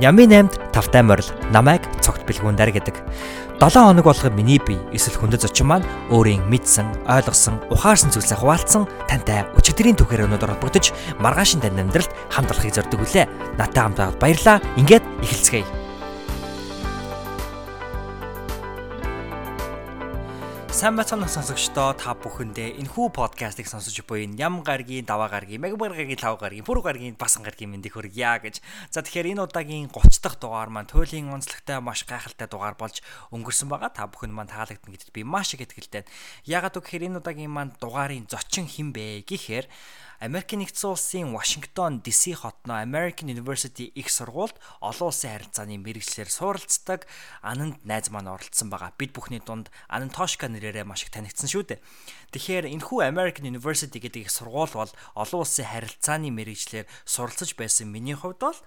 [0.00, 2.96] Нямын 8-д тавтай морил намайг цогт бэлгүүндэр гэдэг.
[3.60, 8.88] 7 хоног болгоо миний бие эсвэл хүндэт зочин маань өөрийн мэдсэн, ойлгосон, ухаарсан зүйлсээ хуваалцсан
[9.06, 13.28] тантай өчигдрийн түүхээр өнөдөр холбогдож маргаашин тань амьдралд хамт олохыг зорддог үлээ.
[13.60, 14.58] Натай хамт баярлаа.
[14.80, 15.81] Ингээд эхэлцгээе.
[20.82, 26.18] Сайн бацхан сонсогчдоо та бүхэндээ энэхүү подкастыг сонсож буй ям гаргийн, даваа гаргийн, мегабар гаргийн,
[26.18, 28.58] лав гаргийн, пүрүү гаргийн, басан гаргийн мэндийг хүргье гэж.
[28.90, 32.98] За тэгэхээр энэ удаагийн 30 дахь дугаар маань туйлын онцлогтой маш гайхалтай дугаар болж
[33.30, 33.94] өнгөрсөн байгаа.
[33.94, 36.02] Та бүхэнд маань таалагдана гэдэгт би маш их итгэлтэй.
[36.50, 39.70] Ягаад гэвэл энэ удаагийн маань дугаарын зочин хэн бэ гэхээр
[40.22, 47.10] Америкийн нэгдсэн улсын Вашингтон DC хотноо American University их сургуульд олон улсын харилцааны мэрэгчлэр суралцдаг
[47.42, 48.94] Ананд найз маань оролцсон байгаа.
[48.94, 51.82] Бид бүхний дунд Ананд Тошка нэрээрээ маш их танигдсан шүү дээ.
[52.38, 58.14] Тэгэхээр энэхүү American University гэдэг их сургууль бол олон улсын харилцааны мэрэгчлэр суралцж байсан миний
[58.14, 58.58] хувьд бол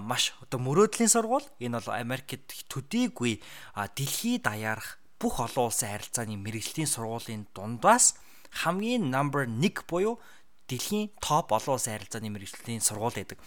[0.00, 1.44] маш одоо мөрөөдлийн сургууль.
[1.60, 3.44] Энэ бол Америкт төдийгүй
[3.76, 8.16] дэлхийд даярах бүх олон улсын харилцааны мэрэгжлийн сургуулийн дундаас
[8.50, 10.18] хамгийн number 1 буюу
[10.66, 13.38] дэлхийн топ олон улсын харилцааны мэрэгжлийн сургууль гэдэг.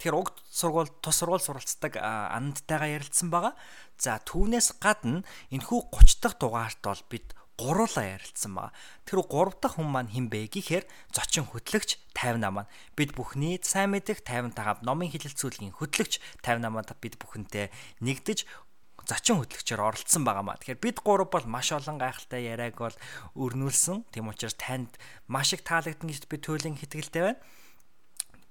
[0.00, 3.52] Тэгэхээр уг сургууль тус сургууль суралцдаг андтайгаа ярилцсан байгаа.
[4.00, 8.72] За түүнээс гадна энэхүү 30 дахь дугаарт бол бид гуруулаа ярилцсан байгаа.
[9.04, 13.92] Тэр 3 дахь хүн маань хэн бэ гэхээр зочин хөтлөгч 58 маань бид бүхний сайн
[13.92, 17.68] мэдих 55 номын хилэлцүүлгийн хөтлөгч 58 маань бид бүхэнтэй
[18.00, 18.48] нэгдэж
[19.10, 20.58] зочин хөтлөгчөөр оролцсон байгаа маа.
[20.62, 22.96] Тэгэхээр бид гурав бол маш олон гайхалтай яриаг бол
[23.34, 24.06] өрнүүлсэн.
[24.14, 24.94] Тийм учраас танд
[25.26, 27.42] маш их таалагдсан гэж би туйлын хэтгэлтэй байна.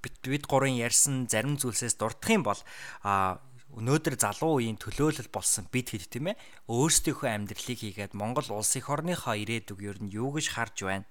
[0.04, 2.60] Бид бид гурван ярьсан зарим зүйлсээс дурдах юм бол
[3.08, 3.40] а
[3.78, 8.90] өнөөдөр залуу үеийн төлөөлөл болсон бид хэд тийм ээ өөрсдийнхөө амьдралыг хийгээд Монгол улс их
[8.90, 11.06] орныхоо ирээдүг ер нь юу гэж харж байна.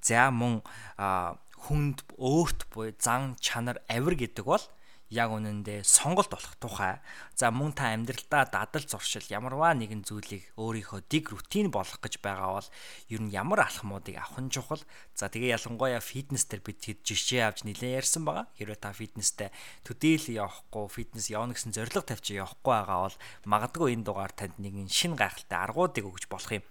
[0.00, 0.64] За мөн
[0.96, 4.64] хүнд өөрт буй зан чанар авир гэдэг бол
[5.08, 7.00] яг үнэндээ сонголт болох тухай.
[7.32, 12.60] За мөн та амьдралдаа дадал зуршил ямарваа нэгэн зүйлийг өөрийнхөө дэг рутин болох гэж байгаа
[12.60, 12.68] бол
[13.08, 14.84] ер нь ямар алхмуудыг авах нь чухал.
[15.16, 18.52] За тэгээ ялангуяа фитнес дээр бид хэд жишээ авч нэлээд ярьсан байгаа.
[18.60, 19.48] Хэрвээ та фитнестэй
[19.80, 23.16] төдийл явахгүй, фитнес явна гэсэн зорилго тавьчих явахгүй байгаа бол
[23.48, 26.64] магадгүй энэ дугаар танд нэгэн шин гайхалтай аргуудыг өгч болох юм.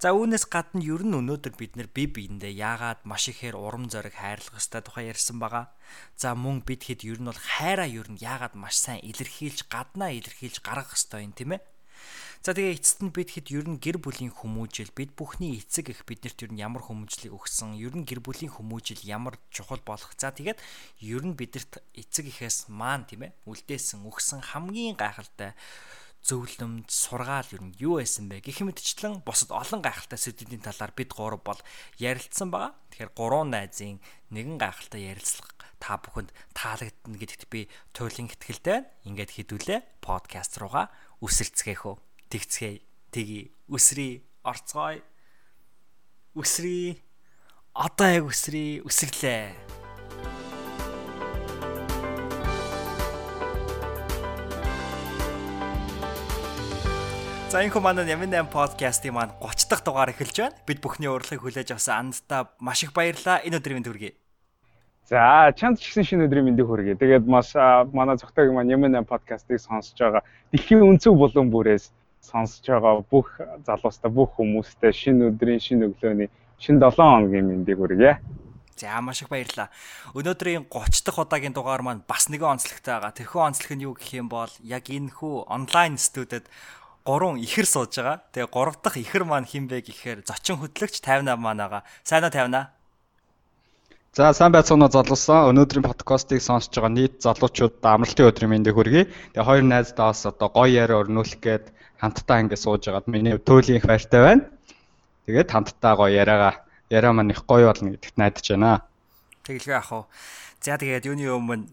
[0.00, 4.16] За үүнээс гадна ер нь өнөөдөр бид нэр бие биендээ яагаад маш ихээр урам зориг
[4.16, 5.72] хайрлах ёстой тухай ярьсан байгаа.
[6.16, 10.10] За мөн бид хэд ер нь бол хайраа ер нь яагаад маш сайн илэрхийлж гаднаа
[10.16, 11.62] илэрхийлж гаргах ёстой юм тийм ээ.
[12.40, 16.08] За тэгээ эцэст нь бид хэд ер нь гэр бүлийн хүмүүжил бид бүхний эцэг их
[16.08, 20.32] биднэрт ер нь ямар хүмүүжлийг өгсөн ер нь гэр бүлийн хүмүүжил ямар чухал болох за
[20.32, 20.56] тэгээд
[21.04, 25.52] ер нь бидэрт эцэг ихээс маань тийм ээ үлдээсэн өгсөн хамгийн гайхалтай
[26.24, 31.10] зөвлөмж, сургаал юу нь юу байсан бэ гэх мэтчлэн бусад олон гайхалтай сэдвийн талаар бид
[31.16, 31.60] гурав бол
[31.96, 32.76] ярилцсан байгаа.
[32.92, 33.98] Тэгэхээр гурван найзын
[34.30, 37.66] нэгэн гайхалтай ярилцлага та бүхэнд таалагдана гэдэгт би
[37.96, 38.84] туйлын ихтгэлтэй.
[39.08, 40.92] Ингээд хідүүлээ подкаст руугаа
[41.24, 41.96] үсэрцгээхөө.
[42.28, 42.84] Тэгцгээе.
[43.10, 43.50] Тгий.
[43.66, 44.22] Үсрий.
[44.44, 45.00] Орцгоё.
[46.36, 47.00] Үсрий.
[47.72, 48.84] Одоо яг үсрий.
[48.84, 49.56] Үсэглээ.
[57.50, 60.54] За энэ хүмүүс манай Ямин 8 подкастын маань 30 дахь дугаар эхэлж байна.
[60.70, 63.42] Бид бүхний урилгыг хүлээж авсан андтаа маш их баярлалаа.
[63.42, 64.14] Энэ өдрийн мэнд хүргэе.
[65.10, 66.94] За, чанд ч гэсэн шинэ өдрийн мэндийг хүргэе.
[66.94, 67.58] Тэгээд маш
[67.90, 70.22] манай зөвхөн маань Ямин 8 подкастыг сонсож байгаа
[70.54, 71.90] дэлхийн өнцөг булан бүрээс
[72.22, 73.34] сонсож байгаа бүх
[73.66, 76.30] залуустай бүх хүмүүстээ шинэ өдрийн шинэ өглөөний
[76.62, 78.22] шинэ 7 хоногийн мэндийг хүргэе.
[78.80, 79.68] За маш их баярлалаа.
[80.14, 83.12] Өнөөдрийн 30 дахь удаагийн дугаар маань бас нэгэн онцлогтой байгаа.
[83.12, 86.48] Тэрхүү онцлог нь юу гэх юм бол яг энэ хүү онлайн студид
[87.04, 88.20] гурван ихэр сууж байгаа.
[88.32, 91.82] Тэгээ гурав дахь ихэр маань хин бэ гэхээр зочин хөтлөгч 58 маань байгаа.
[92.04, 92.80] Сайн уу 58?
[94.10, 95.54] За сайн байцгаана залуусан.
[95.54, 99.06] Өнөөдрийн подкастыг сонсож байгаа нийт залуучууд амралтын өдрийн мэндийг хүргэе.
[99.32, 101.64] Тэгээ хоёр найздаа бас одоо гоё яриа өрнүүлэх гээд
[102.02, 104.44] хамтдаа ингэ сууж байгаад миний төөлийн их баяртай байна.
[105.30, 108.82] Тэгээд хамтдаа гоё яриагаа яриа маань их гоё болно гэдэгт найдаж байна.
[109.46, 110.04] Тэгэлгүй ах уу.
[110.60, 111.72] За тэгээд юуны өмнө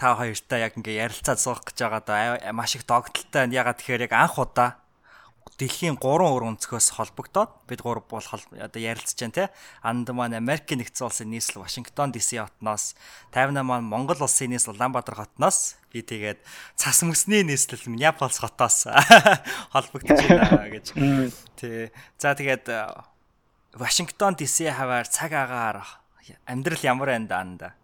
[0.00, 3.52] та хоёртай яг ингээ ярилцаад суух гэж байгаа да маш их догтлолтой байна.
[3.52, 4.80] Ягаад тэгэхээр яг анх удаа
[5.60, 9.44] дэлхийн 3 өр өнцгөөс холбогдоод бид гур бол одоо ярилцж байна те.
[9.84, 12.96] Анд маань Америкийн нэгдсэн улсын нийслэл Вашингтон DC хотноос
[13.36, 16.40] 58 маань Монгол улсын нийслэл Улаанбаатар хотноос би тэгээд
[16.80, 18.88] цас мөсний нийслэл Миннеаполис хотоос
[19.76, 20.96] холбогдож байна гэж.
[21.60, 21.92] Тий.
[22.16, 22.72] За тэгээд
[23.76, 25.84] Вашингтон DC хаваар цаг агаар
[26.48, 27.28] амьдрал ямар байна
[27.60, 27.81] да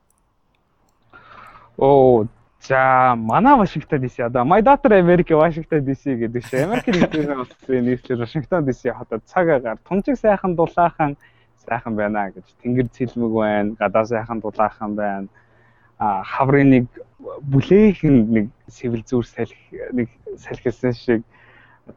[1.79, 2.27] Оо
[2.61, 7.85] за манай Вашингтон DC одоо My Daughter America Washington DC гэдэг шиг Америк нэгдсэн улсын
[7.87, 11.17] нийслэл Вашингтон DC хотод цаг агаар тунжиг сайхан дулаахан
[11.63, 12.43] сайхан байна гэж.
[12.63, 15.29] Тэнгэр цэлмэг байна гадаа сайхан дулаахан байна.
[15.99, 16.87] А хаврын нэг
[17.47, 21.23] бүлээхэн нэг сэвэл зүр салхи нэг салхисан шиг.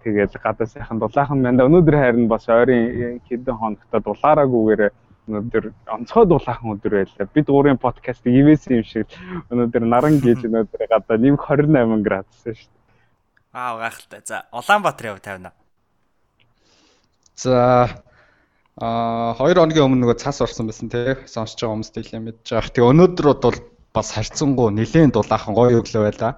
[0.04, 4.94] Тэгээд гадаа сайхан дулаахан мянда өнөөдөр харин бас ойрын хэдэн хоногт дулаараагүйгээр
[5.32, 7.28] өнөөдөр онцгой дулаахан өдөр байлаа.
[7.32, 9.08] Бид гурийн подкаст ивэсэн юм шиг
[9.48, 12.80] өнөөдөр наран гэж өнөөдөр гадаа нэм 28 градус шүү дээ.
[13.56, 14.22] Аа гайхалтай.
[14.28, 15.52] За Улаанбаатар яв тавина.
[17.36, 17.88] За
[18.76, 22.72] а 2 хоногийн өмнө нөгөө цас орсон байсан тий сонсож байгаа хүмүүст хэлээ мэдж байгаа.
[22.76, 23.60] Тэгээ өнөөдөр бол
[23.96, 26.34] бас харьцангуй нэлээд дулаахан гоё өглөө байлаа.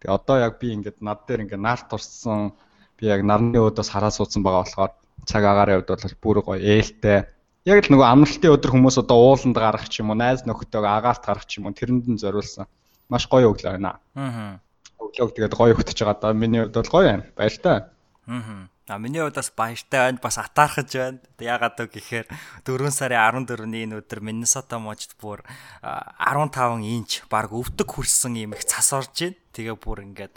[0.00, 2.54] Тэгээ одоо яг би ингээд над дээр ингээд нарт турсан
[2.98, 4.92] би яг нарны өдөөс хараа суудсан байгаа болохоор
[5.30, 7.18] цаг агарын хувьд бол бүр гоё ээлтэй
[7.66, 11.26] яг л нөгөө амралтын өдөр хүмүүс одоо ууланд гарах ч юм уу, найз нөхдөг агаарт
[11.26, 12.70] гарах ч юм уу тэрэнд нь зориулсан.
[13.10, 13.98] Маш гоё өглөө байна.
[14.14, 14.62] Аа.
[15.02, 16.30] Өглөөг тэгээд гоё өгтөж байгаа да.
[16.30, 17.26] Миний хувьд бол гоё байна.
[17.34, 17.90] Баяртай.
[18.30, 18.70] Аа.
[18.86, 20.22] А миний хувьд бас баяртай байна.
[20.22, 21.18] Бас атаархаж байна.
[21.42, 22.26] Ягаад вэ гэхээр
[22.62, 25.42] 4 сарын 14-ний энэ өдөр Миннесота мужид бүр
[25.82, 29.38] 15 инч баг өвдөг хүрсэн юм их цас орж байна.
[29.58, 30.34] Тэгээ бүр ингээд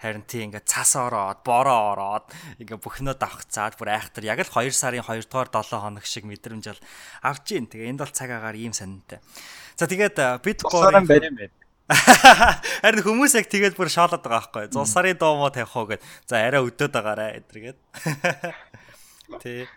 [0.00, 2.28] Харин тий ингээд цас ороод, бороо ороод
[2.60, 6.64] ингээд бүхнөө давхцаад бүр айхтар яг л 2 сарын 2 дугаар 7 хоног шиг мэдрэмж
[6.70, 6.80] ал
[7.22, 7.66] авч гин.
[7.70, 9.22] Тэгээ энд бол цаг агаар ийм сонинтай.
[9.78, 11.52] За тэгээд бид барь юм байна.
[11.84, 14.72] Харин хүмүүс яг тэгээд бүр шоолоод байгаа байхгүй.
[14.72, 16.02] Зул сарын мó тавих уу гэд.
[16.24, 17.78] За арай өдөөд байгаарэ эдэргээд.
[19.44, 19.68] Тий.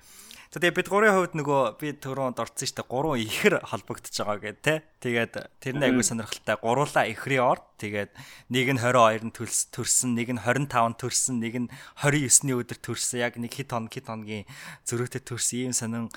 [0.47, 2.87] Тэгээ бид гурийн хувьд нөгөө би түрүүнд орсон дээ.
[2.87, 4.75] Гурван ихэр холбогдож байгаа гэдэг те.
[5.03, 6.55] Тэгээд тэр нь аягүй сонирхолтой.
[6.63, 7.59] Гуруула ихрийн ор.
[7.75, 8.15] Тэгээд
[8.47, 13.27] нэг нь 22-нд төрсөн, нэг нь 25-нд төрсөн, нэг нь 29-ний өдөр төрсөн.
[13.27, 14.47] Яг нэг хит хоног хит хоногийн
[14.87, 16.07] зөрүүтэй төрсөн ийм сонин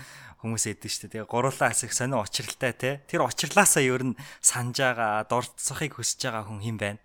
[0.47, 1.27] хүмүүс эдэн дээ.
[1.27, 3.03] Тэгээ гуруула асах сонин учралтай те.
[3.11, 7.03] Тэр учрлаасаа ер нь санаж байгаа, дурдсахыг хүсэж байгаа хүн хэн байна?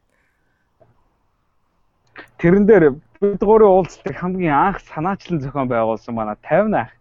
[2.37, 6.93] Тэрэн дээр бид гурийн уулзалтыг хамгийн анх санаачлан зохион байгуулсан манай 50 ах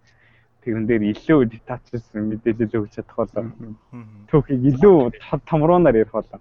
[0.65, 3.45] тэрэн дээр илүү детачсан мэдээлэл өгч чадах болоо.
[4.33, 4.97] Түүхийг илүү
[5.47, 6.41] томруунаар ярих болоо.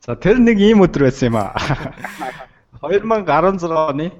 [0.00, 1.54] За тэр нэг ийм өдөр байсан юм аа.
[2.82, 4.10] 2016 оны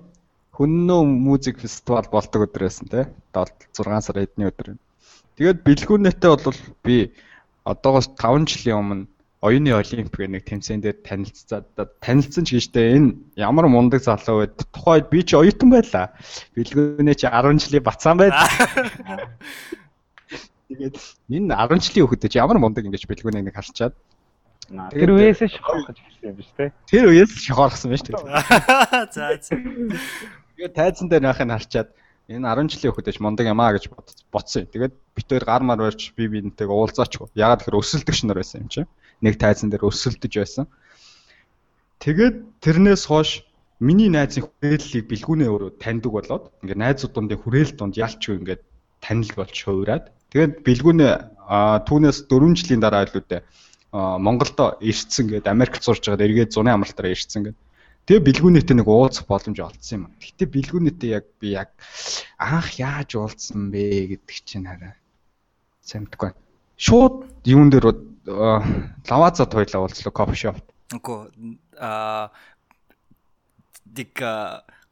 [0.52, 3.04] Хүннөө музик фестивал болдог өдөр байсан тий.
[3.32, 4.76] 7 6 сар эдний өдөр.
[5.40, 6.96] Тэгээд бэлгүүнээтэй бол би
[7.64, 9.06] одоогоос 5 жилийн өмнө
[9.42, 11.66] оюуны олимп гэх нэг тэмцээн дээр танилцаад
[11.98, 14.54] танилцсан ч гэжтэй энэ ямар мундаг залуу байд.
[14.70, 16.14] Тухайд би ч оюутан байлаа.
[16.54, 18.38] Бэлгүүнээ чи 10 жилийн бацаан байд.
[20.70, 20.94] Тэгээд
[21.26, 23.98] энэ 10 жилийн хүүхэд чи ямар мундаг ингэж бэлгүүнийг нэг харчаад
[24.70, 26.70] Тэр үеэс шохорох гэж хэлсэн юм биш үү?
[26.86, 28.14] Тэр үеэс шохорохсон байж тээ.
[29.12, 29.58] За за.
[30.54, 31.90] Тэгээд тайзан дээр байхыг харчаад
[32.30, 33.90] энэ 10 жилийн хүүхэд ч мундаг юм аа гэж
[34.30, 34.70] бодсон.
[34.70, 37.20] Тэгээд битээр гар мар барьж би бинтэйг уулзаач.
[37.34, 38.88] Ягаад гэхээр өсөлдөгч нар байсан юм чинь
[39.22, 40.66] нэг тайзан дээр өсөлдөж байсан.
[42.02, 43.46] Тэгээд тэрнээс хойш
[43.78, 48.62] миний найзын хүрээллийг бэлгүүнээ өөрөө таньдаг болоод ингээд найзуудын хүрээл донд ялч ингээд
[49.02, 51.12] танил болж хуураад тэгээд бэлгүүнээ
[51.86, 53.42] түүнээс 4 жилийн дараа илүүтэй
[53.92, 57.58] Монголд ирсэн гээд Америкт сурж байгаад эргээд зуны амралтаараа ирсэн гээд
[58.06, 60.04] тэгээ бэлгүүнээтэй нэг уулзах боломж олдсон юм.
[60.16, 61.70] Гэтэ бэлгүүнээтэй яг би яг
[62.38, 64.96] анх яаж уулзсан бэ гэдэг чинь хараа
[65.84, 66.32] сайн мэдгүй.
[66.78, 67.94] Шууд юун дээр
[68.26, 70.64] лавазад хоёлаа уулзлаа кофе шопт.
[70.94, 72.30] Үгүй аа
[73.84, 74.22] дик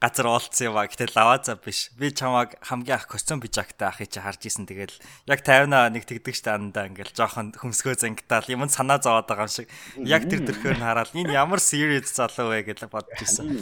[0.00, 1.93] газар уулцсан юм а гэтээ лаваза биш.
[2.00, 4.97] Би чамааг хамгийн ах костюм бижактай ахыг чи харж исэн тэгэл
[5.28, 9.52] яг 50-аа нэг тэгдэг штэ андаа ингээл жоохон хөмсгөө зангитаал юм санаа зовоод байгаа юм
[9.52, 9.69] шиг.
[10.00, 13.61] Яг тэр төрхөөр нь хараад энэ ямар serious залуу вэ гэж бодож исэн.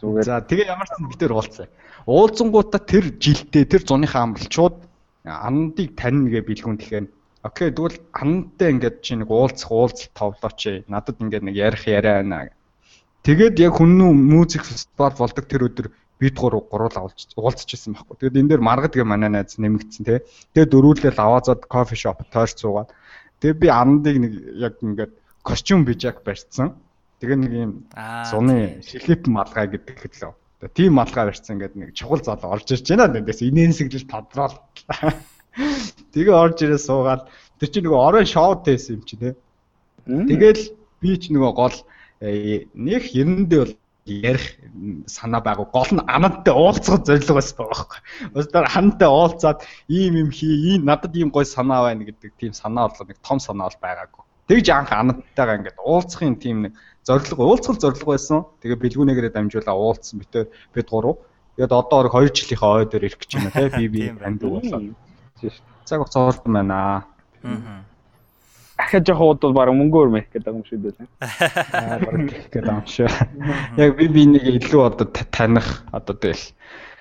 [0.00, 0.24] Зүгээр.
[0.24, 1.68] За тэгээ ямар ч бид төр уулзсан.
[2.08, 4.80] Уулзсангуудаа тэр жилдээ тэр зуныхаа амралт шууд
[5.28, 7.06] андыг тань гэ бэлгүүн тэгэхээр
[7.42, 10.86] Окей, тэгвэл ханантай ингээд чи нэг уулзах уулзалт товлооч.
[10.86, 12.54] Надад ингээд нэг ярих яриа байна.
[13.26, 15.90] Тэгээд яг хүннүү музик фестивал болдог тэр өдөр
[16.22, 18.14] бид гурав гурвал уулзчихсан байхгүй.
[18.30, 20.18] Тэгээд энэ дээр маргад гэ манай найз нэмэгдсэн тий.
[20.54, 22.94] Тэгээд дөрүүлэл аваазад кофе шоп тойрч суугаад.
[23.42, 24.32] Тэгээд би андыг нэг
[24.62, 26.78] яг ингээд костюм бижак барьсан.
[27.18, 27.72] Тэгээ нэг юм
[28.30, 30.70] зуны шилип малгай гэдэг хэлээ.
[30.78, 33.10] Тийм малгай барьсан ингээд нэг чухал залуу орж ирж байна.
[33.10, 34.62] Тэндээс инээнсэглэл тодорол.
[36.12, 37.28] Тэгээ орж ирээ суугаад
[37.60, 39.32] тэр чинь нөгөө орой шоуд байсан юм чи тий.
[40.08, 40.62] Тэгэл
[41.00, 41.76] би ч нөгөө гол
[42.22, 43.74] нэг эрэндээ бол
[44.06, 44.58] ярих
[45.06, 48.00] санаа байгуу гол нь анантай уулзах зорилго байсан байхгүй.
[48.34, 52.88] Өстөр хантай уулзаад ийм юм хий, ийм надад ийм гой санаа байна гэдэг тийм санаа
[52.88, 54.24] бодлоо нэг том санаа бол байгаагүй.
[54.50, 56.72] Тэгж анх анантайгаа ингээд уулзахын тийм нэг
[57.06, 58.42] зорилго уулзах зорилго байсан.
[58.58, 61.22] Тэгээ бэлгүүнээрээ дамжуулаа уулзсан битээр бид гурав.
[61.54, 64.80] Тэгээд одоо 2 жилийнхаа ой дээр ирэх гэж байна те би би таньдаг болоо
[65.50, 65.64] шүү.
[65.88, 66.78] Цаг хугацаа урдан байна.
[67.42, 67.82] Аа.
[68.78, 71.06] Ахаа жоох ууд бол баг мөнгөөр мэх гэдэг юм шиг дээ.
[71.74, 73.10] Аа баг гэдэг юм шиг.
[73.76, 76.54] Яг би би нэг илүү одоо таних одоо тэгэл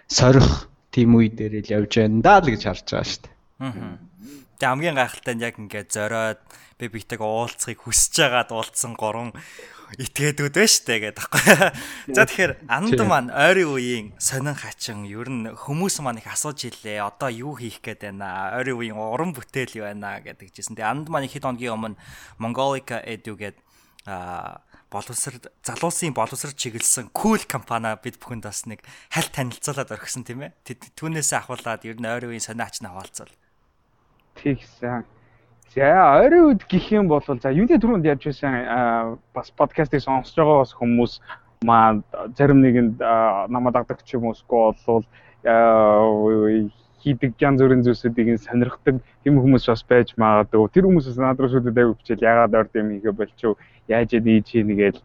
[0.09, 3.33] сорих тийм үе дээр л явж байна даа л гэж харж байгаа шүү дээ.
[3.61, 3.97] Аа.
[4.61, 6.41] Тэгээ хамгийн гайхалтай нь яг ингээд зориод
[6.77, 9.31] би битэг уулзахыг хүсэж байгаад уулзсан гурван
[9.99, 11.43] итгээдүүд байна штэ гэдэг таахгүй.
[12.15, 17.03] За тэгэхээр анд маань ойрын үеийн сонин хачин ер нь хүмүүс маань их асууж илээ.
[17.03, 18.55] Одоо юу хийх гээд байна?
[18.55, 20.79] Ойрын үеийн уран бүтээл юу байна гэдэг жисэн.
[20.79, 21.99] Тэгээ анд маань хэд хоногийн өмнө
[22.39, 23.59] Mongolica Edu гэдэг
[24.07, 30.43] а боловср залуусын боловср чиглэсэн cool компани бид бүхэнд бас нэг хальт танилцуулаад орхисон тийм
[30.43, 30.51] ээ.
[30.99, 33.31] Түүнээсээ ахуулаад ер нь ойрын үеийн сониач нь хаваалцал.
[34.35, 35.20] Тэгсэн.
[35.71, 40.59] За ойрын үед гэх юм бол за юуны түрүүнд яаж байсан бас подкастыг сонсож байгаа
[40.67, 41.13] бас хүмүүс
[41.63, 42.03] маа
[42.35, 42.99] зарим нэгэнд
[43.47, 45.05] намайг дагдаг ч юм уусгүй бол
[47.01, 50.69] хийдэг янз бүрийн зүйлсүүдийг сонирхдаг юм хүмүүс бас байж магадгүй.
[50.75, 53.55] Тэр хүмүүсээс над руу шүдэд аяг бичээл ягаад орд юм хийгээ болчихв.
[53.87, 54.99] Яаж ийж хийгээл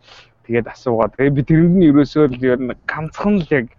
[0.51, 1.15] тэгээд асуугаад.
[1.17, 3.71] Тэгээд би тэрэнд нь ерөөсөө л ер нь ганцхан л яг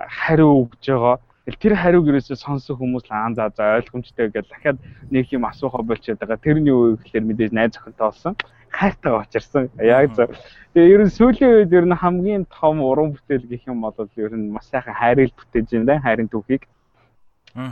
[0.00, 1.16] хариу өгж байгаа
[1.58, 4.78] Тэр хариуг ерөөсөө сонсон хүмүүс л аа за за ойлгомжтой гэж дахиад
[5.10, 6.38] нэг юм асуухаа болчиход байгаа.
[6.38, 8.34] Тэрний үе гэхэлэр мэдээж найз охинтой болсон.
[8.70, 9.70] Хайртай очирсан.
[9.80, 10.30] Яг зөв.
[10.76, 14.32] Тэгээ ер нь сүүлийн үед ер нь хамгийн том уран бүтээл гэх юм бол ер
[14.36, 15.98] нь маш сайхан хайрыг бүтээж байна.
[16.04, 16.68] Хайрын түүхийг.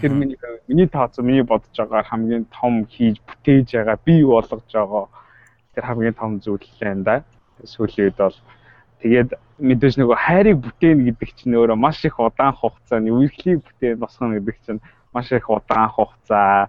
[0.00, 5.06] Тэр миний миний тооцоо миний бодож байгаагаар хамгийн том хийж бүтээж байгаа, бий болгож байгаа
[5.74, 7.16] тэр хамгийн том зүйл л энэ да.
[7.62, 8.34] Сүүлийн үед бол
[9.02, 9.30] Тэгээд
[9.62, 14.56] мэдээж нөгөө хайрыг бүтээн гэдэг чинь өөрөө маш их удаан хугацааны үргэлжлийг бүтээн босгоно гэдэг
[14.66, 14.82] чинь
[15.14, 16.66] маш их удаан хугацаа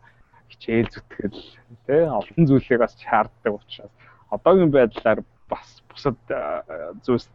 [0.49, 1.41] хичээл зүтгэл
[1.85, 3.93] тий олон зүйлийг бас шаарддаг учраас
[4.29, 6.17] одоогийн байдлаар бас бусад
[7.01, 7.29] зүйлс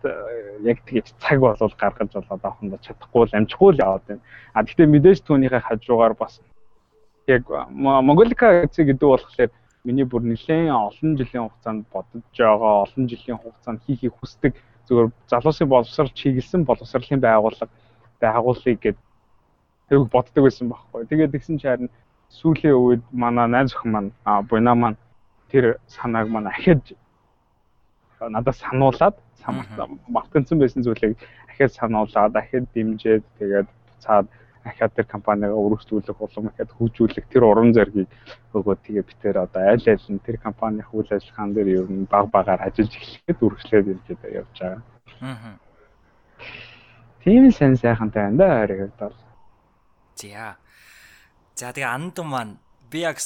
[0.62, 4.22] яг тэгэж цаг болвол гаргаж болоод авахын чадахгүй л амжихгүй л яваад байна.
[4.54, 6.38] А гэхдээ мэдээж түүнийхээ хажуугаар бас
[7.26, 9.50] яг Монголика гэдэг болохоор
[9.84, 14.54] миний бүр нэлээд олон жилийн хугацаанд бодож байгаа олон жилийн хугацаанд хийхийг хүсдэг
[14.88, 17.73] зөвхөн залуусын боловсрал чиглэсэн боловсролын байгууллага
[18.21, 18.99] байгуулъя гэд
[19.88, 21.07] тэрийг боддог байсан байхгүй.
[21.07, 21.91] Тэгээд тэгсэн чи харин
[22.29, 24.11] сүүлийн үед манай найз охин маань
[24.49, 24.99] буйна маань
[25.50, 26.95] тэр санааг маань ахиж
[28.21, 29.14] надад сануулад
[30.09, 31.19] мартагдсан байсан зүйлийг
[31.50, 34.26] ахиж сануулад ахиж дэмжиж тэгээд буцаад
[34.64, 38.09] ахаад тэр компанигаа өргөжлүүлэх улам ахаад хөгжүүлэх тэр уран зоригийг
[38.56, 42.33] өгөөд тэгээ битээр одоо аль аль нь тэр компанийн үйл ажиллагаан дээр ер нь баг
[42.33, 44.83] багаар ажиллаж эхлэхэд үргэлжлээд ирж явж байгаа.
[45.21, 45.56] Аа.
[47.25, 49.16] Тийм сайн сайхантай байна да харигд бол.
[50.16, 50.56] За.
[51.54, 52.56] За тэгээ анд маань
[52.90, 53.21] би яг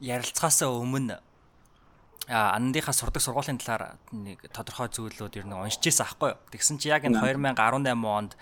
[0.00, 1.18] ярилцахаасаа өмнө
[2.26, 6.42] андынхаа сурдаг сургуулийн талаар нэг тодорхой зүйлүүд ер нь уншиж ирсэн аахгүй юу.
[6.50, 8.34] Тэгсэн чи яг энэ 2018 онд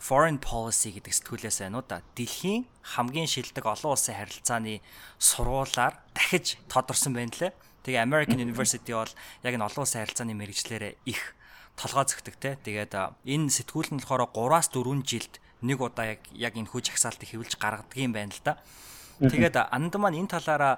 [0.00, 2.00] foreign policy гэдэг сэтгүүлээс байна уу да.
[2.16, 2.64] Дэлхийн
[2.96, 4.80] хамгийн шилдэг олон улсын харилцааны
[5.20, 7.52] сургуулаар дахиж тодорсон байна лээ.
[7.84, 9.12] Тэгээ American University бол
[9.44, 11.36] яг энэ олон улсын харилцааны мэрэгчлэрээ их
[11.76, 12.56] толгой зөгтөг те.
[12.56, 17.36] Тэгээд энэ сэтгүүл нь болохоор 3-аас 4 жилд нэг удаа яг яг энэ хүч хагсаалтыг
[17.36, 18.56] хэвлж гаргадаг юм байна л да.
[19.20, 20.74] Тэгээд анд маань энэ талаараа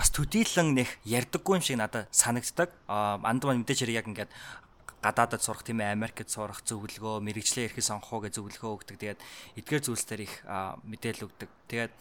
[0.00, 2.72] бас төдийлөн нэх ярдаггүй юм шиг надад санагддаг.
[2.88, 4.32] Анд маань мэдээж хэрэг яг ингээд
[5.04, 8.96] гадаадад сурах тийм ээ Америкт сурах зөвлөгөө, мэрэгчлээ эрхээ сонгох гэж зөвлөгөө өгдөг.
[8.96, 9.20] Тэгээд
[9.60, 10.40] эдгээр зүйлс дээр их
[10.88, 11.50] мэдээлэл өгдөг.
[11.68, 11.92] Тэгээд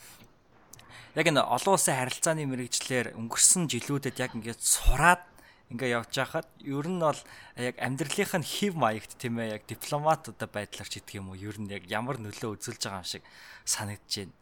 [1.19, 5.19] яг энэ олон улсын харилцааны мэрэгчлэр өнгөрсөн жилүүдэд яг ингээд сураад
[5.67, 7.19] ингээ явж байхад ер нь бол
[7.59, 11.39] яг амьдралынх нь хев маягт тийм ээ яг дипломат одоо байдлаар ч идэх юм уу
[11.39, 13.23] ер нь яг ямар нөлөө үзүүлж байгаа юм шиг
[13.67, 14.35] санагдаж байна.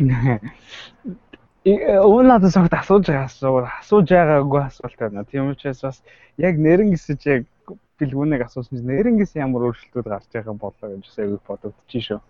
[1.64, 5.24] Уунадаас огт асууж байгаа асуу асууж байгаагүй асуулт байна.
[5.28, 6.02] Тийм учраас бас
[6.38, 7.44] яг нэрэн гисэж яг
[8.00, 12.20] бэлгүүнийг асуусан чинь нэрэн гис ямар өөрчлөлтүүд гарч байгаа болоо гэж айгүй бодогдчих шүү.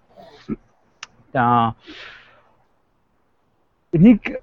[1.30, 1.74] За
[3.94, 4.42] нэг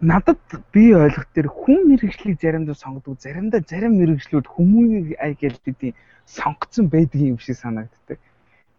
[0.00, 0.40] надад
[0.72, 7.20] би ойлгох тэр хүн мэрэгчлийг заримдаа сонгодог, заримдаа зарим мэрэгчлүүд хүмүүнийг ай гэлдэдийн сонгоцсон байдаг
[7.20, 8.18] юм шиг санагддаг.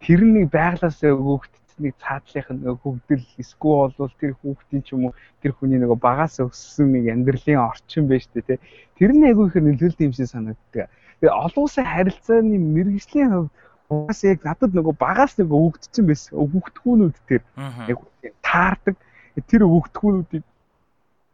[0.02, 5.14] Тэр нэг байглаасаа өгөхт нэг цаадлынх нь хөгдөл эсвэл бол тэр хүүхдийн ч юм уу
[5.42, 8.62] тэр хүний нөгөө багаас өссөн нэг амьдралын орчин байж тээ
[8.98, 10.88] тэр нь айгүй их нөлөөлдөг юм шиг санагддаг.
[11.20, 13.54] Тэгээ олон улсын харилцааны мэрэгжлийн хувьд
[13.90, 16.38] угаас яг надад нөгөө багаас нэг өгөгдсөн байсан.
[16.38, 17.42] Өгөгдөхүүнүүд тэр
[17.90, 18.00] яг
[18.46, 18.96] таардаг.
[19.50, 20.46] Тэр өгөгдөхүүнүүдийг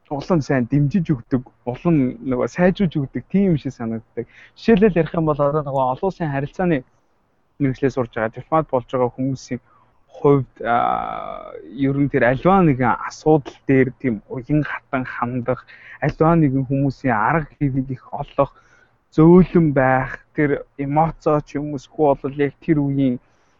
[0.09, 4.25] улам сайн дэмжиж өгдөг, улам нөгөө сайжруулж өгдөг тийм юм шиг санагддаг.
[4.55, 6.83] Жишээлбэл ярих юм бол одоо нөгөө олон улсын харилцааны
[7.59, 9.59] мэрэгчлээ сурж байгаа дипломат болж байгаа хүмүүсийн
[10.17, 10.53] хувьд
[11.87, 15.61] ер нь тэр альва нэгэн асуудал дээр тийм уян хатан хандах,
[16.01, 18.51] альва нэгэн хүмүүсийн арга хэвийг их олох,
[19.13, 23.17] зөөлөн байх, тэр эмоцоо ч юм уусгүй бол яг тэр үеийн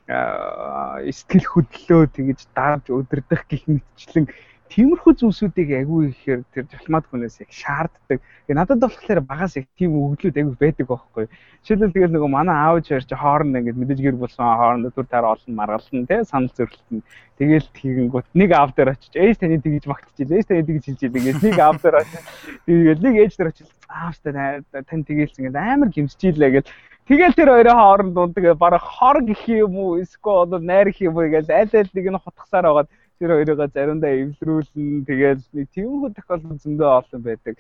[0.08, 4.26] сэтгэл хөдлөлөө тэгж дарж өдөрдох гих мэтчлэн
[4.74, 8.20] тиймэрхүү зүйлсүүдийг агүй ихээр тэр дипломат хүнээс яг шаарддаг.
[8.20, 11.26] Тэгээ надад болохоор багаас яг тийм өгдлүүд агүй байдаг байхгүй.
[11.64, 15.26] Жишээлбэл тэгэл нөгөө манай аав ээж чи хооронд ингээд мэдээж гэр болсон хооронд түр таар
[15.32, 17.04] олон маргална те санал зөвлөлтөн.
[17.40, 21.24] Тэгэл тэгэнгүүт нэг аав дээр очиж ээж таны тэгж магтчихил ээж таны тэгж хэлж идэг.
[21.44, 22.24] Нэг аав дээр очиж
[22.68, 24.34] тэгэл нэг ээж дээр очиж аавтай
[24.72, 26.72] тань тэгэлсэн ингээд амар гимсчихлээ гэл
[27.08, 31.16] Тэгэл тэр хоёрын хооронд дундаг бараг хор гэх юм уу эсвэл одоо найр гэх юм
[31.16, 35.06] уу гэж аль аль нэг нь хутгасаар байгаад тэр хоёроо заримдаа эвлэрүүлнэ.
[35.10, 37.56] Тэгээд нэг тиймэрхүү тохиолдол зөндөө олон байдаг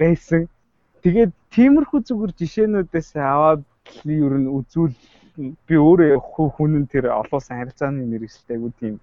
[0.00, 0.48] байсан.
[1.04, 3.62] Тэгээд тиймэрхүү зүгээр жишээнүүдээс аваад
[4.06, 4.94] ер нь үзүүл
[5.66, 6.20] би өөрөө
[6.56, 9.00] хүн нь тэр олонсан харьцааны мэрэгчлээ айгуу тийм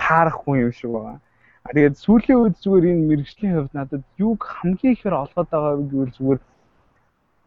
[0.00, 1.18] таарах хүн юм шиг байгаа.
[1.64, 6.16] А тэгээд сүүлийн үед зүгээр энэ мэрэгчлийн хувьд надад юуг хамгийн ихээр олгоод байгаа гэвэл
[6.16, 6.40] зүгээр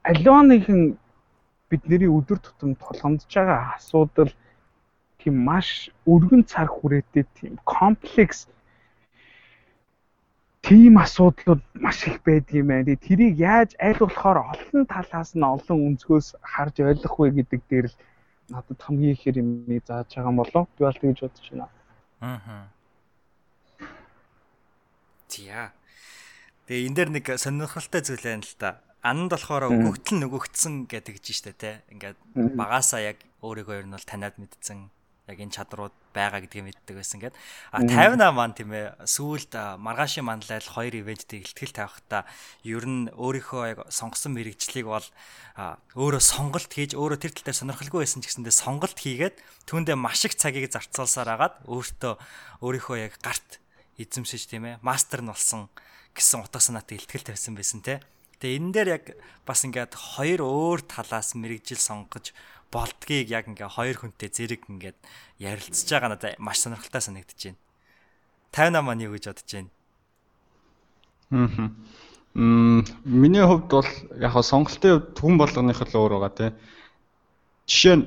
[0.10, 0.81] алионыхын
[1.69, 4.31] бидний өдөр тутам тулгамдж байгаа асуудал
[5.24, 8.51] тийм маш өргөн цар хүрээтэй тийм комплекс
[10.63, 12.88] тийм асуудлууд маш их байдаг юм байна.
[12.88, 17.88] Тэгээ тэрийг яаж аль болохоор олон талаас нь олон өнцгөөс харж ойлгох вэ гэдэг дээр
[17.92, 17.98] л
[18.51, 19.50] надад хамгийн ихээр юм
[19.84, 20.68] зааж байгаа юм болов.
[20.75, 21.68] Би бол тэгж бодож байна.
[22.24, 22.68] Аа.
[25.27, 25.72] Тиа.
[26.68, 28.80] Тэгээ энэ дээр нэг сонирхолтой зүйл байна л да.
[29.03, 31.84] Анд болохоор өгөгдөл нөгөгдсөн гэдэг гэж штэ те.
[31.92, 32.15] Ингээд
[32.56, 34.88] багасаа яг өөрийгөө ер нь бол таниад мэдсэн
[35.27, 37.36] яг энэ чадрууд байгаа гэдгийг мэддэг байсан гэд.
[37.72, 42.27] А 58 маань тийм ээ сүүлд маргаашийн манлайл хоёр ивэнттэй ихтгэл тавихтаа
[42.68, 45.08] ер нь өөрийнхөө яг сонгосон мэрэгжлийг бол
[45.96, 50.27] өөрөө сонголт хийж өөрөө тэр тал дээр сонирхолгүй байсан ч гэсэндээ сонголт хийгээд түүндээ маш
[50.27, 52.13] их цагийг зарцуулсаар агаад өөртөө
[52.60, 53.63] өөрийнхөө яг гарт
[53.96, 55.72] эзэмшиж тийм ээ мастер нь болсон
[56.12, 58.03] гэсэн утга санаатай ихтгэл тавьсан байсан те.
[58.44, 59.06] Тэгээ энэ дээр яг
[59.48, 62.36] бас ингээд хоёр өөр талаас мэрэгжил сонгож
[62.74, 64.98] болдгийг яг ингээ хоёр хүнтэй зэрэг ингээд
[65.38, 67.62] ярилцж байгаа надад маш сонирхолтой санагдаж байна.
[68.50, 69.72] 58 маань юу гэж бодож байна?
[71.32, 71.70] Аа.
[72.34, 76.51] Мм миний хувьд бол яг сонголтын хувьд хүн болгоных л өөр байгаа тий.
[77.70, 78.06] Жишээ нь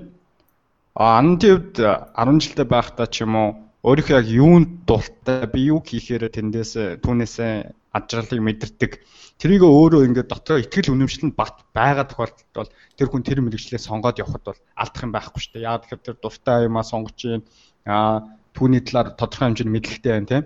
[0.98, 3.50] анны хувьд 10 жилдээ байхдаа ч юм уу
[3.86, 7.54] өөрийнхөө яг юунд дуртай би юу хийхээр тэндээс түүнээсээ
[7.96, 8.92] ажралыг мэдэрдэг.
[9.40, 14.20] Тэрийг өөрөө ингээд дотроо ихтгэл үнэмшлэнд бат байгаа тохиолдолд бол тэр хүн тэр мэрэгчлээ сонгоод
[14.20, 15.68] явхад бол алдах юм байхгүй шүү дээ.
[15.68, 17.42] Яг тэгэхээр тэр дуртай юмаа сонгож юм
[17.84, 18.24] аа
[18.56, 20.44] түүний талаар тодорхой хэмжээний мэдлэгтэй байна тийм.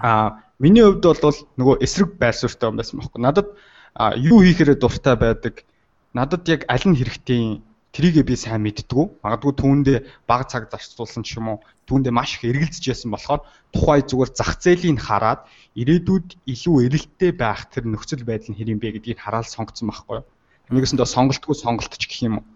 [0.00, 3.20] Аа миний хувьд бол нөгөө эсрэг байр суурьтай юм байсан байхгүй.
[3.20, 3.48] Надад
[4.16, 5.54] юу хийхээрээ дуртай байдаг.
[6.16, 7.60] Надад яг аль нь хэрэгтэй
[7.96, 9.24] трийгээ би сайн мэддгүү.
[9.24, 13.40] Магадгүй түүндээ баг цаг зарцуулсан ч юм уу түүндээ маш их эргэлзэж байсан болохоор
[13.72, 15.48] тухай зүгээр зах зээлийн хараад
[15.80, 20.28] ирээдүйд илүү эрэлттэй байх тэр нөхцөл байдал нь хэрэм бэ гэдгийг хараад сонгоцсон байхгүй юу.
[20.76, 22.46] Нэгэсэндээ сонголтгүй сонголтч гэх юм уу.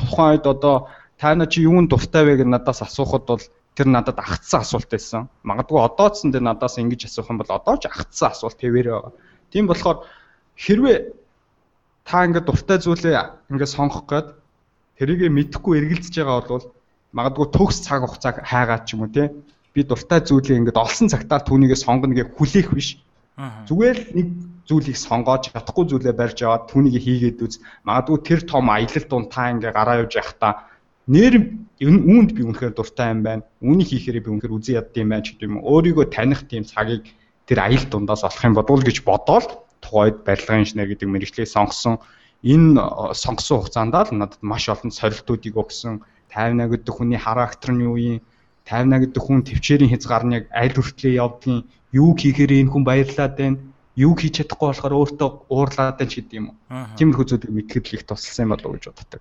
[0.00, 0.88] Тухайн үед одоо
[1.20, 3.44] та нар чи юунд дуртай вэ гэж надаас асуухад бол
[3.76, 5.28] тэр надад агцсан асуулт байсан.
[5.44, 9.12] Магадгүй одоо ч энэ надаас ингэж асуух юм бол одоо ч агцсан асуулт хэвээрээ байгаа.
[9.52, 10.08] Тийм болохоор
[10.56, 10.98] хэрвээ
[12.08, 14.41] та ингээд дуртай зүйлээ ингээд сонгох гээд
[14.98, 16.66] тэрийгэ мэдэхгүй эргэлзэж байгаа бол
[17.12, 19.32] магадгүй төгс цаг хугацааг хайгаад ч юм уу те
[19.72, 23.00] би дуртай зүйлээ ингээд олсон цагтаа түүнийгээ сонгоно гэж хүлээх биш.
[23.68, 24.28] Зүгээр л нэг
[24.68, 27.64] зүйлийг сонгоод чадахгүй зүйлээ барьж аваад түүнийг хийгээд үз.
[27.88, 30.68] Магадгүй тэр том аялал дунд та ингээ гараа явж явахдаа
[31.08, 31.34] нэр
[31.80, 33.42] үүнд би үнэхээр дуртай юм байна.
[33.64, 35.64] Үүнийг хийхээр би үнэхээр үзэн ядд юм байна ч гэдэг юм.
[35.64, 37.08] Өөрийгөө таних тийм цагийг
[37.48, 39.46] тэр аялал дундаас олох юм бодвол гэж бодоол
[39.82, 41.98] тухайд барилгын инженер гэдэг мэрэгчлээ сонгосон.
[42.42, 46.02] Энэ сонгосон хугацаанд л надад маш олон сорилтуудыг өгсөн.
[46.34, 48.20] 58 гэдэг хүний характер нь юу юм?
[48.66, 53.34] 58 гэдэг хүн төвчээрийн хязгаар нь яг аль хүртлээ явдгийг, юу хийхээр энэ хүн баярлаад
[53.38, 53.58] байна
[53.96, 56.56] юг хийж чадахгүй болохоор өөртөө уурлаад байна гэдэг юм уу.
[56.96, 59.20] Тиймэрхүү зүйлийг мэдхэд л их тусалсан юм болов уу гэж боддог.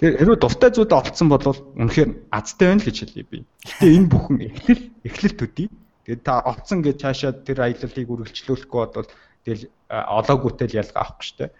[0.00, 1.44] Тэгэхээр хэрвээ дуртай зүйлээ олцсон бол
[1.76, 3.38] үнэхээр азтай байна л гэж хэлье би.
[3.68, 5.68] Гэтэ энэ бүхэн эхлэл эхлэл төдий.
[6.08, 9.08] Тэгээд та олцсон гэж цаашаа тэр аяллалыг үргэлжлүүлэхгүй бол
[9.44, 11.50] тэгэл олоогүйтэй л ялгаа авахгүй дээ.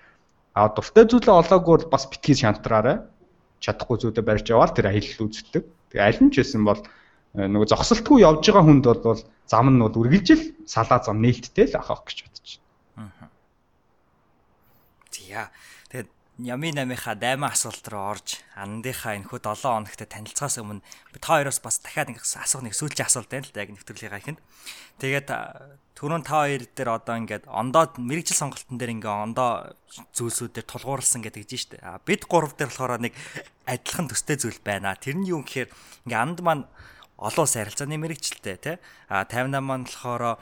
[0.56, 3.04] А дуртай зүйлээ олоогүй бол бас битгий шантраарай.
[3.60, 5.68] Чадахгүй зүйлээ барьж яваал тэр аялал үздэг.
[5.92, 6.80] Тэгээ аль нь ч байсан бол
[7.36, 12.08] нөгөө зогсолтгүй явж байгаа хүнд бол зам нь бол үргэлжил салаа зам нээлттэй л ахах
[12.08, 12.48] гэж бодож
[12.96, 13.12] байна.
[13.20, 13.28] Аа.
[15.12, 15.44] Тиа.
[16.37, 21.64] Ями намынхаа даймаа асуулт руу орж андынхаа энэхүү 7 хоногт танилцахаас өмнө би та хоёроос
[21.64, 24.40] бас дахиад нэг асуух нэг сүүлчийн асуулт байна л да яг нэвтрүүлгийнхаа ихэнд.
[25.01, 25.29] Тэгээд
[25.96, 29.81] түрүүн та хоёр дээр одоо ингээд ондоо мэрэгжил сонголтын дээр ингээ ондоо
[30.12, 32.05] зүйлсүүдээр тулгуурласан гэдэг гэж штэ.
[32.05, 33.16] Бид гурав дээр болохоор нэг
[33.64, 34.92] адилхан төстэй зүйл байна.
[34.92, 35.72] Тэр нь юу гэхээр
[36.05, 36.68] ингээ анд маань
[37.16, 38.76] олон улсын харилцааны мэрэгчлээ тий.
[39.09, 40.37] А 58 маань болохоор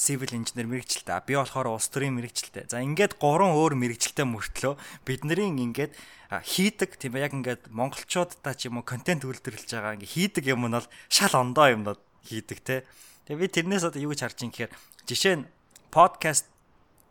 [0.00, 1.20] civil engineer мэрэгчлээ.
[1.28, 2.72] Би болохоор улс төрийн мэрэгчлээ.
[2.72, 5.92] За ингээд гурван өөр мэрэгчлээ мөртлөө бидний ингээд
[6.32, 10.74] хийдэг тийм яг ингээд монголчуудаа ч юм уу контент үйлдвэрлэж байгаа ингээд хийдэг юм нь
[10.74, 12.80] бол шал ондоо юмнууд хийдэг тий.
[13.28, 14.72] Тэгээ би тэрнээс одоо юу гэж харж ин гэхээр
[15.04, 15.48] жишээ нь
[15.92, 16.48] подкаст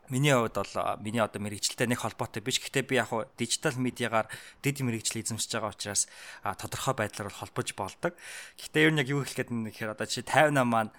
[0.10, 2.62] Миний хувьд бол миний одоо мэрэгчлэлтэй нэг холбоотой биш.
[2.62, 4.30] Гэхдээ би яг хуу дижитал медиагаар
[4.62, 6.06] дэд мэрэгчлэл эзэмшиж байгаа учраас
[6.46, 8.14] тодорхой байдлаар бол холбож болдог.
[8.62, 10.94] Гэхдээ ер нь яг юу хэлэх гээд нэхээр одоо чи 58 маань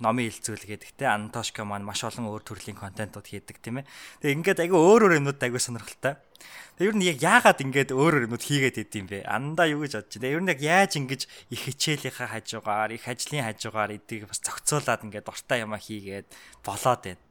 [0.00, 3.88] номын хилцүүлгээд гэхдээ Антошко маань маш олон өөр төрлийн контентууд хийдэг тийм ээ.
[4.22, 6.16] Тэгээ ингээд айгүй өөр өөр юмнууд айгүй сонирхолтой.
[6.78, 9.26] Тэгээ ер нь яг яагаад ингээд өөр өөр юмнууд хийгээд идэв юм бэ?
[9.26, 10.34] Андаа юу гэж бодож байна?
[10.38, 15.26] Ер нь яг яаж ингэж их хичээлийнхаа хажуугаар, их ажлын хажуугаар эдийг бас зохицуулаад ингээд
[15.26, 16.28] дуртай юмаа хийгээд
[16.62, 17.23] болоод байна.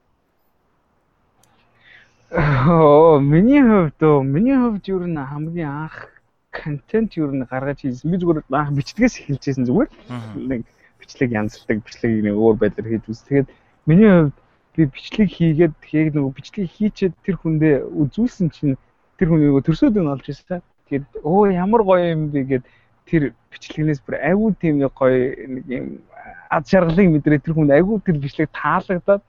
[2.33, 6.09] Оо миний хувьд оо миний хувьд ер нь хамгийн анх
[6.49, 8.09] контент ер нь гаргаж хийсэн.
[8.09, 9.89] Би зүгээр анх бичлэгээс эхэлжсэн зүгээр.
[10.49, 10.65] Нэг
[10.97, 13.21] бичлэг янзлдаг, бичлэг нэг өөр байдлаар хийж үз.
[13.29, 13.47] Тэгээд
[13.85, 14.37] миний хувьд
[14.73, 18.81] би бичлэг хийгээд тэгээд нөгөө бичлэг хийчээд тэр хүндээ үзүүлсэн чинь
[19.21, 20.65] тэр хүн нөгөө төрсөөд нь олж ирсэн.
[20.89, 22.63] Тэгээд оо ямар гоё юм бэ гэд
[23.05, 25.85] тэр бичлэгнээс бүр айгүй тийм нэг гоё нэг юм
[26.49, 29.21] ад шаргалыг мэдрээ тэр хүнд айгүй тэр бичлэг таалагдаад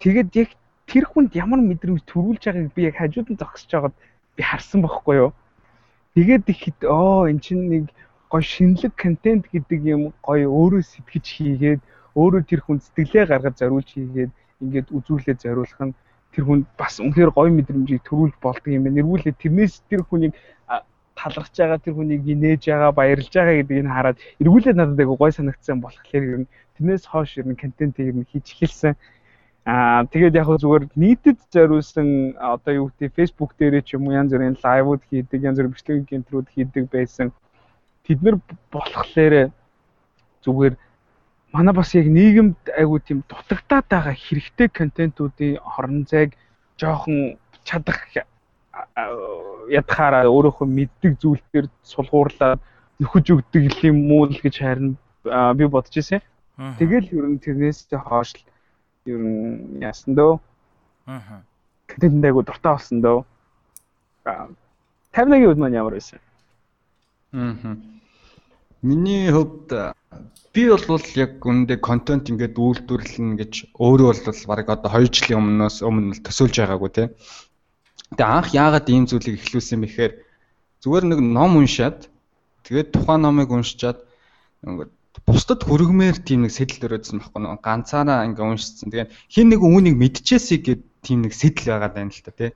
[0.00, 0.48] тэгээд яг
[0.90, 3.96] тэр хүнд ямар мэдрэмж төрүүлж байгааг би яг хажууд нь зогсож байгаад
[4.36, 5.30] би харсан байхгүй юу.
[6.16, 7.84] Тэгээд ихэд оо эн чинь нэг
[8.32, 11.80] гоё шинэлэг контент гэдэг юм гоё өөрөө сэтгэж хийгээд
[12.16, 14.32] өөрөө тэр хүн сэтгэлээ гаргаж зориулж хийгээд
[14.64, 15.94] ингээд үзүүлээд зориулах нь
[16.32, 18.96] тэр хүнд бас үнэхээр гоё мэдрэмжийг төрүүлж болдог юм байна.
[19.00, 20.34] Нэрвүүлээ тэрнээс тэр хүнийг
[21.18, 25.32] талархж байгаа тэр хүнийг инээж байгаа баярлж байгаа гэдгийг нь хараад эргүүлээд надад айгу гой
[25.34, 28.94] санагдсан болохоор ер нь тэрнээс хойш ер нь контент ер нь хийж эхэлсэн.
[29.68, 34.32] Аа тэгээд яг зүгээр нийтэд зориулсан одоо юу гэдэг Facebook дээрээ ч юм уу янз
[34.32, 37.36] бүрийн лайвууд хийдэг, янз бүрийн бичлэг гентрүүд хийдэг байсан.
[38.08, 38.40] Тэд нар
[38.72, 39.52] болохоор
[40.40, 40.74] зүгээр
[41.52, 46.32] манай бас яг нийгэмд айгүй тийм дутагдаад байгаа хэрэгтэй контентуудын хорон зайг
[46.80, 47.36] жоохон
[47.68, 48.08] чадах
[49.68, 52.60] ядхаараа өөрөөхөө мэддэг зүйлээр сулгуурлаад
[53.04, 54.96] нөхөж өгдөг юм уу л гэж харин
[55.28, 56.24] би бодож ирсэн.
[56.80, 58.42] Тэгэл ер нь тэрнээс хойш л
[59.08, 60.38] ер нь яасан дөө.
[61.08, 61.40] Аа.
[61.88, 63.24] Тэнд айгу дуртай болсон дөө.
[64.24, 66.20] 51-ийн үед маань ямар байсан?
[67.32, 67.76] Аа.
[68.82, 69.96] Миний хувьд
[70.54, 75.76] би бол яг үндэ контент ингээд үйлдвэрлэнэ гэж өөрөө бол баг одоо 2 жилийн өмнөөс
[75.86, 77.04] өмнө төсөөлж байгаагүй те.
[78.16, 80.12] Тэгээ анх яагаад ийм зүйлийг эхлүүлсэн бэхээр
[80.82, 82.08] зүгээр нэг ном уншаад
[82.64, 83.98] тэгээд тухайн номыг уншичаад
[84.64, 84.92] ингээд
[85.26, 88.92] бусдад хүргмээр тийм нэг сэтэл өрөөдсөн байхгүй нөө ганцаараа ингээ уншицсан.
[88.92, 92.50] Тэгээд хин нэг үүнийг мэдчихээсэй гэд тийм нэг сэтэл байгаад байна л та тий.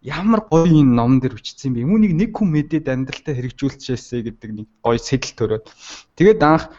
[0.00, 1.84] Ямар гоё энэ ном дээр бичсэн бэ?
[1.84, 5.66] Үүнийг нэг хүн мэдээд амьдралтаа хэрэгжүүлчихээсэй гэдэг нэг гоё сэтэл төрөөд.
[6.16, 6.72] Тэгээд анх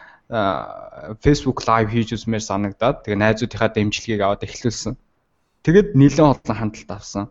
[1.19, 4.95] Facebook live хийж үзмээр санагдаад тэгээ найзуудынхаа дэмжлэгийг аваад эхлүүлсэн.
[5.67, 7.27] Тэгээд нэлээд олон хандлт авсан.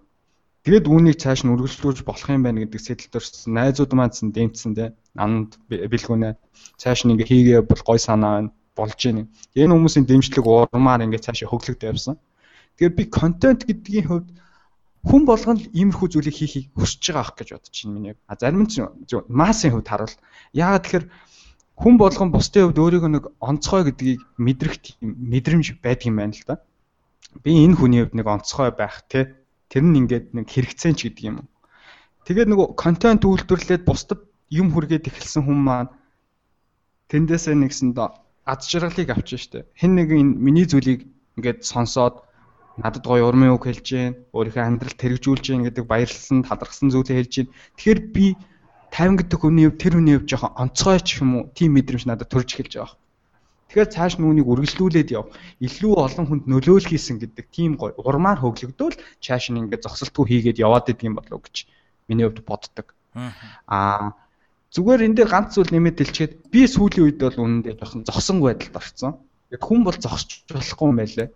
[0.61, 3.57] Тэгээд үүнийг цааш нь үргэлжлүүлж болох юм байна гэдэг сэтэл төрсөн.
[3.57, 4.93] Найзууд маань зэн дэмцсэн те.
[5.17, 6.37] Анд бэлгүүнэ.
[6.77, 9.25] Цааш нь ингээ хийгээ бол гой санаа байна болж байна.
[9.57, 12.17] Энэ хүмүүсийн дэмжлэг урмаар ингээ цааш хөглөгдөж явсан.
[12.77, 14.29] Тэгээд би контент гэдгийн хувьд
[15.09, 18.15] хүн болгоно л иймэрхүү зүйлийг хийхийг хүсэж байгаа ах гэж бодож байна миний.
[18.29, 18.73] А зарим нь
[19.33, 20.17] массын хувьд харуул.
[20.53, 21.07] Яагаад тэгэхээр
[21.81, 26.61] хүн болгон бусдын хувьд өөрийгөө нэг онцгой гэдгийг мэдрэх мэдрэмж байдаг юм байна л да.
[27.41, 29.40] Би энэ хүний хувьд нэг онцгой байх те
[29.71, 31.47] Тэр нь ингээд нэг хэрэгцээч гэдэг юм.
[32.27, 35.91] Тэгээд нөгөө контент үйлдвэрлээд бусдад юм хүргээд эхэлсэн хүн маань
[37.09, 39.71] тэндээсээ нэгсэн доо ад жаргалыг авчих штэ.
[39.79, 41.07] Хэн нэг энэ миний зүйлийг
[41.39, 42.27] ингээд сонсоод
[42.83, 47.33] надад гоё урмын үг хэлж гин, өөрийнхөө амьдралд хэрэгжүүлж гин гэдэг баярлсан, талархсан зүйлээ хэлж
[47.37, 47.49] гин.
[47.79, 48.27] Тэгэхээр би
[48.91, 52.29] 50 гэдэг хүний хувь тэр хүний хувь жоохон онцгой ч юм уу тийм мэдрэмж надад
[52.31, 52.99] төрж эхэлж байгаа.
[53.71, 55.31] Тэгэхээр цааш нүунийг үргэлжлүүлээд яв.
[55.63, 60.59] Илүү олон хүнд нөлөөлөх хийсэн гэдэг тийм гоё урмаар хөглөгдвөл цааш нь ингээд зогсолтгүй хийгээд
[60.59, 61.71] яваад идэг юм болов гэж
[62.11, 62.99] миний хувьд боддог.
[63.71, 64.19] Аа
[64.75, 68.75] зүгээр энэ дээр ганц зүйл нэмээд хэлчихэд би сүүлийн үед бол үнэндээ жоохон зогсон байдалд
[68.75, 69.23] орсон.
[69.55, 71.29] Яг хүн бол зогсож болохгүй юм байлээ.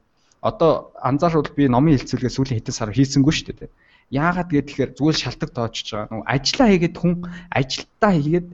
[0.43, 3.71] Одоо анзаарвал би номын хэлцүүлгээ сүүлийн хэдэн сар хийсэнгүй шүү дээ.
[4.11, 6.11] Яагаад гэхээр зүгээр шалтак тоочж байгаа.
[6.11, 7.15] Нөгөө ажиллаа хийгээд хүн
[7.55, 8.49] ажилдаа хийгээд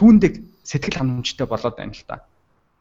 [0.00, 0.32] түүндээ
[0.64, 2.24] сэтгэл ханамжтай болоод байна л та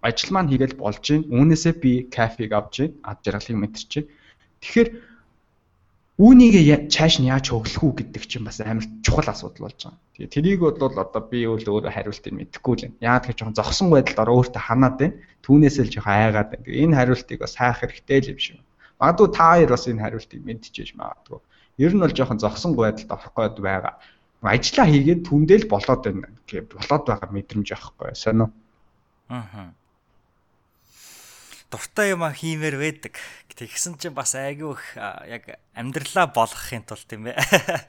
[0.01, 1.23] ажил маань хийгээл болж гин.
[1.29, 2.91] Үүнээсээ би кафег авч гин.
[3.05, 4.07] Ад жаргалыг мэдэрч гин.
[4.61, 4.89] Тэгэхээр
[6.21, 6.55] үүнийг
[6.93, 9.97] цааш нь яаж хөглөх үү гэдэг чинь бас амар чухал асуудал болж байгаа.
[10.17, 12.93] Тэгээ тэрийг бол одоо би өөрөө хариултыг мэдэхгүй л юм.
[13.01, 15.17] Яагаад гэж жоохон зогсон байдалд ороо өөртөө ханаад байна.
[15.41, 16.65] Түүнээсээ л жоохон айгаад байна.
[16.65, 18.61] Энэ хариултыг бас хайх хэрэгтэй л юм шиг.
[19.01, 21.39] Магадгүй та хоёр бас энэ хариултыг мэдчихэж магадгүй.
[21.81, 23.93] Ер нь бол жоохон зогсон байдалд орох гээд байгаа.
[24.45, 28.53] Ажлаа хийгээд түндэл болоод байна гэх болоод байгаа мэдрэмж авахгүй сонио.
[29.29, 29.73] Аа.
[31.71, 33.15] Дуртай юм хиймээр байдаг.
[33.47, 37.39] Тэгсэн чинь бас айгүй их яг амьдралаа болгохын тулд тийм ээ.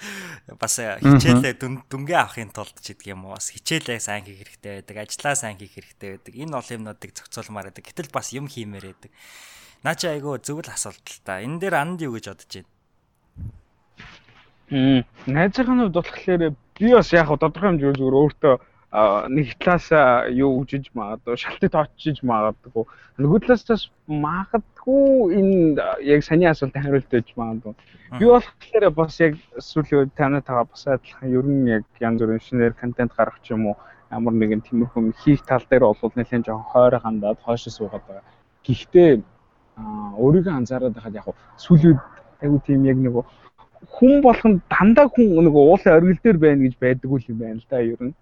[0.61, 3.35] Бас хичээлээ дүнгээ авахын тулд ч гэдэг юм уу.
[3.35, 4.97] Бас хичээлээ сайн хийх хэрэгтэй байдаг.
[5.03, 6.35] Ажлаа сайн хийх хэрэгтэй байдаг.
[6.37, 7.89] Энэ ол юмнуудыг зохицуулмаар байдаг.
[7.89, 9.11] Гэтэл бас юм хиймээр байдаг.
[9.83, 11.41] Наа чи айгүй зөвл асуулт л та.
[11.41, 12.71] Энэ дээр анд юу гэж бодож байна?
[14.71, 15.01] Мм.
[15.27, 18.55] Найзынхаа хувьд болохоор би бас яг тодорхой хэмжээгээр зүгээр өөртөө
[18.93, 19.89] нэг талаас
[20.29, 22.85] юу үжиж магадгүй шалтгаан тоочж магадгүй.
[23.25, 27.73] Нөгөө талаас бас магадгүй энэ яг саний асуулт хариулт байж магадгүй.
[28.21, 33.17] Би болохоор бас яг сүүлийн танайтайгаа бас адилхан ер нь яг янз бүрийн шинээр контент
[33.17, 33.77] гаргах ч юм уу
[34.13, 38.29] ямар нэгэн тиймэрхүү хийх тал дээр бол нэлээд жоохон хойроо хандаад хойшоо суугаад байгаа.
[38.61, 39.11] Гэхдээ
[40.21, 41.97] өөрийгөө анзаараад байхад яг сүүлийн
[42.45, 43.25] айгу тийм яг нэг
[43.89, 47.81] хүн болгон дандаа хүн нэг уулын оргил дээр байна гэж байдаг юм байна л да
[47.81, 48.13] ер нь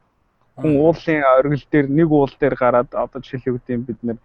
[0.57, 4.19] хүн уулын оргил дээр нэг уул дээр гараад одоо жишээлбэл бид нэр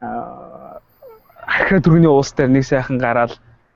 [0.00, 3.32] ахаа дөрөвний уус дээр нэг сайхан гараад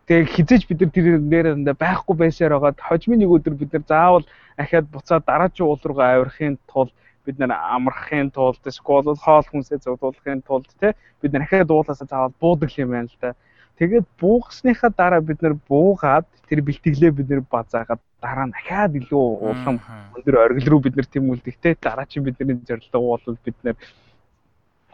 [0.06, 4.26] тэгээ хизээж бид нар тэр нэрээ байхгүй байсаар байгаад хожмын нэг өдөр бид нар заавал
[4.58, 6.92] ахаад буцаад дараагийн уул руугаа авирахын тулд
[7.24, 12.34] бид нар амрахын тулд эсвэл хоол хүнсээ зовлуулахын тулд те бид нар ахаад уулаасаа заавал
[12.40, 13.34] буудаг юм байна л да.
[13.78, 19.24] Тэгээд буугасныхаа дараа бид нар буугаад тэр бэлтгэлээ бид нар базаагаад дараа нь дахиад илүү
[19.50, 19.76] улам
[20.14, 23.76] өндөр оргил руу бид нар тэмүүлдэг те дараа чинь бидний зорилго бол бид нар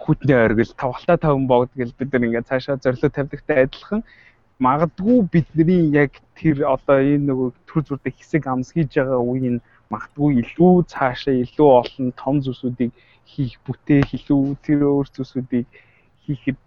[0.00, 4.00] хүтний оргил тавхалтай таван богд гэл бид нар ингээд цаашаа зорилго тавьдагтай адилхан.
[4.64, 9.60] Магадгүй бидний яг тэр одоо энэ нөгөө төр зүрдээ хэсэг амс хийж байгаа үеийн
[9.92, 12.92] магадгүй илүү цаашаа илүү олон том зүйлсүүдийг
[13.28, 15.68] хийх бүтээх илүү тэр өөр зүйлсүүдийг
[16.24, 16.60] хийхэд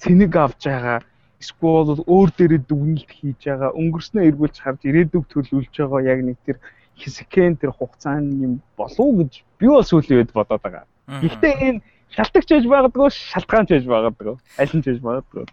[0.00, 1.00] цэник авч байгаа
[1.40, 6.58] эсвэл өөр дээрээ дүгнэлт хийж байгаа өнгөрснөө эргүүлж харж ирээдүг төлөвлөж байгаа яг нэг тэр
[7.00, 10.84] хэсэгхэн тэр хугацааны юм болов уу гэж би бол сүүлийн үед бодоод байгаа.
[11.08, 11.80] Гэхдээ энэ
[12.12, 15.44] шалтгаанч байж байгаагүй шалтгаанч байж байгаагүй аль нь ч байж байгаагүй.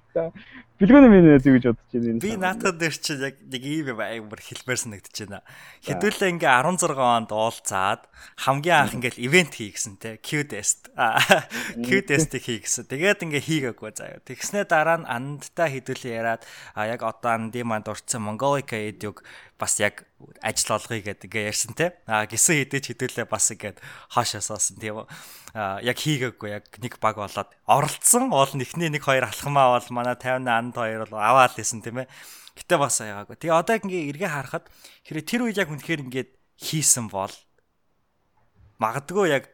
[0.78, 2.22] Билгөөний минь гэж бодож байна.
[2.22, 5.42] Би наатад дээр чи яг нэг ийм юм амар хэлмээр санагдаж байна.
[5.90, 8.06] Хэдүүлээ ингээ 16 онд уулзаад
[8.46, 10.94] хамгийн анх ингээл ивент хий гэсэн те Q-test.
[11.82, 12.94] Q-test хий гэсэн.
[12.94, 14.22] Тэгээд ингээ хийгээгүй заяа.
[14.22, 16.46] Тэгснээ дараа нь андтай хэдүүлээ яриад
[16.78, 19.26] а яг одоо андын манд урдсан Mongolica Edu-г
[19.58, 20.06] бас яг
[20.42, 21.98] ажил олгоё гэдэг ингээ ярьсан те.
[22.06, 23.82] А гисэн хэдэж хэдүүлээ бас ингээд
[24.14, 25.08] хаашаа соосон тийм үү.
[25.58, 28.30] А яг хийгээгүй яг нэг баг болоод оролцсон.
[28.30, 32.12] Ол нэгний нэг хоёр алхмаа бол манай 58 анд хоёр бол аваад лсэн тийм ээ.
[32.60, 33.38] Гэтэ бас яагаагүй.
[33.40, 34.66] Тэгээ одоо ингээ эргээ харахад
[35.08, 37.34] хэрэг тэр үед яг үнэхээр ингээд хийсэн бол
[38.82, 39.46] магадгүй яг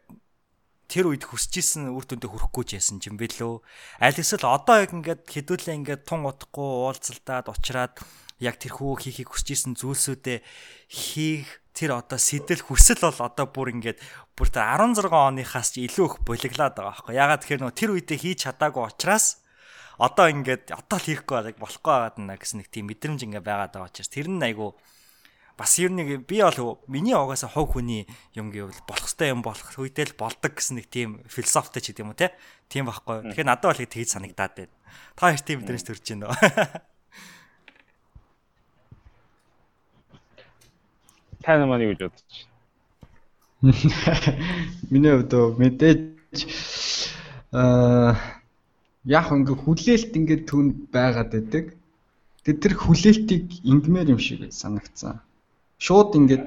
[0.88, 3.64] тэр үед хүсэж исэн үр дүндээ хүрэхгүй ч яасан юм бэлөө.
[4.04, 7.96] Аль эсвэл одоо яг ингээд хэдүүлээ ингээд тун утахгүй уулзалтаад уучраад
[8.44, 10.40] яг тэр хүү хийхийг хүсэж исэн зүйлсүүдээ
[10.92, 14.00] хийх тэр одоо сэтэл хүсэл бол одоо бүр ингээд
[14.38, 17.16] бүр 16 оныхаас ч илүү их болиглаад байгаа байхгүй.
[17.18, 19.42] Ягаад тэгэхээр нөө тэр үедээ хийж чадаагүй учраас
[20.04, 23.88] одоо ингээд одоо л хийхгүй болохгүй байгаад байна гэсэн нэг тийм мэдрэмж ингээд байгаад байгаа
[23.88, 24.76] учраас тэр нь айгу
[25.56, 28.04] бас ер нь би бол миний угаасаа хов хүний
[28.36, 32.12] юм гэвэл болох хэвээр юм болох үедээ л болдог гэсэн нэг тийм философитой ч гэдэм
[32.12, 32.36] үү те
[32.68, 33.32] тийм байхгүй.
[33.32, 34.76] Тэгэхээр надад бол тэгж санагдаад байна.
[35.16, 36.36] Та хоёр тийм мэдрэмж төрж байна уу?
[41.48, 42.52] Та намайг юу гэж бодож байна?
[44.92, 45.32] Миний хувьд
[45.64, 46.36] мэдээж
[47.54, 48.18] аа
[49.06, 51.66] яг ингээ хүлээлт ингээ түн байгаад байдаг.
[52.44, 55.20] Тэгээд тэр хүлээлтийг ингмээр юм шиг санагцсан.
[55.80, 56.46] Шууд ингээд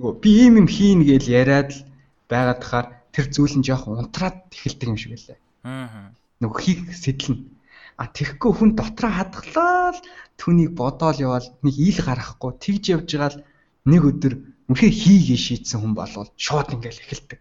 [0.00, 1.84] нөгөө би ийм юм хийн гэж яриад л
[2.32, 5.38] байгаад тахаар тэр зүйл нь жоох унтраад эхэлдэг юм шиг байлаа.
[5.64, 6.12] Аа.
[6.40, 7.48] Нөгөө хийг сэтлэн.
[7.96, 10.04] А тэгэхгүй хүн дотроо хадгалаад
[10.36, 13.44] түүнийг бодоол явал нэг ил гарахгүй тэгж явж байгаа л
[13.88, 14.34] нэг өдөр
[14.68, 17.40] үнхээр хийгээ шийдсэн хүн болвол шууд ингээл эхэлдэг.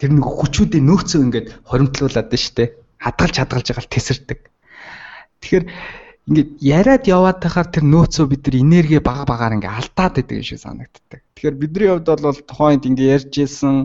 [0.00, 4.40] Тэр нэг хүчүүдийн нөөцөө ингээд хоримтлуулад дээ хадгалж хадгалж байгаа л тесэрдэг.
[5.40, 5.64] Тэгэхээр
[6.24, 10.46] ингээд яриад яваад тахаар тэр нөөцөө бид нар энерги бага багаар ингээд алдаад байдаг юм
[10.48, 11.20] шиг санагддаг.
[11.36, 13.76] Тэгэхээр бидний хувьд бол тухайд ингээд ярьж исэн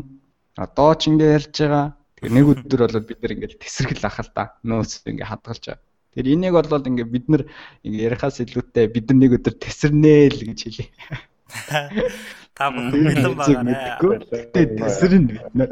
[0.56, 1.86] одоо ч ингээд ярьж байгаа.
[2.16, 4.44] Тэгэхээр нэг өдөр бол бид нар ингээд тесрэгэл ах л да.
[4.64, 5.84] Нөөц ингээд хадгалж байгаа.
[6.16, 7.44] Тэр энийг бол ингээд бид нар
[7.84, 10.88] ингээд ярихаас илүүтэй бид нар нэг өдөр тесэрнэ л гэж хэлье.
[12.60, 13.64] Та бүхэн бэлэн байгаа.
[14.04, 15.72] Гэтэ тесрэн бид нар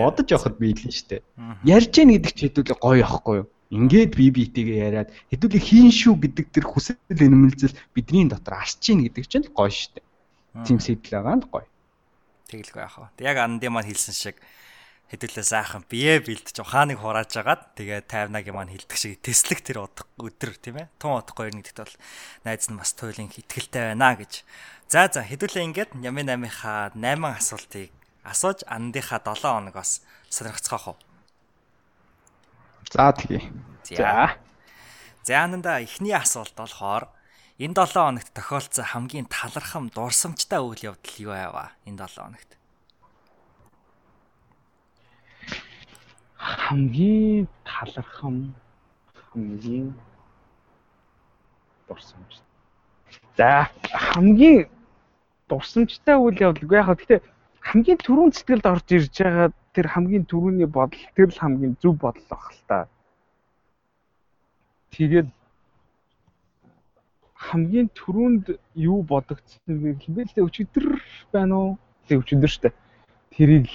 [0.00, 1.20] бодож явахад биелэн штэ.
[1.68, 3.48] Ярьж гин гэдэг чи хэдүүлээ гоё ахгүй юу?
[3.68, 9.04] Ингээд бие биетэйгээ яриад хэдүүлээ хийн шүү гэдэг тэр хүсэл энэмэлзэл бидний дотор арч гин
[9.04, 10.00] гэдэг чинь гоё штэ.
[10.64, 11.68] Тим сэтэл байгаа нь гоё.
[12.48, 13.28] Тэгэлгүй яах вэ?
[13.28, 14.36] Яг андын маань хэлсэн шиг
[15.12, 20.56] хэдүүлээ сайхан бие бэлдэж ухааныг хурааж агаад тэгээ 50-аг маань хилдэг шиг тэслэг тэр өдөр
[20.56, 21.96] тийм ээ тун утахгүй нэгдэт бол
[22.48, 24.40] найз нь бас туйлын ихтгэлтэй байна гэж.
[24.88, 27.92] За за хэдүүлээ ингээд Ямын 8-ийнхаа 8 асуултыг
[28.24, 30.00] асууж андынхаа 7 хоногоос
[30.32, 30.98] сонирхцгаах уу.
[32.88, 33.52] За тэгье.
[33.84, 34.36] За.
[35.24, 37.12] За ананда эхний асуулт болохоор
[37.60, 42.61] энэ 7 хоногт тохиолдсон хамгийн талархам дурсамжтай үйл явдал юу байваа энэ 7 хоногт?
[46.42, 48.54] Хамгийн талархам
[49.14, 49.94] хамгийн
[51.86, 52.42] дурсамж.
[53.36, 54.66] За хамгийн
[55.48, 57.20] дурсамжтай үйл явдалгүй яг гэхдээ
[57.62, 62.26] хамгийн түрүүн сэтгэлд орж ирж байгаа тэр хамгийн түрүүний бодол тэр л хамгийн зөв бодол
[62.26, 62.78] баг л та.
[64.90, 65.28] Тэгээд
[67.38, 70.86] хамгийн түрүүнд юу бодогдсон бэ гэвэл өчигдөр
[71.30, 71.70] байна уу?
[72.10, 72.74] Тэг өчигдөр штэ.
[73.30, 73.70] Тэрийг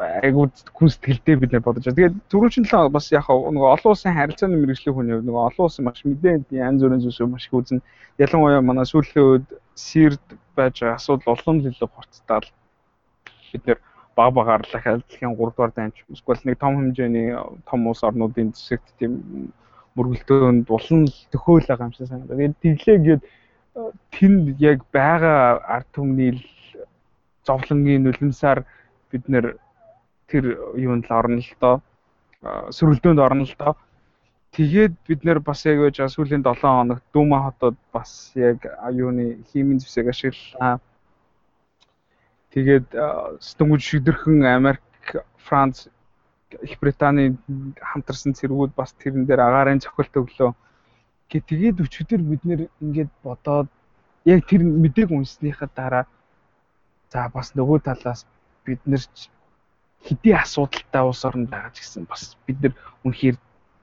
[0.00, 2.08] айгуу хүн сэтгэлдээ бид нэр бодож байгаа.
[2.08, 5.84] Тэгээд түрүүн л бас яг нөгөө олон улсын харилцааны мэрэгжлийн хүний хувьд нөгөө олон улсын
[5.84, 7.84] маш мэдээ янз бүрийн зүйлс маш их үзэн.
[8.16, 10.24] Ялангуяа манай сүүлийн үед сэрд
[10.56, 12.48] байж байгаа асуудал улам л илүү хурцтаал
[13.52, 13.78] бид нэр
[14.16, 17.36] баг багаар л ахиаллахын 3 дугаар данч эсвэл нэг том хэмжээний
[17.68, 19.52] том улс орнуудын зэсэгт тийм
[19.96, 22.36] мөргөлтөөнд улам л төхөөл байгаа юм шиг санагдав.
[22.40, 23.22] Тэгээд тэглээгээд
[24.16, 26.40] тэнд яг байгаа ард түмний
[27.46, 28.64] зовлонгийн нулимсаар
[29.10, 29.56] бид нэр
[30.30, 30.44] тэр
[30.78, 31.76] юунд л орно л доо
[32.76, 33.74] сөрөлдөөнд орно л доо
[34.56, 39.44] тэгээд бид нэр бас яг байж байгаа сүүлийн 7 хоногт Дума хотод бас яг юуны
[39.50, 40.80] химийн зэвсэг ашиглалаа.
[42.50, 42.88] Тэгээд
[43.38, 44.82] стөнгөж шидэрхэн Америк
[45.46, 45.86] Франц
[46.62, 47.38] Их Британий
[47.78, 50.50] хамтарсан цэргүүд бас тэрэн дээр агаарын цохилт өглөө.
[51.30, 53.70] Гэ тэгээд өчигдөр бид нэр ингээд бодоод
[54.26, 56.04] яг тэр мэдээг унснийхаа дараа
[57.12, 58.26] за бас нөгөө талаас
[58.66, 59.02] бид нэр
[60.06, 63.36] хэдий асуудалтай улс орнд байгаа ч гэсэн бас бид нар үнэхээр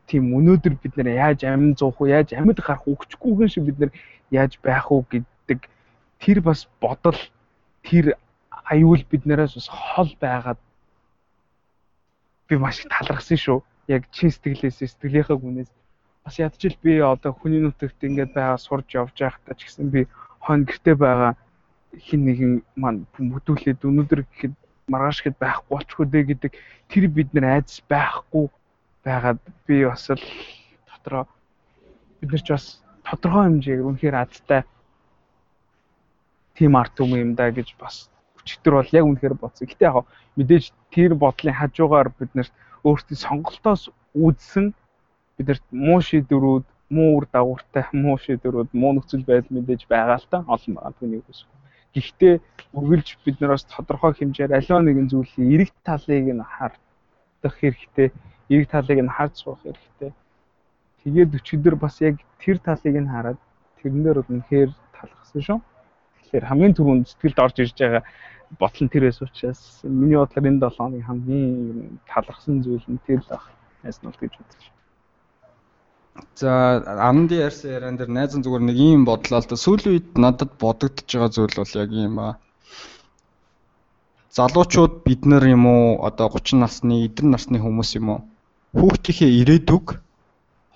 [0.08, 3.91] тийм өнөөдөр бид нар яаж амин зуух уу яаж амьд гарах өгчгүйгэн шиг бид нар
[4.32, 5.60] яаж байх уу гэдэг
[6.19, 7.19] тэр бас бодол
[7.84, 8.17] тэр
[8.65, 10.60] аюул биднээс бас хол байгаад
[12.47, 13.60] би маш их талархсан шүү.
[13.88, 15.71] Яг чин сэтгэлээс сэтгэлийнхээ гүнээс.
[16.23, 20.08] Бас ядчил би одоо хүний нутагт ингээд байгаа сурж явж байхдаа ч гэсэн би
[20.39, 21.36] хон гэрте байгаа
[21.95, 24.53] хин нэгэн маань бүдүүлээд өнөөдөр гэхэд
[24.88, 26.52] маргааш хэд байхгүй болчихгүй дээ гэдэг
[26.88, 28.45] тэр бид нар айдас байхгүй
[29.04, 30.23] байгаад би бас л
[30.88, 31.23] дотроо
[32.19, 32.65] бид нар ч бас
[33.04, 34.62] тодорхой хэмжээгээр үнэхээр азтай
[36.56, 38.08] тим арт юм юм да гэж бас
[38.39, 39.67] өчтөр бол яг үнэхээр бодсон.
[39.67, 40.08] Гэтэ яг
[40.39, 42.54] мэдээж тэр бодлын хажуугаар бид нарт
[42.88, 44.71] өөрсдийн сонголтоос үүдсэн
[45.36, 50.38] бидэрт муу шийдвэрүүд муу үр дагавартай муу шийдвэрүүд муу нөхцөл байдал мэдээж байгаа л та
[50.47, 51.43] олон байгаа түүнийг үс.
[51.98, 52.34] Гэхдээ
[52.78, 58.14] үргэлж бид нараас тодорхой хэмжээр аливаа нэгэн зүйлийн эрэг талыг нь хардах хэрэгтэй.
[58.54, 60.12] Эрэг талыг нь харж суух хэрэгтэй.
[61.02, 63.40] Тэгээд өчигдөр бас яг тэр талыг нь хараад
[63.82, 65.60] тэрэн дээр үнэхээр талхсан шүү.
[66.22, 68.04] Тэгэхээр хамгийн түрүүнд сэтгэлд орж ирж байгаа
[68.60, 73.32] бодлон тэр байсан учраас миний бодлоор энэ 7 хоногийн хамгийн талхсан зүйл нь тэр л
[73.34, 73.50] ах.
[73.84, 74.77] Яс нь бол гэж бодож байна.
[76.38, 80.51] За амд ярьсан яриан дээр найзан зүгээр нэг юм бодлоо л да сүүлийн үед надад
[80.62, 82.34] бодогдож байгаа зүйл бол яг юм аа.
[84.38, 88.19] Залуучууд бид нар юм уу одоо 30 насны эдэр насны хүмүүс юм уу
[88.77, 89.86] хүүхдийнхээ ирээдүг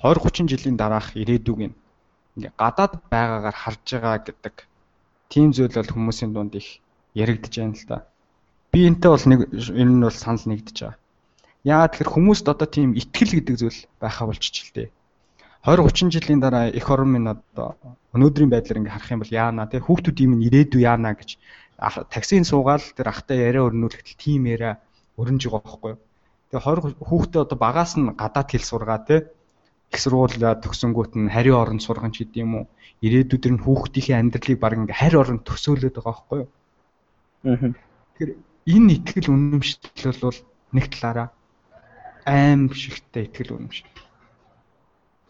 [0.02, 1.78] 20 30 жилийн дараах ирээдүг нь
[2.38, 4.56] ингээ гадаад байгаагаар харж байгаа гэдэг
[5.30, 6.82] тийм зүйл бол хүмүүсийн дунд их
[7.14, 7.98] яригдж байна л да.
[8.74, 9.40] Би энтэй бол нэг
[9.82, 10.98] энэ нь бол санал нэгдэж байгаа.
[11.70, 14.90] Яагаад тэгэхээр хүмүүст одоо тийм итгэл гэдэг зүйл байхаа болчихчихлээ
[15.62, 17.78] 20 30 жилийн дараа эх орон минь одоо
[18.18, 21.38] өнөөдрийн байдлаар ингээ харах юм бол яана тий хүүхдүүд юм ирээдүй яана гэж
[22.10, 24.82] таксинд суугаал тэр ахтай яриа өрнүүлэхдээ тийм яриа
[25.22, 25.94] өрнж байгаа байхгүй.
[26.50, 29.22] Тэгээ 20 хүүхдээ одоо багаас нь гадаад хэл сургаа тий
[29.94, 32.66] их сургуулаа төгсөнгүүт нь хариу орон сурган ч гэдэм юм уу
[33.06, 36.50] ирээдүйдэр нь хүүхдийнхээ амьдралыг баг ингээ харь орон төсөөлөд байгаа байхгүй юу.
[37.46, 37.70] Аа.
[38.18, 38.32] Тэгэхээр
[38.74, 40.40] энэ итгэл үнэмшил бол
[40.74, 41.28] нэг талаараа
[42.26, 43.91] аим шигтэй итгэл үнэмшил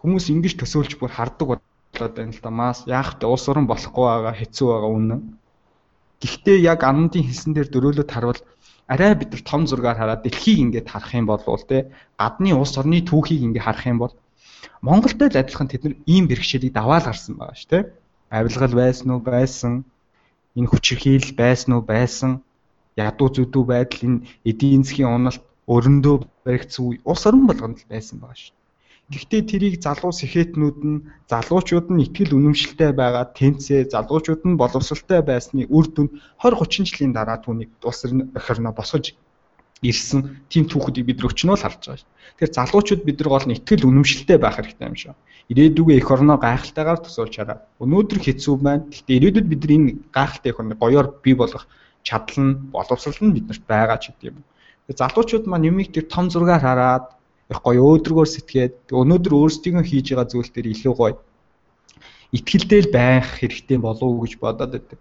[0.01, 2.49] хүмүүс ингэж төсөөлж бүр хардаг болоод байна л да.
[2.49, 3.29] Мас яах вэ?
[3.29, 5.21] Улс орон болохгүй байгаа хэцүү байгаа үнэн.
[6.21, 8.41] Гэхдээ яг амнуудын хэлсэн дээр дөрөөлөд харвал
[8.89, 13.01] арай бид нар том зургаар хараад дэлхийг ингээд харах юм бол те гадны улс орны
[13.05, 14.13] түүхийг ингээд харах юм бол
[14.81, 17.79] Монголтой л адилхан тэд нар ийм бэрхшээлийг даваал гарсан байгаа шүү те.
[18.29, 19.73] Авилгал байсан уу байсан.
[20.57, 22.31] Энэ хүчирхийл байсан уу байсан.
[22.97, 28.17] Ядуу зүдүү байдал энэ эдийн засгийн уналт өрөндөө баригдсан үе улс орон болгонд л байсан
[28.19, 28.60] байгаа шүү.
[29.11, 35.67] Гэхдээ тэрийг залуу сэхэтнүүд нь залуучууд нь ихтгэл үнэмшилтэй байгаа тэнцээ залуучууд нь боловсралтай байсны
[35.67, 36.07] үр дүн
[36.39, 39.05] 20 30 жилийн дараа түүнийг улс орно босгож
[39.81, 42.09] ирсэн тийм түүхүүдийг бид өчнөө л харж байгаа шүү.
[42.37, 45.17] Тэгэхээр залуучууд бид нар гол нь ихтгэл үнэмшилтэй байх хэрэгтэй юм шиг.
[45.51, 47.65] Ирээдүгөө эх орноо гайхалтайгаар төсөөлж хараа.
[47.81, 48.85] Өнөөдөр хэцүү байна.
[48.93, 51.65] Гэхдээ ирээдүйд бид нар энэ гайхалтай эх орныг гоёор бий болгох
[52.05, 54.37] чадал нь боловсрал нь биднэрт байгаа ч гэдэг юм.
[54.85, 57.05] Тэгэхээр залуучууд маань юмыг тэр том зургаар хараад
[57.51, 61.15] их гоё өөдрөгөөр сэтгээд өнөөдөр өөрсдийнхөө хийж байгаа зүйл дээр илүү гоё
[62.37, 64.99] итгэлтэй л байх хэрэгтэй болов уу гэж бодоод байдаг.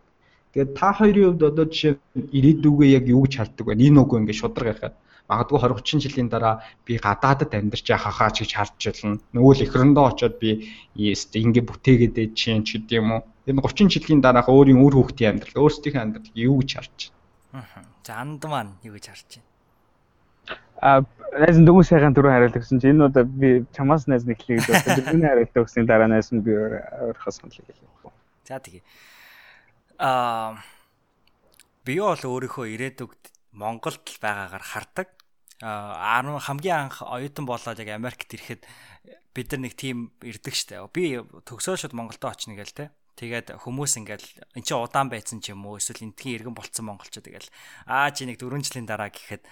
[0.51, 1.95] Тэгээд та хоёрын хувьд одоо жишээ
[2.35, 3.79] ирээдүгөө яг юу гэж харддаг вэ?
[3.87, 4.95] Энэ үгүй ингээд шудраг яхаад
[5.31, 9.23] магадгүй 20 30 жилийн дараа би гадаадад амьдарч яхахаа ч гэж харж байна.
[9.31, 10.51] Нөгөө л эхрэндээ очиод би
[10.99, 13.23] ингээ бүтээгээд чинь ч гэдэм юм уу.
[13.47, 17.63] Энэ 30 жилийн дараах өөрийн үр хүүхдийн амьдрал, өөрсдийнхээ амьдрал юу гэж харж байна.
[17.63, 17.87] Аа.
[18.03, 19.50] За анд маань юу гэж харж байна?
[20.81, 21.05] А
[21.37, 24.97] найз дөнгөж сайхан дөрөв хариулт өгсөн чинь энэ удаа би чамаас найз нэхлэе гэж бодсон.
[24.99, 28.13] Дөрөвний хариулт өгсөний дараа найз нь би өөрийнхөө саналыг хэлээ.
[28.49, 28.83] За тэгээ.
[30.01, 30.59] Аа
[31.85, 33.23] би бол өөрийнхөө ирээдүгт
[33.53, 35.09] Монголд л байгаагаар хардаг.
[35.61, 38.65] Аа хамгийн анх оюутан болоод яг Америкт ирэхэд
[39.35, 40.83] бид нар нэг тим ирдэг штэ.
[40.91, 42.91] Би төгсөө шууд Монголд очно гээл те.
[43.21, 47.29] Тэгээд хүмүүс ингээл эн чинь удаан байцсан ч юм уу эсвэл энтхийн иргэн болцсон монголчууд
[47.29, 47.53] тэгэл
[47.85, 49.45] аа чи нэг 4 жилийн дараа гэхэд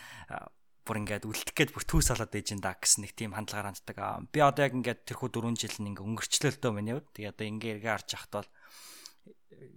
[0.88, 3.98] бүр ингээд үлдэх гээд бүр түүс болоод ээж энэ да гэсэн нэг тийм хандлагаар ханддаг.
[4.32, 7.12] Би одоо яг ингээд тэрхүү 4 жил нь ингээ өнгөрчлөлтөө миний хувьд.
[7.12, 8.48] Тэгээ одоо ингээ эргээ харж яхад бол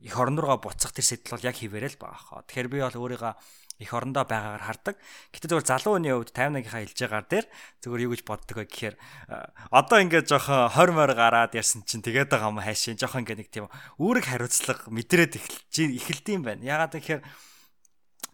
[0.01, 2.47] их орон руугаа буцах тэр сэтэл бол яг хിവэрэл байгаа.
[2.47, 3.33] Тэгэхээр би бол өөрийгөө
[3.81, 4.95] их орондоо байгаагаар хардаг.
[5.33, 7.45] Гэтэ зөвхөн залуу хүний хувьд 51-ийнхаа хэлж байгаагаар дээр
[7.81, 8.95] зөвхөн юу гэж боддог вэ гэхээр
[9.73, 13.49] одоо ингээд жоохон 20 морь гараад ярьсан чинь тэгээд байгаа юм хайшин жоохон ингээд нэг
[13.49, 16.61] тийм үүрэг хариуцлага мэдрээд эхэлж эхэлдэм байна.
[16.61, 17.21] Ягаад гэхээр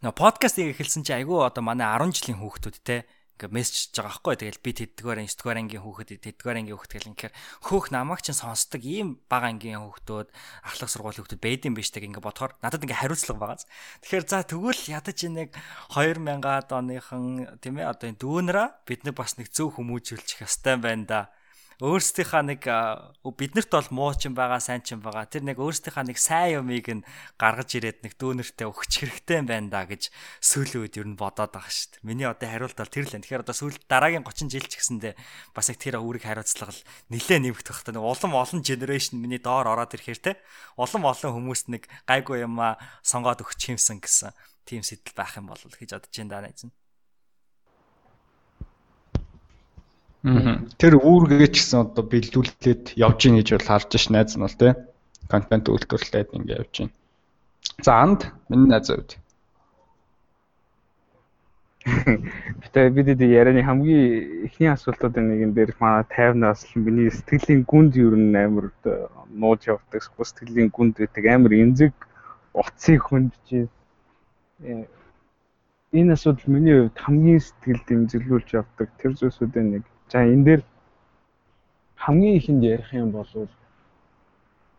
[0.06, 4.36] нөө подкастыг эхэлсэн чи айгүй одоо манай 10 жилийн хүүхдүүд те ингээ мессеж байгаа байхгүй
[4.38, 7.32] тэгэл би тэддгээр 9 дугаар ангийн хүүхэд тэддгээр ангийн хүүхэд гэл ингээ
[7.66, 10.30] хөөх намайг чинь сонсдог ийм бага ангийн хүүхдүүд
[10.70, 13.66] ахлах сургуулийн хүүхдүүд байдсан биш тэг ингээ бодохоор надад ингээ хариуцлага байгаа.
[14.06, 15.50] Тэгэхээр за тэгвэл ядаж нэг
[15.94, 17.26] 2000-аад оныхан
[17.62, 21.20] тийм ээ одоо энэ дүүнраа бид нар бас нэг зөв хүмүүжүүлчих ёстой байна да
[21.78, 22.66] өөрсдийнхаа нэг
[23.22, 25.30] биднэрт бол муу ч юм байгаа, сайн ч юм байгаа.
[25.30, 27.06] Тэр нэг өөрсдийнхаа нэг сайн юмыг нь
[27.38, 30.10] гаргаж ирээд нэг дүүнертэй өгч хэрэгтэй байна да гэж
[30.42, 32.08] сүүлийн үед ер нь бодоод байгаа шүү дээ.
[32.10, 33.30] Миний одоо хариулт бол тэр л энэ.
[33.30, 35.14] Тэгэхээр одоо сүүл дараагийн 30 жил ч гэсэндээ
[35.54, 36.82] бас их тэр үүрэг хариуцлага л
[37.14, 37.94] нилээ нэмэгдэх хэрэгтэй.
[37.94, 40.42] Нэг улам олон генерашн миний доор ороод ирэхээр те.
[40.82, 44.34] Улам олон хүмүүст нэг гайгүй юм а сонгоод өгч юмсан гэсэн
[44.66, 46.74] тийм сэтэл байх юм бол гэж бодож байна да найз нь.
[50.28, 54.60] Тэр үүргээ ч гэсэн одоо бэлдүүлээд явж гин гэж бол харж ш найз нь бол
[54.60, 54.74] тий.
[55.32, 56.90] Контент үйлдвэрлээд ингэ явж гин.
[57.80, 59.16] За анд миний найз хувьд.
[61.88, 67.96] Гэтэ бид эд ярианы хамгийн эхний асуултуудын нэгэн дээр манай 50-наас л миний сэтгэлийн гүнд
[67.96, 68.68] юу н амар
[69.32, 71.96] нууж явдаг сэтгэлийн гүнд гэдэг амар эмзэг
[72.52, 74.84] утсыг хөндөж э,
[75.96, 80.62] энэ асуудал миний хувьд хамгийн сэтгэлд эмзэглүүлж явдаг тэр зүйлсүүдийн нэг За энэ дээр
[81.96, 83.28] хамгийн ихэнд ярих юм бол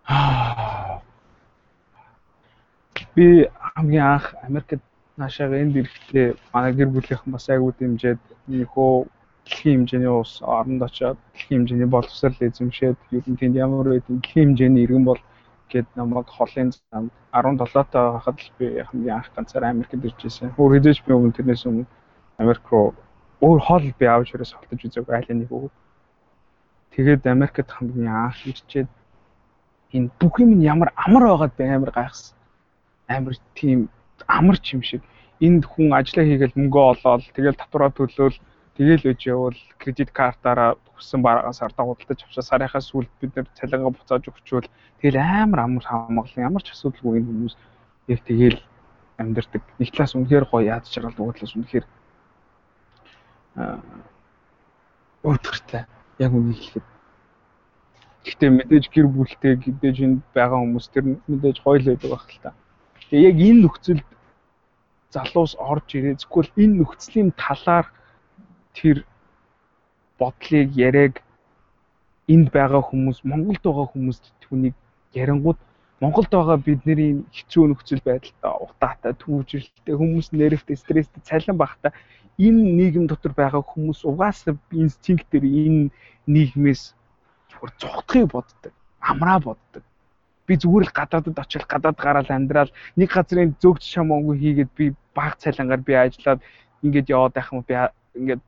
[3.14, 4.82] би хамгийн анх Америкт
[5.20, 8.92] наашаага энд ирэхдээ манай гэр бүлийнхэн бас айгүй дэмжиад нөхөө
[9.44, 14.48] дэлхийн хэмжээний ус оронд очоод дэлхийн хэмжээний боловсрол эзэмшээд ер нь тэнд ямар байдгийг дэлхийн
[14.48, 15.20] хэмжээний иргэн бол
[15.68, 20.56] гэд намайг холын зам 17 таа байхад л би хамгийн анх ганцаар Америкт ирж байсан.
[20.56, 21.84] Өөр хэзээ ч би өмнө тэрнээс өмнө
[22.40, 22.96] Америк руу
[23.40, 25.72] өөр хол би авч өрөөс холтож үзээгүй айл нэг үг.
[26.94, 28.90] Тэгээд Америкт хамгийн анх ирчээд
[29.94, 32.34] энэ бүх юм ямар амар байгаад би амар гайхсан.
[33.06, 33.88] Амар тийм
[34.26, 35.02] амар ч юм шиг.
[35.38, 38.38] Энд хүн ажиллаа хийгээл мөнгө олоод тэгэл татвараа төлөөл
[38.74, 43.94] тэгэл үж явал кредит картаараа хүссэн багаас ардаа худалдаж авчаа сарынхаа сүлд бид нэр цалингаа
[43.94, 44.66] буцааж өгчвөл
[44.98, 47.54] тэгэл амар амар хамгаалсан ямар ч асуудалгүй энэ хүмүүс
[48.10, 48.58] яг тэгэл
[49.22, 49.62] амьдэрдэг.
[49.78, 51.86] Нэг талаас үнэхээр гоё яаж чаргал нөгөө талаас үнэхээр
[55.24, 55.84] өөдөртэй
[56.18, 56.86] яг үнийг хэлэхэд.
[58.24, 62.42] Гэхдээ мэдээж гэр бүлтэй мэдээж энд байгаа хүмүүс тэр мэдээж гоё л байдаг байх л
[62.42, 62.50] та.
[63.08, 64.08] Тэгээ яг энэ нөхцөлд
[65.14, 66.20] залуус орж ирээ.
[66.20, 67.86] Зөвхөн энэ нөхцөлийн талаар
[68.76, 69.06] тэр
[70.18, 71.14] бодлыг яриаг
[72.28, 74.76] энд байгаа хүмүүс Монголд байгаа хүмүүст түүнийг
[75.16, 75.58] ярингууд
[76.00, 81.90] Монголд байгаа бидний хэцүү нөхцөл байдалтай утаатай түүжрэлтэй хүмүүс нервтэй стресстэй цалин багтаа
[82.38, 85.90] энэ нийгэм дотор байгаа хүмүүс угаасаа инстинктээр энэ
[86.30, 86.94] нийгмээс
[87.50, 88.72] зүгээр цухтахыг боддог.
[89.02, 89.82] Амраа боддог.
[90.46, 94.94] Би зүгээр л гадаадд очил гадаад гараад амьдрал нэг газрын зөвгч шам онгоо хийгээд би
[95.14, 96.40] баг цалингаар би ажиллаад
[96.82, 97.74] ингээд яваад байх юм би
[98.14, 98.42] ингээд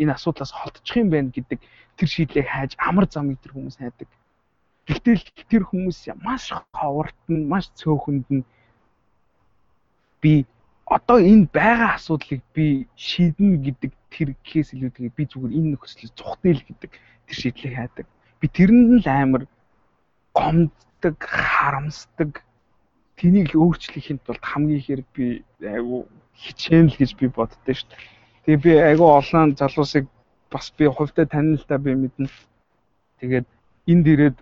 [0.00, 1.58] энэ асуудлаас холдчих юм байна гэдэг
[1.98, 4.08] тэр шийдлийг хайж амар замыг тэр хүмүүс хайдаг.
[4.86, 8.44] Гэвтэл тэр хүмүүс маш ховорт нь маш цөөхөнд нь
[10.22, 10.46] би
[10.90, 16.62] одоо энэ байгаа асуудлыг би шийднэ гэдэг тэр кейс илүүдэгийг би зүгээр энэ нөхцөлөд зүхтэл
[16.66, 18.06] гэдэг тэр шийдлийг хайдаг.
[18.42, 19.42] Би тэрэнд нь л амар
[20.34, 22.42] гомддог, харамсдаг.
[23.14, 28.02] Тэнийг л өөрчлөхийн тулд хамгийн хэрэг би айгу хичээн л гэж би боддоо шүү дээ.
[28.50, 30.10] Тэгээ би айгу олон залуусыг
[30.50, 32.26] бас би хувьдаа танилтаа би мэднэ.
[33.22, 33.46] Тэгээд
[33.86, 34.38] энд ирээд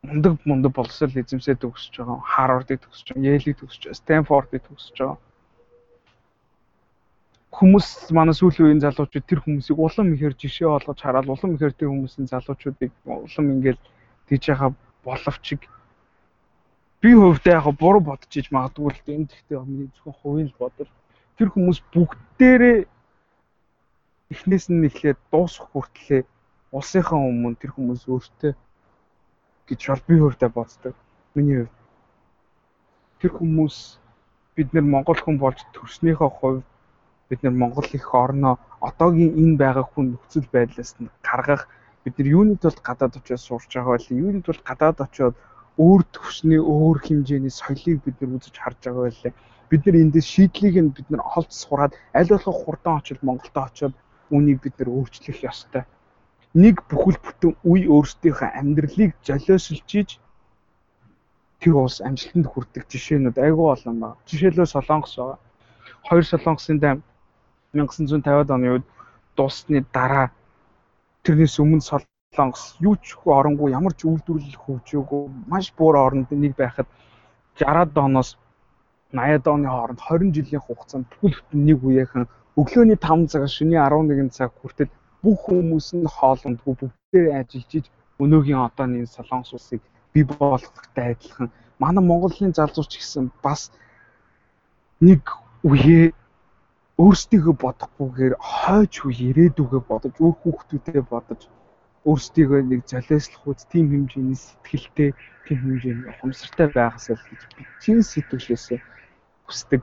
[0.00, 2.24] мундаг мундаг боловсрол эзэмсээ төгсөж байгаа.
[2.24, 3.28] Харвардыг төгсөж байгаа.
[3.28, 4.00] Йелийг төгсөж байгаа.
[4.00, 5.18] Стэнфордыг төгсөж байгаа.
[7.54, 11.90] Хүмүүс манай сүүлийн үеийн залуучууд тэр хүмүүсийг улам ихээр жишээ болгож хараад улам ихээр тэр
[11.92, 13.80] хүмүүсийн залуучуудыг улам ингээл
[14.26, 14.74] тийж яхаа
[15.06, 15.46] боловч
[17.04, 20.90] би хувьдаа яг буруу бодож иж магадгүй л энэ гэхдээ миний зөвхөн хувийн л бодол.
[21.36, 22.78] Тэр хүмүүс бүгдээрээ
[24.32, 26.24] эхнээс нь эхлээд дуусах хүртлээр
[26.72, 28.52] улсынхаа өмнө тэр хүмүүс өөртөө
[29.68, 30.94] гэж бол би хувьдаа боддог.
[31.36, 31.76] Миний хувьд.
[33.20, 33.76] Тэр хүмүүс
[34.56, 36.64] бид нэр Монгол хүн болж төрснийхөө хувьд
[37.28, 41.68] бид нэр Монгол их орноо одоогийн энэ байгаа хүн нөхцөл байдлаас нь гаргах
[42.04, 45.34] бид нар юуны тулд гадаад очиод сурч байгаа байл юуны тулд гадаад очиод
[45.80, 49.32] өөр төвшний өөр хэмжээний соёлыг бид нар үзэж харж байгаа байлаа.
[49.70, 53.94] Бид нар эндээс шийдлийг нь бид нар олж сураад аль болох хурдан очиж Монголд очиод
[54.30, 55.82] үүнийг бид нар өөрчлөх ёстой.
[56.54, 60.20] Нэг бүхэл бүтэн үе өөрсдийнхөө амьдралыг золиослжиж
[61.58, 64.20] тэр улс амжилтанд хүрдэг жишээнүүд айгүй олон байна.
[64.28, 65.38] Жишээлбэл Солонгос байгаа.
[66.06, 67.02] Хоёр Солонгосын дайм
[67.74, 68.86] 1950-ад оны үед
[69.36, 70.26] дуусны дараа
[71.24, 76.86] тэрнээс өмнө Солонгос юу ч оронгүй ямар ч үйлдвэрлэл хөгжөөгүй маш буур оронд нэг байхад
[77.58, 78.30] 60-ад оноос
[79.12, 82.26] 80-ад оны хооронд 20 жилийн хугацаанд бүхэл бүтэн нэг үеийнхэн
[82.60, 84.90] өглөөний 5 цагаас шөнийн 11 цаг хүртэл
[85.22, 87.86] бүх хүмүүс нь хоолондгүй бүгдээ ажиллаж иж
[88.22, 91.50] өнөөгийн одооны Солонгос улсыг бий болгохтой адилхан.
[91.78, 93.70] Манай Монголын залууч гэсэн бас
[95.00, 95.22] нэг
[95.66, 96.12] үеэ
[96.94, 101.42] өөрсдийгөө бодохгүйгээр хойч үе ирээдүгөө бодож өөр хүүхдүүдэд бодож
[102.06, 105.10] өөрсдийгөө нэг золиослох үз тийм хэмжээний сэтгэлтэй
[105.42, 108.80] тийм хэмжээний ухамсартай байхасаа л гэж би чин сэтгэлээсээ
[109.42, 109.82] хүсдэг.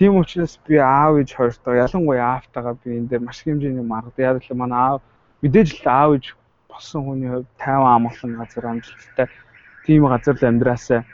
[0.00, 4.40] Тийм учраас би аав ээж хоёртоо ялангуяа аавтайгаа би энэ дээр маш хэмжээний маргад яг
[4.40, 5.00] л манай аав
[5.44, 6.26] мэдээж л аав ээж
[6.72, 9.28] болсон хүний хувьд тайван амгалан газар амжилттай.
[9.84, 11.04] Тийм газар л амьдраасаа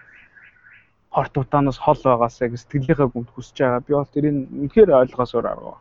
[1.18, 3.82] хорт утаанаас хол байгаасаа гэж сэтгэлийнхээ гүнт хүсэж байгаа.
[3.86, 5.74] Би бол тэрийг үнэхээр ойлгосоор арга.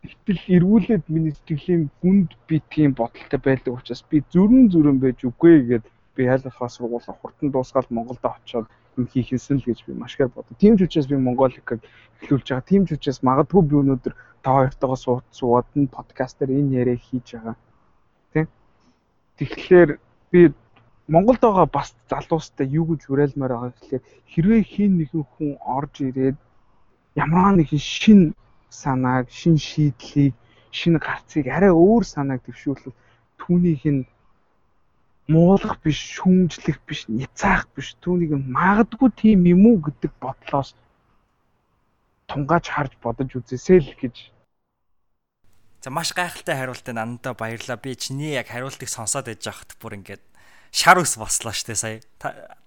[0.00, 5.52] Гэтэл эргүүлээд миний сэтгэлийн гүнд би тийм бодолтой байдаг учраас би зүрэн зүрэн байж үгүй
[5.60, 5.86] гэгээд
[6.16, 10.32] би ялгахаа сургуулаа хурдан дуусгаад Монголд очиод юм хийх юмсан л гэж би маш их
[10.32, 10.56] боддог.
[10.56, 11.84] Тийм ч учраас би Монголикийг
[12.24, 12.70] эхлүүлж байгаа.
[12.70, 17.36] Тийм ч учраас магадгүй би өнөөдөр та хоёртойгоо сууд сууд нь подкастер энэ яриа хийж
[17.36, 17.56] байгаа.
[18.32, 18.46] Тэ?
[19.36, 19.90] Тэгэхээр
[20.32, 20.40] би
[21.08, 26.36] Монголд байгаа бас залуустай юу гэж уриалмаар байгаа гэхлээр хэрвээ хин нэгэн хүн орж ирээд
[27.16, 28.20] ямар нэгэн шин
[28.68, 30.34] санааг, шин шийдлийг,
[30.78, 33.00] шин гарцыг арай өөр санааг дэвшүүлвэл
[33.40, 34.08] түүнийх нь
[35.32, 40.76] муулах биш, шүүмжлэх биш, няцаах биш, түүнийг магадгүй тийм юм уу гэдэг бодлоос
[42.28, 44.16] тунгааж харж бодож үзээсэй л гэж
[45.84, 47.78] За маш гайхалтай хариултанд андаа баярлаа.
[47.78, 50.24] Би чиний яг хариултыг сонсоод байж байхад бүр ингээд
[50.72, 52.00] шар ус бослоо штэ сая.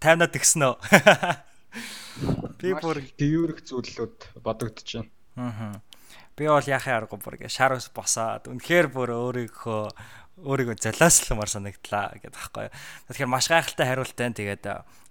[0.01, 0.75] Таймнаад тэгсэн үү?
[2.61, 5.09] Би бүр дээврэх зүйлүүд бодогдож байна.
[5.39, 5.81] Аа.
[6.35, 9.83] Би бол яхаа аргагүй бүр гэ шар ус босоод үнэхээр бүр өөрийнхөө
[10.41, 12.67] өөрийгөө золиосломор санагдлаа гэдэг байхгүй.
[13.13, 14.37] Тэгэхээр маш гайхалтай хариулт байна.
[14.37, 14.63] Тэгээд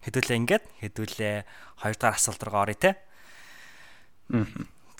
[0.04, 1.36] хэдүүлээ ингээд хэдүүлээ
[1.80, 2.90] хоёр дахь асуулт руу оръё те.
[4.34, 4.46] Аа.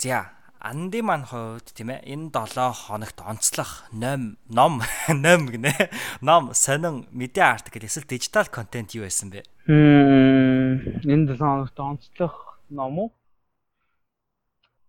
[0.01, 4.85] За Анди маань хувьд тийм ээ энэ 7 хоногт онцлох ном ном
[5.25, 5.73] ном гинэ
[6.21, 9.41] ном сонин медиа артикл эсвэл дижитал контент юу байсан бэ?
[9.65, 13.09] Энэ 7 хоногт онцлох ном уу?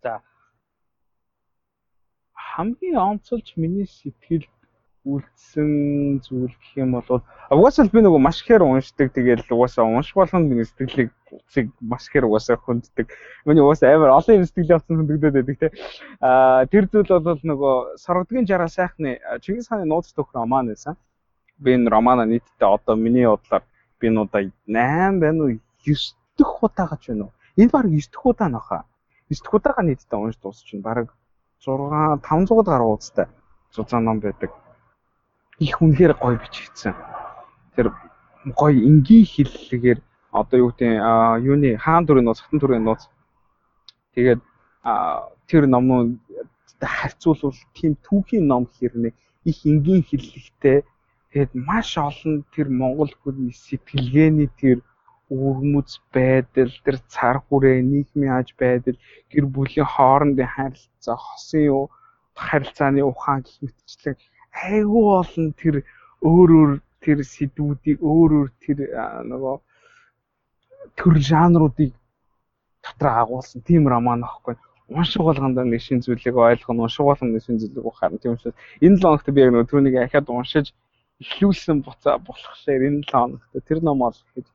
[0.04, 0.20] За
[2.36, 4.51] хамгийн онцолж миний сэтгэл
[5.02, 10.46] үлдсэн зүйл гэх юм бол угаасаа би нөгөө маш ихээр уншдаг тэгээд угаасаа унш болгонд
[10.46, 13.10] миний сэтгэлийг утсыг маш ихээр угаасаа хөнддөг.
[13.42, 15.68] Миний угаасаа амар олон юм сэтгэлийн утсан хөндөгдөд байдаг те.
[16.22, 20.94] Аа тэр зүйл бол нөгөө соргодгийн жараа сайхны Чингис хааны нууц төх роман байсан.
[21.58, 23.66] Би энэ романа нийтдээ одоо миний бодлоор
[23.98, 27.34] би энэ удаа 8 байна уу 9 дэх удаа гаж байна уу?
[27.58, 28.82] Энэ баг 9 дэх удаа нөхөө.
[29.34, 30.86] 9 дэх удаага нийтдээ унш дуусчихна.
[30.86, 31.08] Бараг
[31.58, 33.26] 6 500 гаруй уудтай
[33.74, 34.61] зузаан ном байдаг
[35.64, 36.94] их үнэхээр гоё бичигдсэн.
[37.76, 37.86] Тэр
[38.60, 39.98] гоё энгийн хэллэгээр
[40.40, 40.90] одоо юу гэдэг
[41.46, 43.02] юуны хаан төрийн нууц, хатан төрийн нууц.
[44.14, 44.40] Тэгээд
[45.48, 46.18] тэр номнууд
[46.82, 49.14] харьцуулбал тийм түүхийн ном хэрнээ
[49.50, 50.82] их энгийн хэллэгтэй
[51.30, 54.78] тэгээд маш олон тэр монгол хүний сэтгэлгээний тэр
[55.32, 58.98] өвөрмөц байдал, тэр цар хүрээ, нийгмийн аж байдал,
[59.32, 61.88] гэр бүлийн хоорондын харилцаа, хосын
[62.36, 64.16] харилцааны ухаан гэх мэтчлэн
[64.52, 65.74] айгүй олон тэр
[66.22, 66.72] өөр өөр
[67.02, 68.78] тэр сэдвүүдийг өөр өөр тэр
[69.32, 69.56] нөгөө
[70.98, 71.92] төр жанруудыг
[72.84, 74.56] дотроо агуулсан тийм роман аахгүй
[74.88, 78.18] унших болгондоо нэг шин зүйлийг унших болгоно нэг шин зүйлийг ухаарна.
[78.18, 80.66] Тийм учраас энэ 7 хоногт би яг нөгөө түүнийг ахаад уншиж
[81.22, 84.46] эхлүүлсэн буцаа болохлээр энэ 7 хоногт тэр ном ол гэж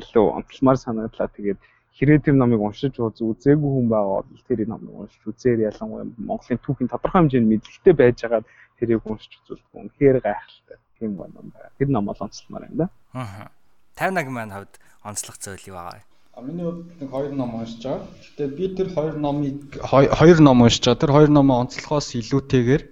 [0.00, 1.28] илүү онцлмаар санагдлаа.
[1.36, 1.58] Тэгээд
[1.96, 6.90] хэрэг тэр номыг уншиж үзээгүй хүн байгаа бол тэр номыг уншиж үзээр ялангуяа Монголын түүхийн
[6.92, 8.42] тодорхой хэмжээнд мэдлэгтэй байж байгаа
[8.78, 10.78] тэрийг уншиж үзвэл үнэхээр гайхалтай.
[10.98, 11.40] Тийм байна.
[11.78, 12.88] Тэр ном бол онцлмаар юм да.
[13.12, 13.50] Аа.
[13.96, 14.74] 51 маань хувьд
[15.04, 16.04] онцлог зүйл юу байгаа вэ?
[16.44, 18.04] Миний хувьд нэг хоёр ном уншиж байгаа.
[18.36, 21.00] Гэтэ би тэр хоёр номыг хоёр ном уншиж байгаа.
[21.00, 22.82] Тэр хоёр номоо онцлохоос илүүтэйгээр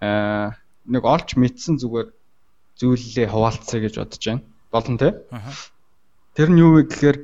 [0.00, 0.56] аа
[0.88, 2.08] нэг олж мэдсэн зүгээр
[2.80, 4.42] зүйлээ хуваалцъя гэж бодож байна.
[4.72, 5.12] Болон тий.
[6.34, 7.18] Тэр нь юу вэ гэхээр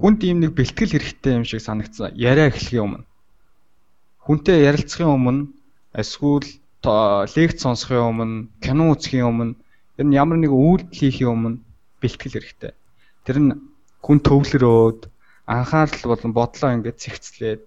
[0.00, 2.16] хүнд ийм нэг бэлтгэл хэрэгтэй юм шиг санагдсан.
[2.16, 3.04] Яриа эхлэхийн өмнө.
[4.24, 5.42] Хүнтэй ярилцахын өмнө
[5.92, 6.48] эсвэл
[6.82, 9.54] лекц сонсохын өмнө, кино үзэхийн өмнө
[9.98, 11.62] ер нь ямар нэг үйлдэл хийхийн өмнө
[12.02, 12.72] бэлтгэл хэрэгтэй.
[13.22, 13.50] Тэр нь
[14.02, 15.00] хүн төвлөрөөд
[15.46, 17.60] анхаарал болон бодлоо ингээд цэгцлээд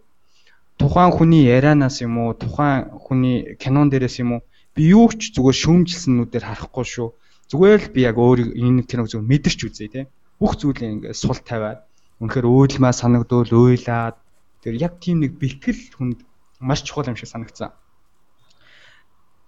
[0.79, 4.41] тухайн хүний ярианаас юм уу тухайн хүний кинон дээрээс юм уу
[4.75, 7.09] би юу ч зүгээр шүүмжилсэннүүдээр харахгүй шүү.
[7.47, 10.01] Зүгээр л би яг өөр энэ киног зөв мэдэрч үзье те.
[10.39, 11.87] Бүх зүйлээ ингээд сул тавиад
[12.19, 14.19] үнэхээр өөдлмаа санагдвал уйлаад
[14.59, 16.19] тэр яг тийм нэг бэлтгэл хүнд
[16.59, 17.71] маш чухал юм шиг санагцсан.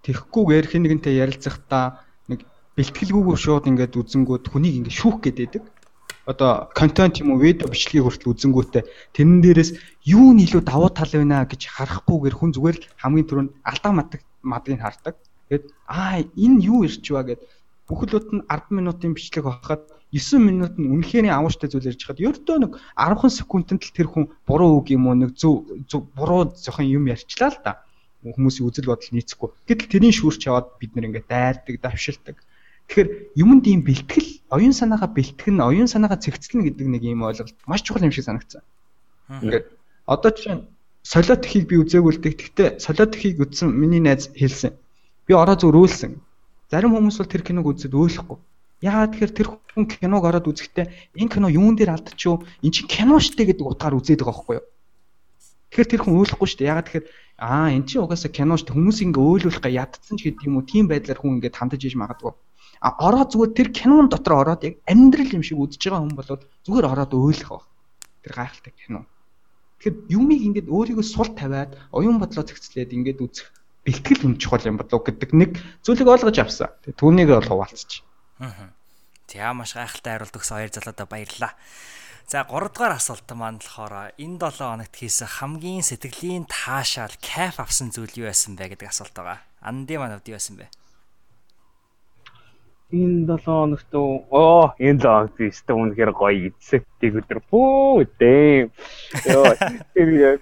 [0.08, 2.00] Тэгэхгүйгээр хэн нэгэнтэй ярилцахдаа
[2.32, 2.48] нэг
[2.80, 5.64] бэлтгэлгүйгээр шууд ингээд үзэнгүүд хүнийг ингээд шүүх гээд байдаг
[6.28, 8.84] одоо контент юм уу видео бичлэгийг хүртэл үзэнгүүтээ
[9.16, 9.70] тэрэн дээрээс
[10.04, 14.20] юу нь илүү давуу тал байна гэж харахгүйгээр хүн зүгээр л хамгийн түрүүнд алдаа мадаг
[14.44, 15.16] мадгийг хардаг.
[15.48, 17.40] Тэгээд аа энэ юу ирч ба гэд
[17.88, 19.82] бүхлөд нь 10 минутын бичлэг байхад
[20.12, 24.24] 9 минут нь үнэхээр амууштай зүйл ярьж хаад ердөө нэг 10 секундэд л тэр хүн
[24.44, 25.64] буруу үг юм уу нэг зөв
[26.12, 27.72] буруу зөхон юм ярьчлаа л да.
[28.24, 29.48] Хүмүүсийн үзэл бодол нийцэхгүй.
[29.68, 32.36] Гэтэл тэрийн шүүрч яваад бид нэр ингээд дайрдаг, давшилдаг.
[32.88, 33.08] Тэгэхээр
[33.38, 38.02] юмд ийм бэлтгэл оюун санаагаа бэлтгэн оюун санаагаа цэгцлэнэ гэдэг нэг ийм ойлголт маш чухал
[38.02, 38.64] юм шиг санагдсан.
[39.28, 39.66] Ингээд
[40.08, 40.66] одоо жишээ нь
[41.04, 44.72] солиот ихийг би үзээгүй л гэхдээ солиот ихийг үзсэн миний найз хэлсэн.
[45.28, 46.16] Би ороо зүр өөлсөн.
[46.72, 48.38] Зарим хүмүүс бол тэр киног үзээд өөлөхгүй.
[48.82, 50.86] Яагаад тэгэхээр тэр хүн киног ороод үзэхдээ
[51.20, 52.44] энэ кино юун дээр алдчихв?
[52.64, 54.66] Эн чинь кино штэ гэдэг утгаар үзээд байгаа байхгүй юу?
[55.68, 56.68] Тэгэхээр тэр хүн өөлөхгүй штэ.
[56.68, 57.06] Яагаад тэгэхээр
[57.38, 60.64] аа эн чинь угаасаа кино штэ хүмүүс ингээ өөлүүлэх га ядцсан ч гэдэг юм уу
[60.64, 62.32] тийм байдлаар хүн ингээ хандаж иж магадгүй.
[62.80, 66.42] А ороод зүгээр тэр кинон дотор ороод яг амьдрал юм шиг үзэж байгаа хүн болоод
[66.64, 67.64] зүгээр ороод өөлөх баг.
[68.22, 69.06] Тэр гайхалтай кино.
[69.78, 73.50] Тэгэхээр юмыг ингээд өөрийгөө сул тавиад оюун бодлоо зэгцлээд ингээд үзэх
[73.86, 75.50] бэлтгэл юм чухал юм болов гэдэг нэг
[75.86, 76.70] зүйлийг ойлгож авсан.
[76.98, 78.02] Түүнийг бол хуваалцчих.
[78.42, 78.74] Аа.
[79.28, 81.52] За маш гайхалтай хариулт өгсөн хоёр залуудаа баярлалаа.
[82.28, 87.88] За 3 дугаар асуулт маань болохоор энэ 7 хоногт хийсэн хамгийн сэтгэлийн таашаал кайф авсан
[87.88, 89.40] зүйл юу байсан бэ гэдэг асуулт байгаа.
[89.64, 90.68] Анди маань юу байсан бэ?
[92.92, 98.68] энэ 7 хоногт оо энэ 7 хоногт өстө үнэхээр гоё эцэгтэй өдөр бөө дээ.
[99.32, 99.52] Йоо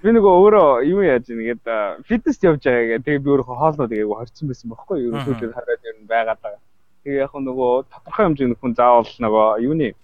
[0.03, 3.07] би нөгөө өөрөө юу яаж нэгээд фитнес явж байгаа гэх.
[3.07, 6.63] Тэгээ би өөрөө хоолноо тэгээ хорцсон байсан бохоггүй юу сүүлд хараад ер нь байгаад байгаа.
[7.07, 9.95] Тэгээ яг нөгөө тодорхой хэмжээний хүн заавал нөгөө юуны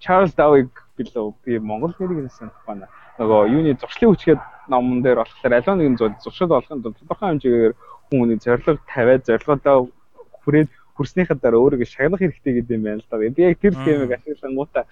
[0.00, 2.88] Чарльз Давиг билүү би Монгол нэрийг хэлсэн байна.
[3.18, 7.74] Нөгөө юуны зуршлын хүчгээд номон дээр болохоор аливаа нэгэн зүйл зуршил болохын тулд тодорхой хэмжээгээр
[8.10, 9.88] хүмүүний зорилго тавиад зорилгодоо
[10.44, 13.16] хүрээд хүрснийхаа дараа өөрийгөө шагнах хэрэгтэй гэдэг юм байна л да.
[13.20, 14.84] Би яг тэр схемийг ашиглангуудаа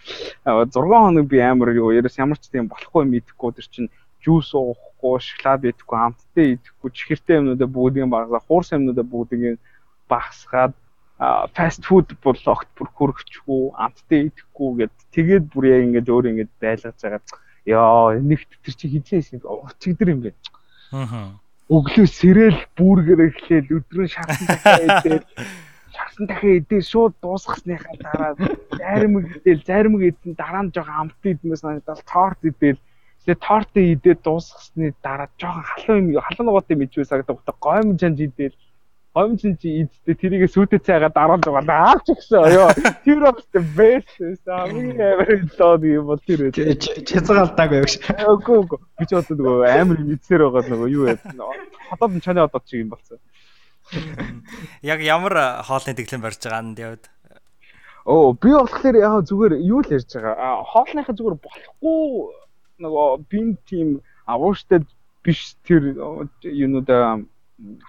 [0.44, 3.92] 6 хоног би амар юу ерөөс ямар ч тийм болохгүй мэдэхгүй тэр чинь
[4.24, 9.61] жуус уухгүй, шоколад идэхгүй, амттай идэхгүй, чихэртэй юмнуудаа бүгдийг багасгаа, хуурс юмнуудаа бүгдийг
[10.09, 10.72] багасгаад
[11.18, 14.94] фаст фуд бол огт бүр хөргөчгүй, амттай идэхгүй гэд.
[15.14, 17.22] Тэгээд бүр яг ингэж өөр ингэж байлгаж байгаа.
[17.64, 20.20] Яа, нэгт тэр чи хизээс очигдэр юм.
[20.26, 20.34] Бэ.
[20.90, 21.38] Аа.
[21.70, 25.24] Өглөө сэрэл бүргэр эхлээл өдрөө шатсан дахиад
[25.94, 28.32] шарсан дахиад идээ шууд дуусгасныхаа дараа.
[28.74, 32.76] Заримг идэл заримг идсэн дараа нь жоохон амт идмээс надад торт идэл.
[33.24, 38.52] Тэгээ торт идээд дуусгасны дараа жоохон халуун юм халуун нугаатай мэдвэ сагдаг гомжанж идэл
[39.14, 42.70] гомжинж идтээ тэрийгэ сүйтэй цайгаа дараалж байгаа аач гисэн ёо
[43.06, 48.02] тэр бас бэст хамгийн амар доод юм бол тэр чязгаалдаг байв ш.
[48.10, 51.22] Үгүй үгүй би ч одоо нөгөө амар мэдсээр байгаа нөгөө юу яа.
[51.94, 53.22] Хотод чаны одоо чи юм болсон.
[54.82, 57.04] Яг ямар хоолны дэглэм барьж байгаа анд явд.
[58.04, 60.66] Оо би болохоор яг зүгээр юу л ярьж байгаа.
[60.74, 62.02] Хоолныхаа зүгээр болохгүй
[62.82, 64.82] нөгөө бин тим авууштай
[65.22, 65.94] биш тэр
[66.42, 67.22] юунуудаа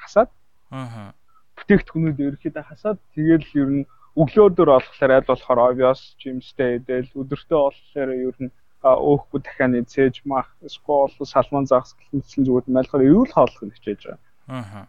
[0.05, 0.29] хасаад.
[0.75, 1.13] Аа.
[1.55, 3.87] Бүтээгдэхүүнүүд ерөөхдөө хасаад тэгэл ер нь
[4.19, 8.51] өглөөдөр болохоор аль болохоор obvious жимстэй идэл өдөртөө болохоор ер нь
[8.83, 14.21] өөхгүй дахианы цээж мах скол салмон загс гэх зүгээр мэлхэр эрүүл хооллох нь хичээж байгаа.
[14.51, 14.85] Аа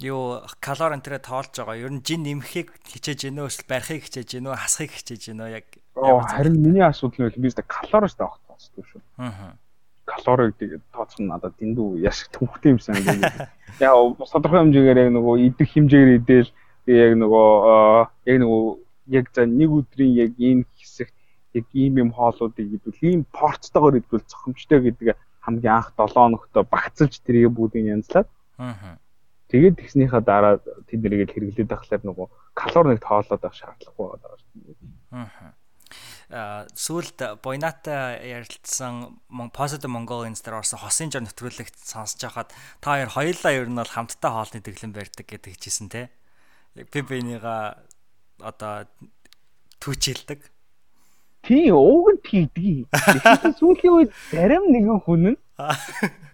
[0.00, 1.76] юу калори энтрээ тоолж байгаа.
[1.76, 5.66] Ер нь жин нэмэхийг хичээж гинөө эсвэл барихыг хичээж гинөө, хасахыг хичээж гинөө яг.
[5.94, 9.00] Харин миний асуудал нь би зөв калориос таах таахгүй шүү.
[9.20, 9.56] Аа.
[10.10, 12.98] Калорийг тэгээд тооцох нь надад дэндүү яш төвхтэй юм сан.
[13.78, 16.50] Яг тодорхой хэмжээгээр яг нөгөө идэх хэмжээгээр идэл
[16.90, 17.46] яг нөгөө
[18.26, 18.62] яг нөгөө
[19.14, 21.14] яг за нэг өдрийн яг энэ хэсэгт
[21.54, 25.14] яг ийм юм хоолуудыг идвэл ийм порцтойгоор идвэл цохимжтой гэдэг
[25.46, 28.28] хамгийн анх 7 хоногт багцалж тэрийг бүгдийг янзлаад.
[28.58, 28.98] Аа.
[29.50, 30.54] Тэгээд тэгснийхаа дараа
[30.86, 34.76] тэднийг хэрэглээд байхлаар нөгөө калори нэг тоолоод байх шаардлагагүй байгаа шүү.
[35.10, 35.54] Аа
[36.30, 39.18] сүүлд Boynata ярилцсан
[39.50, 43.90] Positive Mongolians дээр орсон хосын жор нэвтрүүлэгт сонсож байхад та хоёр хоёулаа ер нь бол
[43.90, 46.06] хамтдаа хоолны дэглэм барьдаг гэдэг хэлжсэн те.
[46.78, 47.82] Яг бинийга
[48.38, 48.86] одоо
[49.82, 50.46] түүчилдэг.
[51.42, 52.86] Тийм ууг нь тийдгийг.
[53.58, 55.38] Сүүлийн үед зарим нэгэн хүн нь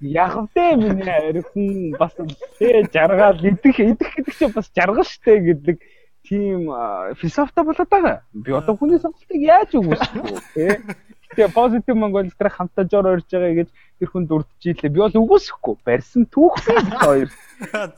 [0.00, 2.12] яг вдэ миний архин бас
[2.58, 5.76] тий жаргаал идэх идэх гэдэг чинь бас жаргал штэ гэдэг
[6.28, 6.68] тийм
[7.20, 8.22] философитой болоод байгаа.
[8.34, 10.72] Би одоо хүний сонголтыг яаж үгүйсэхгүй тий.
[11.34, 13.68] Тэгээ позитив Монгол дээр хамтаа жор орж байгаа гэж
[13.98, 14.94] тэр хүн дурдчихилээ.
[14.94, 15.74] Би бол үгүйсэхгүй.
[15.86, 17.28] Барьсан түүхтэй хоёр.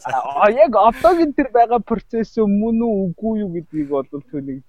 [0.08, 4.64] А яг одоогийн тэр байгаа процесс мөн үү үгүй юу гэдгийг бол түүнийг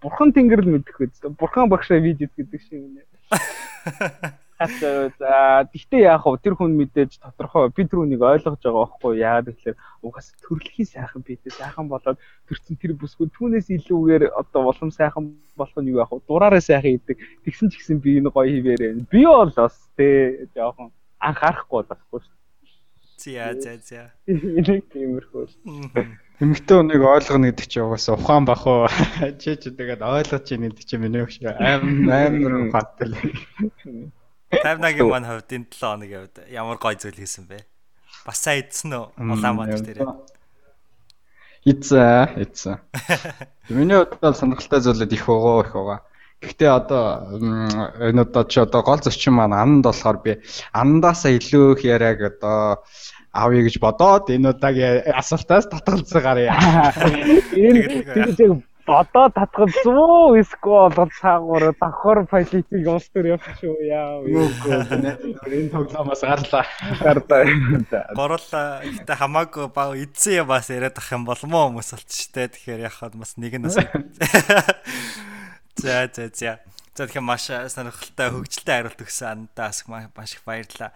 [0.00, 1.34] бурхан тэнгэр л мэдэх үү.
[1.34, 3.02] Бурхан багшаа видео гэдэг шиг нэ.
[4.68, 6.38] За тэгтээ яах вэ?
[6.42, 11.22] Тэр хүн мэдээж тодорхой би тэр хүнийг ойлгож байгаа байхгүй яагаад гэхээр угаас төрөлхийн сайхан
[11.24, 16.12] бидээ сайхан болоод төрсөн тэр бүсгүй түүнээс илүүгээр одоо улам сайхан болох нь юу яах
[16.12, 16.24] вэ?
[16.28, 17.18] Дураараа сайхан идэг.
[17.44, 19.06] Тэгсэн ч гэсэн би энэ гоё хിവэрээ.
[19.10, 20.90] Би бол бас тий жоохон
[21.20, 22.34] анхаарахгүй болохгүй шүү.
[23.24, 24.12] За за за.
[24.26, 25.46] Энийг тиймэрхүү.
[26.42, 28.90] Эмэгтэй хүнийг ойлгоно гэдэг чинь угаасаа ухаан бах уу.
[29.40, 33.14] Чи ч тэгээд ойлгож чинь гэдэг чинь миний өгш аим амар хаттай.
[34.62, 37.66] 51-ийн маань хувьд энэ 7 хоногийн хувьд ямар гой зүйл хийсэн бэ?
[38.26, 39.06] Бас сайн идсэн үү?
[39.18, 40.00] Улаанбаатар дээр.
[41.64, 42.76] Идсэн, идсэн.
[43.72, 46.00] Миний хувьд бол сонирхолтой зүйлүүд их байгаа, их байгаа.
[46.44, 47.04] Гэхдээ одоо
[48.04, 50.32] энэ одоо чи одоо гол зочин маань аманд болохоор би
[50.76, 52.84] амандаасаа илүү их яриаг одоо
[53.32, 56.52] авъя гэж бодоод энэ удаагийн асуултаас татгалзаа гарья.
[57.56, 64.20] Энэ тийм бодоо татгал 100 эсвэл болгоод цаагуур давхар файлитыг уус төр явчих шүү яа.
[64.24, 66.64] Энэ тоглоомоос гарлаа.
[67.00, 67.42] Гарлаа.
[68.14, 68.84] Горуулаа.
[68.84, 72.52] Гэтэ хамаагүй баг эдсэн юм бас яриад ах юм болмоо хүмүүс болчих штэ.
[72.52, 73.80] Тэгэхээр яхад бас нэг нь бас.
[75.80, 76.60] За за за.
[76.94, 80.94] За тэгэхээр маш сонирхолтой хөгжилтэй хариулт өгсөн андаас маш их баярлалаа.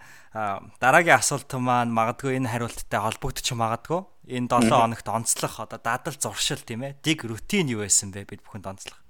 [0.79, 4.07] Дараагийн асуулт маань магадгүй энэ хариулттай холбогдож магадгүй.
[4.29, 7.01] Энэ 7 хоногт онцлох одоо дадал зуршил тийм ээ.
[7.01, 9.01] Dig рутин юу байсан бэ бид бүхэнд онцлох.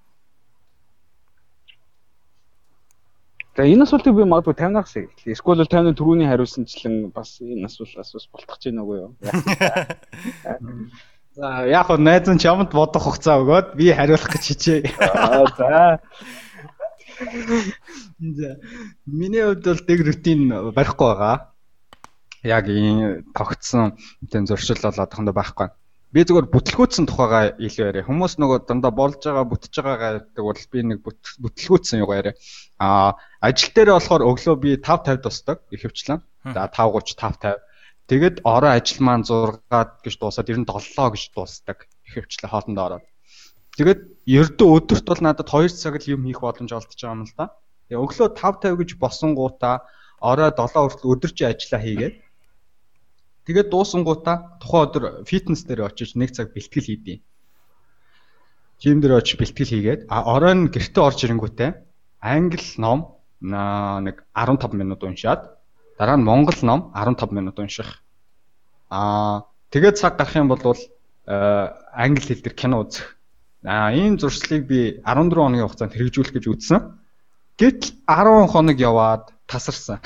[3.60, 5.36] За энэ асуултыг би магадгүй 50-аас эхлэе.
[5.36, 9.12] Эсвэл 50-ны түрүүний хариулсанчлан бас энэ асуултаас бас болтох гэж уу юу?
[11.36, 14.96] За яг хөө найз нь чамд бодох хугацаа өгөөд би хариулах гэж хичээ.
[15.60, 16.00] За
[18.20, 18.60] За
[19.06, 21.52] миний хувьд бол дэг рутин барихгүй байгаа.
[22.44, 24.00] Яг энэ тогтсон
[24.32, 25.68] тэн зуршил бол одоохондоо байхгүй.
[26.10, 28.08] Би зөвхөн бүтлгүүцсэн тухайгаа илүү яриа.
[28.08, 32.36] Хүмүүс нөгөө дандаа болж байгаа бүтэж байгаагаа гэдэг бол би нэг бүтлгүүцсэн юугаа яриа.
[32.82, 36.24] Аа ажил дээр болохоор өглөө би 5:50 тусдаг ихэвчлэн.
[36.50, 37.62] За 5:30 5:50.
[38.10, 39.62] Тэгэд орой ажил маань 6
[40.02, 43.06] гэж дуусаад 97 гэж дуусдаг ихэвчлэн хоолндоо ороод.
[43.78, 47.38] Тэгээд ердөө өдөрт бол надад 2 цаг л юм хийх боломж олдож байгаа юм л
[47.38, 47.54] да.
[47.86, 49.86] Тэгээ өглөө 5:50 гэж босонгуудаа
[50.26, 52.16] орой 7 хүртэл өдөржин ажиллаа хийгээд
[53.50, 57.20] тэгээд дуусангуудаа тухайн өдөр фитнес дээр очиж 1 цаг бэлтгэл хийдیں۔
[58.78, 61.70] Жим дээр очиж бэлтгэл хийгээд а орой нь гэртээ орж ирэнгүүтээ
[62.22, 65.58] англи ном нэг 15 минут уншаад
[65.98, 68.06] дараа нь монгол ном 15 минут унших.
[68.94, 70.62] Аа тэгээд цаг гарах юм бол
[71.92, 73.20] англи хэл дээр кино үзэх
[73.66, 76.80] Аа ийм зуршлыг би 14 хоногийн хугацаанд хэрэгжүүлэх гэж үзсэн.
[77.60, 80.00] Гэтэл 10 хоног яваад тасарсан.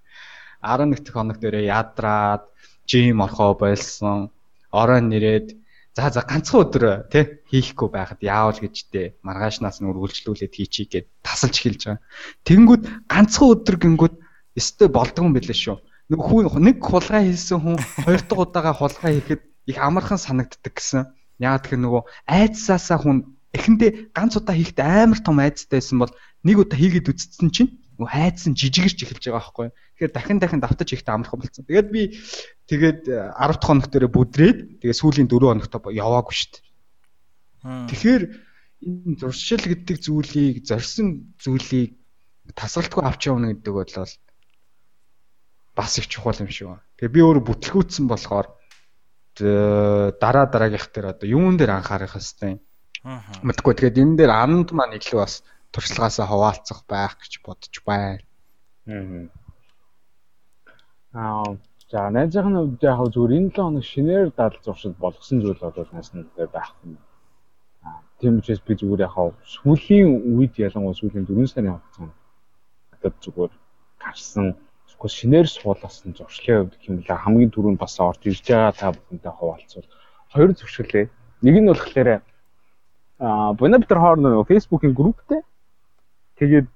[0.64, 2.48] 11 дэх хоног дээрээ ядраад,
[2.86, 4.30] жим орхоо болсон.
[4.70, 5.56] Орой нэрээд
[5.94, 11.06] за за ганцхан өдөр тий хийхгүй байхад яавал гэж дээ маргаашнаас нь үргэлжлүүлээд хийчихье гэд
[11.22, 12.02] тасалж эхэлж байгаа.
[12.42, 14.14] Тэнгүүд ганцхан өдөр гингүүд
[14.58, 15.78] өстой болдгоо юм билээ шүү.
[16.10, 21.14] Нэг хүн нэг хулгай хийсэн хүн хоёр дахь удаага хулгай хийхэд их амархан санагддаг гэсэн.
[21.38, 23.18] Яагаад гэхээр нөгөө айдсаасаа хүн
[23.54, 26.12] эхэндээ ганц удаа хийхдээ амар том айдстай байсан бол
[26.42, 29.68] нэг удаа хийгээд үзсэн чинь нөгөө айдсан жижигэрч эхэлж байгаа байхгүй.
[29.70, 31.64] Тэгэхээр дахин дахин давтаж хийхдээ амархан болсон.
[31.64, 32.02] Тэгээд би
[32.66, 36.64] тэгээд 10 дахь хоног дээрээ бүдрээд тэгээд сүүлийн 4 хоногт яваагүй шүү дээ.
[37.90, 38.22] Тэгэхээр
[38.84, 41.96] энэ зуршил гэдэг зүйлийг зорьсон зүйлийг
[42.52, 43.94] тасралтгүй авч явна гэдэг бол
[45.74, 46.84] бас их чухал юм шиг байна.
[46.98, 48.46] Тэгээ би өөрөө бүтлгүүцсэн болохоор
[49.34, 52.60] дараа дараагийнх дээр одоо юун дээр анхаарах хэвтэй.
[53.02, 53.20] Аа.
[53.42, 55.42] Мэдгүй тэгээд энэ дээр анд маань илүү бас
[55.74, 58.22] туршлагаасаа хуваалцах байх гэж бодож байна.
[61.12, 61.58] Аа.
[61.90, 66.46] За найзынхны хувьд яг зүгээр энэ 7 хоног шинээр дал зуршил болгосон зүйл бол найснуудтай
[66.50, 66.98] байх юм.
[67.84, 69.14] Аа тийм учраас би зүгээр яг
[69.54, 72.14] сүүлийн үед ялангуяа сүүлийн 4 сарын хугацаанд
[72.90, 73.52] надад зүгээр
[74.02, 74.46] гарсан
[74.88, 79.88] эсвэл шинээр суулгасан зуршлын хувьд хэмлээ хамгийн түрүүнд бас орж ирж байгаа та бүхэнтэй хуваалцвал
[80.32, 81.06] хоёр зуршилээ.
[81.44, 82.08] Нэг нь болохоор
[83.20, 85.40] аа буна бид нар хоорондоо Facebook-ийн групптэй
[86.38, 86.68] тэгээд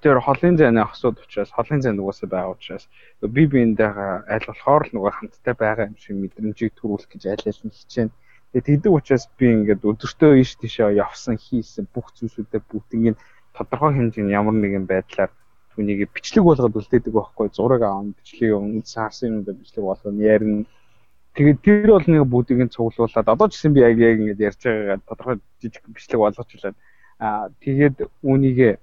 [0.00, 2.88] тэр холын зайны асууд учраас холын зай нугасаа байгаа учраас
[3.20, 3.90] би биендээ
[4.34, 8.14] аль болохоор л нөгөө хамттай байгаа юм шиг мэдрэмжийг төрүүлэх гэж аль аль нь хичээнэ.
[8.50, 13.16] Тэгээд тэгдэг учраас би ингээд өдөртөө ийш тийшээ явсан хийсэн бүх зүйлсүүдээ бүгднийг
[13.52, 15.30] тодорхой хэмжээний ямар нэгэн байдлаар
[15.76, 20.64] түүнийг бичлэг болгоод үлдээдэг байхгүй зураг аав бичлэг өмнө саарсан юмудаа бичлэг болгоно ярина.
[21.36, 24.60] Тэгээд тэр бол нэг бүгдийг нь цуглуулад одоо ч гэсэн би яг яг ингээд ярьж
[24.64, 26.18] байгаагаа тодорхой жижиг бичлэг.
[26.18, 26.74] Аа
[27.20, 28.74] тэгээд үүнийгээ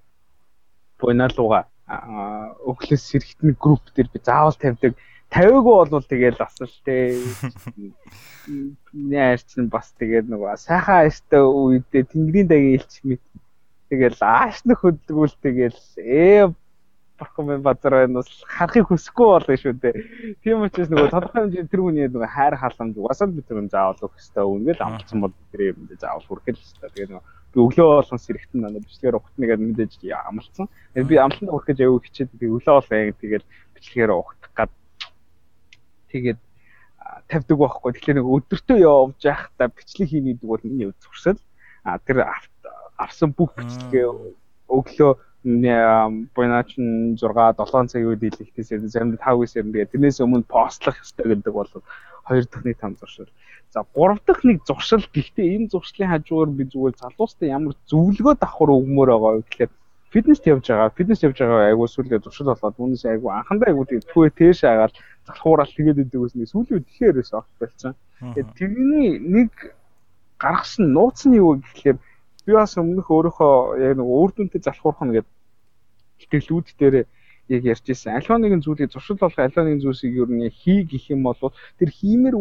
[1.02, 4.94] буйнаалууга өглөөс сэрхтэн групп дээр би заавал тавьдаг.
[5.32, 7.20] Тавиагүй болвол тэгэл бас л тээ.
[8.94, 13.24] Нээрч нь бас тэгээд нөгөө сайхан ааштай үедээ тэнгэрийн дагийн илч мэт.
[13.90, 16.52] Тэгэл ааш нөх хөдөлгүүл тэгэл ээ
[17.18, 19.96] бархан мэн базар байна бас харахыг хүсэхгүй болно шүү дээ.
[20.44, 24.16] Тийм учраас нөгөө тодорхой хэмжээний тэр хүний нөгөө хайр халамж угаасаа бид тэр заавал өгөх
[24.16, 24.44] хэрэгтэй.
[24.44, 26.90] Үнгээл амлсан бол тэр юм заавал хүрхэл хэрэгтэй.
[26.94, 29.94] Тэгээд нөгөө би өглөө болгон сэрэгтэн надад бичлэгээр ухтнагээд мэдээж
[30.28, 30.68] амлсан.
[30.94, 33.46] Би амлалтанд хүрэх гэж аягүй хичээд би өглөө болгон яг тэгээд
[33.76, 34.72] бичлэгээр ухтах гад
[36.12, 36.40] тэгээд
[37.28, 37.92] тавьдаг байхгүй.
[37.94, 41.40] Тэгэхээр нэг өдөртөө явж байхдаа бичлэг хийнэ гэдэг бол миний зуршил.
[41.84, 42.28] А тэр
[42.98, 44.06] авсан бүх бичлэгээ
[44.68, 45.12] өглөө
[46.36, 51.54] буйнаач 6 7 цагийн үед дийлэхтээс заримдаа 5 сарын тэгээд тэрнээс өмнө постлох ёстой гэдэг
[51.56, 51.72] бол
[52.28, 53.32] хоёр дахь нэг там зуршил.
[53.72, 58.70] За гурав дахь нэг зуршил гэхдээ энэ зуршлын хажуугаар би зүгээр залуустай ямар зөвлөгөө давхар
[58.76, 59.72] өгмөр байгаа вэ гэхээр
[60.12, 60.96] фитнес явж байгаа.
[61.00, 64.94] Фитнес явж байгаа айгуу сүүлдээ зуршил болоод үүнээс айгуу анхандаа айгуу тэгээд төвөө тээш агаад
[65.28, 67.96] залхуураал тэгээд идэг гэсэн сүүлийн өс огт болсон.
[68.20, 69.52] Тэгээд тэрний нэг
[70.44, 71.98] гаргасан нууц нь юу гэхээр
[72.48, 75.37] би бас өмнөх өөрөөхөө яг нэг өөр дүнтэй залхуурах нь гэдэг
[76.24, 76.96] итгэлүүд дээр
[77.48, 78.20] яг ярьж ирсэн.
[78.20, 81.40] Альва нэгэн зүйлийг зуршил болох альва нэгэн зүйлсийг юу нэг хий гэх юм бол
[81.80, 82.36] тэр хиймэр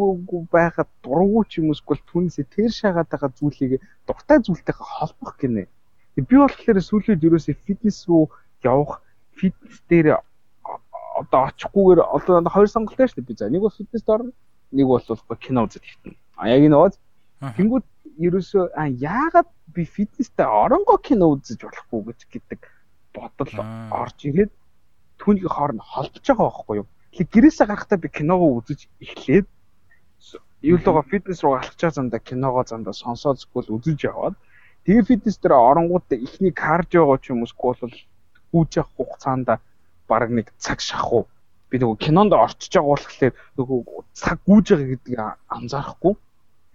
[0.50, 5.70] байгаад дургу ч юм уусгүй түүнээсээ тэр шагаад байгаа зүйлийг дуртай зүйлтэйгээ холбох гинэ.
[6.16, 8.34] Би болохоор сүүлийн ерөөсөө фитнес руу
[8.66, 9.02] явах
[9.38, 10.18] фитнес дээр
[11.20, 13.38] одоо очихгүйгээр одоо хоёр сонголт байна шүү дээ.
[13.38, 14.32] За нэг бол фитнест орно,
[14.72, 15.02] нэг бол
[15.38, 16.18] кино үзэж хитнэ.
[16.34, 16.98] А яг энэ бод.
[17.40, 17.86] Тэнгүүд
[18.26, 22.60] ерөөсөө а яагаад би фитнестэй оронгоо кино үзэж болохгүй гэж гэдэг
[23.16, 23.52] бодол
[24.02, 24.52] орж ирээд
[25.20, 26.86] түүнийг хооронд холбож байгаа байхгүй юу.
[27.12, 29.46] Тэгэхээр гэрээсээ гарахдаа би киногоо үзэж эхлээд
[30.70, 34.36] юу л байгаа фитнес руу алхаж байгаа замдаа киногоо замдаа сонсоод зүгэл үзэж яваад
[34.84, 37.96] тэгээ фитнес дээр оронгуудаа ихний кардиогоо ч юм уусгүй бол
[38.56, 39.48] үүж явах хугацаанд
[40.08, 41.24] баг нэг цаг шахуу
[41.70, 43.78] би нөгөө кинонд орчиж байгаа болохоор нөгөө
[44.14, 45.20] цаг гүйж байгаа гэдгийг
[45.56, 46.14] анзаарахгүй.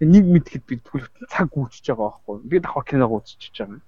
[0.02, 3.80] Нэг мэдхэд би түлх цаг гүйж байгаа байхгүй би давхар киног үзчихэж байгаа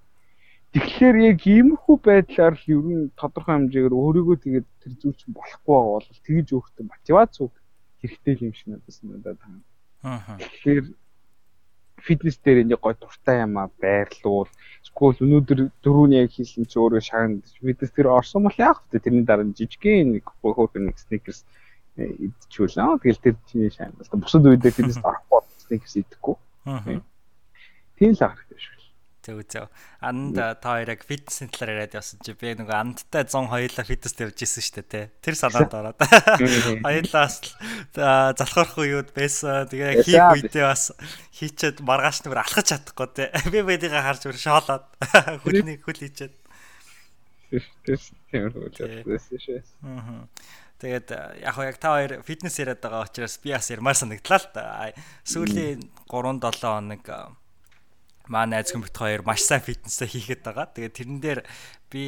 [0.74, 5.70] Тэгэхээр яг иймэрхүү байдлаар л ер нь тодорхой хэмжээгээр өөрийгөө тэгээд тэр зүйл чинь болохгүй
[5.70, 7.54] байгаа бол тэгж өөртөө мотивац үг
[8.02, 9.62] хэрэгтэй юм шиг надад санагдаад байна.
[10.02, 10.34] Аа.
[10.42, 10.82] Тэгэхээр
[12.02, 14.50] фитнес дээр нэг гой дуртай юм а байрлуул.
[14.82, 18.98] Эсвэл өнөөдөр дөрөвний яг хийсэн чи өөрөө шагнад фитнес дээр орсон бол яах вэ?
[18.98, 21.46] Тэрний дараа жижигхэн нэг хөөхөн нэг сникерс
[21.96, 24.10] идчихвэл аа тэгэл тэр чиний шагнад.
[24.10, 26.36] Бусад үедээ фитнест орохгүй сникерс идэхгүй.
[26.66, 26.98] Аа.
[27.94, 28.73] Тийм л хэрэгтэй шүү.
[29.24, 29.68] Зөв зөв.
[30.04, 34.36] Анд та хоёрыг фитнесийн талаар яриад явсан чи би нөгөө андтай 100 хоёулаа фитнест явж
[34.44, 35.04] исэн шүү дээ тий.
[35.24, 35.96] Тэр санаанд ороод.
[36.84, 37.40] Хоёулаас
[37.96, 39.64] залхуурах үед байсан.
[39.72, 40.92] Тэгээ хийх үедээ бас
[41.40, 43.28] хийчээд маргааш нүр алхаж чадахгүй тий.
[43.52, 44.84] Би бидийг харж өөр шоолоод
[45.48, 46.36] хөлний хөл хийчээд.
[48.28, 48.68] Тийм үү.
[49.88, 50.28] Аа.
[50.84, 51.08] Тэгээд
[51.40, 54.92] яг яг та хоёр фитнес яриад байгаа учраас би бас ярмаар санагдлаа л та.
[55.24, 55.80] Сүүлийн
[56.12, 57.08] 3 7 хоног
[58.28, 60.72] маа найз хүн бит хоёр маш сайн фитнесээ хийгээд байгаа.
[60.72, 61.40] Тэгээд тэрэн дээр
[61.90, 62.02] би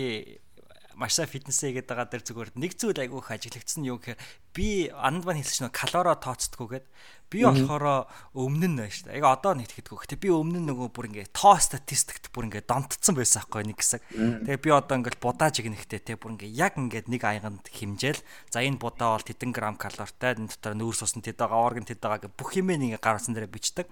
[0.96, 4.20] маш сайн фитнесээ хийгээд байгаа дээр зүгээр нэг зүйл айгүй их ажиглагдсан юу гэхээр
[4.56, 6.86] би анд маань хэлсэн чинь калорио тооцдггүйгээд
[7.28, 9.18] би болохоор өмнө нь шүү дээ.
[9.18, 9.98] Яг одоо нэг тэгэдгүү.
[9.98, 13.78] Гэтэ би өмнө нь нөгөө бүр ингээ тоо статистикт бүр ингээ донтцсон байсан байхгүй нэг
[13.82, 14.02] хэсэг.
[14.46, 18.62] Тэгээ би одоо ингээл будааж игнэхтэй те бүр ингээ яг ингээд нэг аянганд химжээл за
[18.62, 22.30] энэ будаа бол тэдэн грамм калоритой энэ дотор нүүрс усны тэд байгаа орган тэд байгаа
[22.30, 23.90] гэх бүх юмээ ингээ гар утсан дээр бичдэг.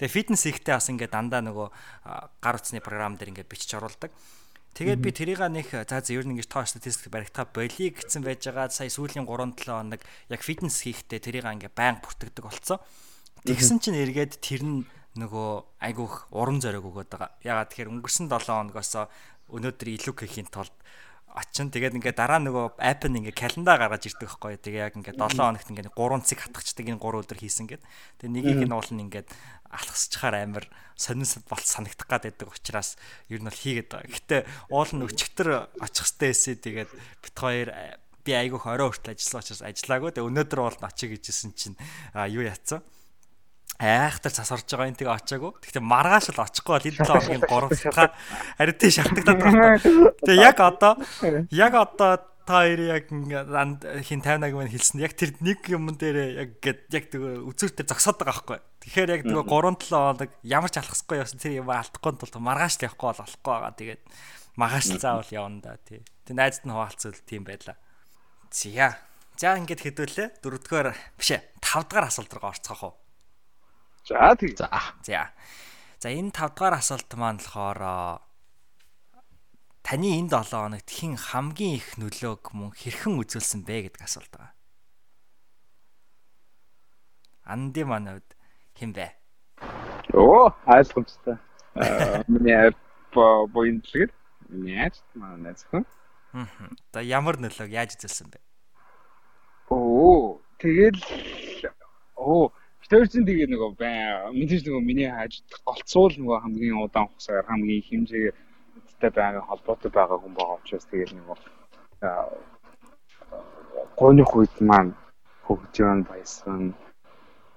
[0.00, 1.68] Тэгээ фитнес хийхдээ бас ингээ дандаа нөгөө
[2.40, 4.08] гар утсны програм дээр ингээ бичиж оруулдаг.
[4.74, 8.70] Тэгээд би тэрийг нэг за нь ингэж тоо статистик баригдахаа болиё гэсэн байж байгаа.
[8.70, 10.00] Сая сүүлийн 3 7 хоног
[10.30, 12.78] яг фитнес хийхдээ тэрийг ингээ байн бүртгэдэг болцсон.
[13.44, 14.86] Тэгсэн чинь эргээд тэр нь
[15.18, 15.50] нөгөө
[15.82, 17.34] айгүйх урам зориг өгöd байгаа.
[17.42, 18.94] Ягаад тэгэхээр өнгөрсөн 7 хоногоос
[19.50, 20.72] өнөөдөр илүү гэхийн тулд
[21.30, 24.58] очин тэгээд ингээд дараа нөгөө app нь ингээд календар гаргаж ирдэг байхгүй.
[24.58, 27.82] Тэгээ яг ингээд 7 хоногт ингээд 3 цэг хатгачдаг энэ 3 өдөр хийсэн гэд.
[28.18, 29.28] Тэгээ нэгийг нь уул нь ингээд
[29.70, 30.66] алхасчихаар амар
[30.98, 33.00] сонирсод бол санагдах гад байдаг учраас
[33.32, 34.10] ер нь бол хийгээд байгаа.
[34.10, 34.36] Гэтэ
[34.68, 35.48] уул нь өчигдөр
[35.80, 37.68] очих хэвчээсээ тэгээд бит хоёр
[38.20, 40.10] би айгүйх орой хүртэл ажилласан учраас ажиллаагүй.
[40.12, 41.76] Тэгээ өнөөдөр бол очиж гэжсэн чинь
[42.14, 42.84] юу яцсан
[43.80, 45.50] айхтар цас орж байгаа юм тэгээ очиагүй.
[45.56, 48.12] Гэхдээ маргааш л очихгүй бол энэ 7 хоногийн 3 сар
[48.60, 50.12] харин тий шалтгаалаад байна.
[50.20, 50.92] Тэгээ яг одоо
[51.64, 52.12] яг одоо
[52.50, 54.98] та хоёр яг хин 58-аг мань хэлсэн.
[54.98, 58.58] Яг тэр нэг юм дээр яг гээд яг тэгээ үзүүр дээр зогсоод байгаа байхгүй.
[58.82, 62.74] Тэгэхээр яг тэгээ 3 7 хоног ямар ч алхахгүй явсан тэр юм алдахгүй тул маргааш
[62.82, 63.78] л явахгүй бол болохгүй байгаа.
[63.78, 64.02] Тэгээд
[64.58, 66.02] маргааш л заавал явна да тий.
[66.26, 67.78] Тэг найзд нь хуваалцвал тийм байлаа.
[68.50, 68.98] Зя.
[69.38, 70.28] За ингээд хэдүүлээ.
[70.42, 70.88] Дөрөвдүгээр
[71.22, 71.54] биш ээ.
[71.62, 72.94] Тавдугаар асуулт руу орцгоох уу?
[74.10, 74.58] За тийм.
[74.58, 74.66] За.
[75.06, 75.30] За.
[76.02, 78.26] За энэ 5 дугаар асуулт маань болохоор
[79.90, 84.54] таны энэ 7 хоногт хэн хамгийн их нөлөөг мөн хэрхэн үзүүлсэн бэ гэдэг асуулт байгаа.
[87.42, 88.22] Анди манайд
[88.78, 89.10] хэн бэ?
[90.14, 91.42] Оо, ойлгомжтой.
[92.30, 92.70] Миний
[93.10, 94.14] боиндлэг.
[94.46, 95.82] Миний ач манай зөвхөн.
[96.94, 98.38] За ямар нөлөөг яаж үзүүлсэн бэ?
[99.74, 101.02] Оо, тэгэл
[102.14, 102.54] оо
[102.90, 104.02] Тэрсэн тэгээ нөгөө бай
[104.34, 108.34] мэдээж нөгөө миний хаж голцуул нөгөө хамгийн удаан хугацаагаар хамгийн хэмжээ
[109.00, 111.38] эдтэй байгаа холбоотой байгаа хүн байгаа учраас тэгээ нөгөө
[113.98, 114.92] гооны үед маань
[115.46, 116.62] хөгжөөн баясган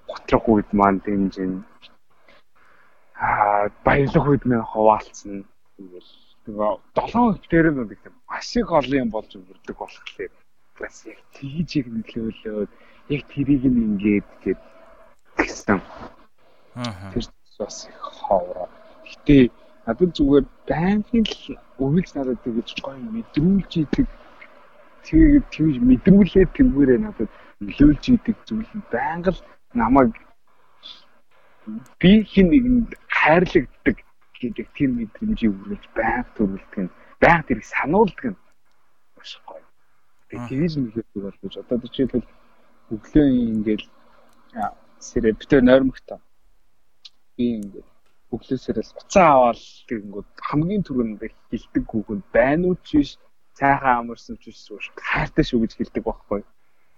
[0.07, 1.53] готрох үед маань дэмжин
[3.19, 5.35] аа баялах үед маань хуваалцсан
[5.79, 6.11] ингээл
[6.47, 10.31] нөгөө долоон хөвтөр нь гэдэг маш их олон юм болж өрдөг болохоор
[10.79, 12.71] бас яг тийжийг нөлөөлөөд
[13.15, 14.61] яг тэрийг нь ингээд гээд
[15.37, 15.79] гэсэн.
[16.75, 17.11] Аа.
[17.11, 17.25] Тэр
[17.59, 18.67] бас их ховроо.
[19.07, 19.51] Гэтэ
[19.85, 21.43] надад зүгээр байнгын л
[21.83, 24.07] өвөлж надад тэгэж гоё мэдрүүлж идэг
[25.03, 27.29] тэг тэгж мэдрүүлээ тэргүүрээ надад
[27.59, 29.41] нөлөөлж идэг зүйл байнга л
[29.75, 30.13] намайг
[31.99, 33.97] би хин нэгэнд хайрлагддаг
[34.39, 38.39] гэдэг тэр мэдрэмжийг үргэлж байнга төрүүлдэг нь байнга тэрийг сануулдаг нь
[39.15, 39.67] маш гоё.
[40.27, 42.27] Тэгээ тэгж нөлөөлдөг бол гэж одоо жишээлбэл
[42.93, 43.87] өглөө ингээл
[45.07, 46.19] сэрээ битээ нойрмогтой.
[47.35, 47.87] Би ингээд
[48.35, 53.11] өглөөсөрөөс уцаа аваад тэгэнгүүт хамгийн түрүүнд хилдэг хүүхэнд байна уу ч биш
[53.59, 56.41] цайхан амарсан ч биш хайртай шүү гэж хэлдэг байхгүй.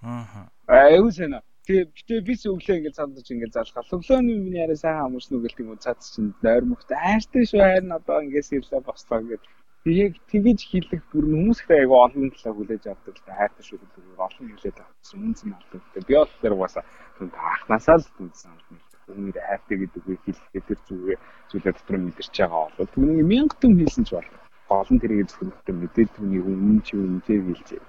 [0.01, 0.47] Аа.
[0.67, 1.43] Аюу санаа.
[1.65, 3.83] Тэгээ битээ бис өглөө ингээд цаадаж ингээд залхаа.
[3.97, 8.17] Өглөөний миний арай сайхан амарсан уу гэлтэг юм цаад чинь нойрмогтой хайртай шүү харин одоо
[8.21, 9.51] ингээд сэрлээ бослоо гэдэг
[9.85, 14.03] яг тэгэж хийлэх бүр хүмүүс их айгу олон талаа хүлээж авдаг л хайртай шүү гэдэг
[14.17, 15.81] олон хүлээж авсан үнэн алдаг.
[15.93, 16.83] Би бол тэр угаасаа
[17.21, 18.84] анханасаа л үнсэн ална.
[19.11, 23.73] Өмнөд хайртай гэдэг үгийг хэлэхдээ тэр зүгээр зүйлээ дотор мэдэрч байгаа бол түүнийг мянга түн
[23.77, 24.37] хэлсэн ч болно.
[24.69, 27.81] Олон тэрийг зөвхөн мэдээд түүний өмнө чи үнэтэй хэлжээ.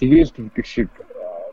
[0.00, 0.90] Тэгээл тэгдэг шиг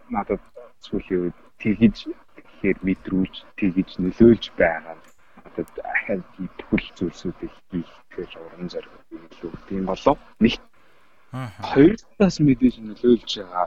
[0.10, 0.42] надад
[0.86, 1.96] сүүлийн үед тэгэж
[2.36, 4.96] тэгэхээр мэдрүүлж тэгэж нөлөөлж байгаа
[5.44, 10.18] надад ахад итгэл зүйлсүүдийг хийх гэж уран зориг илүү тийм болов.
[10.40, 10.56] Нэг
[11.72, 13.66] хоёр талаас мэдээж нөлөөлж байгаа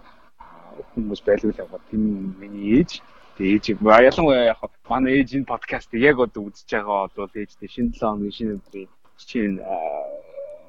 [0.92, 1.80] хүмүүс байлгүй байгаа.
[1.90, 2.02] Тийм
[2.40, 2.90] миний ээж
[3.38, 8.00] ээж ялангуяа яг манай ээж энэ подкастыг яг одоо үзэж байгаа бол ээжтэй шинэ 7
[8.00, 9.60] хоногийн шинэ өдрийн чинь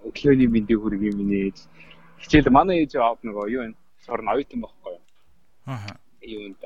[0.08, 1.58] өглөөний мэндийг хүргэе миний ээж.
[2.22, 3.74] Хичээл манай ээж аваад нөгөө юу вэ?
[4.06, 5.04] Сорн оюутан байхгүй юу?
[5.68, 5.96] Аа.
[6.24, 6.62] Юунд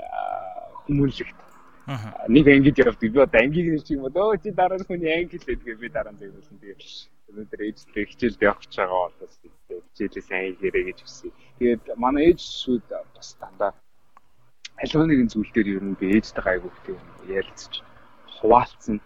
[0.86, 1.39] хүмүүнлэгт
[2.30, 3.12] нэг ангид явдаг.
[3.12, 5.89] Би одоо ангийг нэг чиг юм одоо чи дараа нь хүний анги хэлээ тэгээ би
[5.89, 6.58] дараа нь зөвлөсөн.
[6.62, 6.78] Тэгээ
[7.30, 9.34] өнөөдөр ээжтэй хичээлд явах гэж байгаа бол
[9.89, 11.32] хичээлээ сайн хийрээ гэж хүсье.
[11.58, 12.86] Тэгээд манай ээж шүүд
[13.16, 13.72] бас дандаа
[14.82, 16.97] аливаа нэгэн зүйл дээр ер нь би ээжтэй гайгүй гэдэг
[17.29, 17.73] ярилцаж
[18.41, 18.97] хуваалцсан.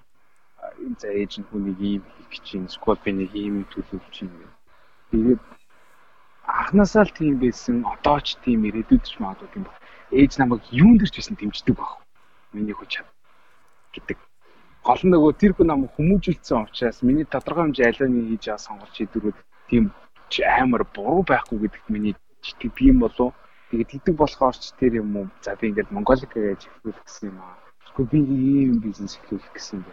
[0.79, 4.31] Энэ за ээж нь хүнийг ийм хийх гэж чинь сквад би нэг ийм төлөвлөж чинь.
[5.11, 5.41] Тэгээд
[6.47, 7.83] анханасаа л тийм байсан.
[7.83, 9.75] Одоо ч тийм ирээдүйд ч магадгүй тийм баг.
[10.15, 11.99] Ээж намайг юунд дэрч байсан дэмждэг баг
[12.55, 13.03] миний хүч
[13.93, 14.17] гэдэг.
[14.87, 18.95] Гол нь нөгөө тэр хүн нам хүмүүжүүлсэн учраас миний тодорхой хэмжээ алианы хийж байгаа сонголт
[18.95, 19.91] шийдвэрүүд тийм
[20.45, 22.15] амар буруу байхгүй гэдэгт миний
[22.47, 23.33] итгэв би юм болов.
[23.75, 25.27] Тэгээд идэг болохоор ч тэр юм уу.
[25.43, 27.59] За би ингээд Монголик гэж хэлэх гэсэн юм аа.
[27.83, 29.91] Тэгэхгүй би ийм бизнес эхлүүлэх гэсэн юм.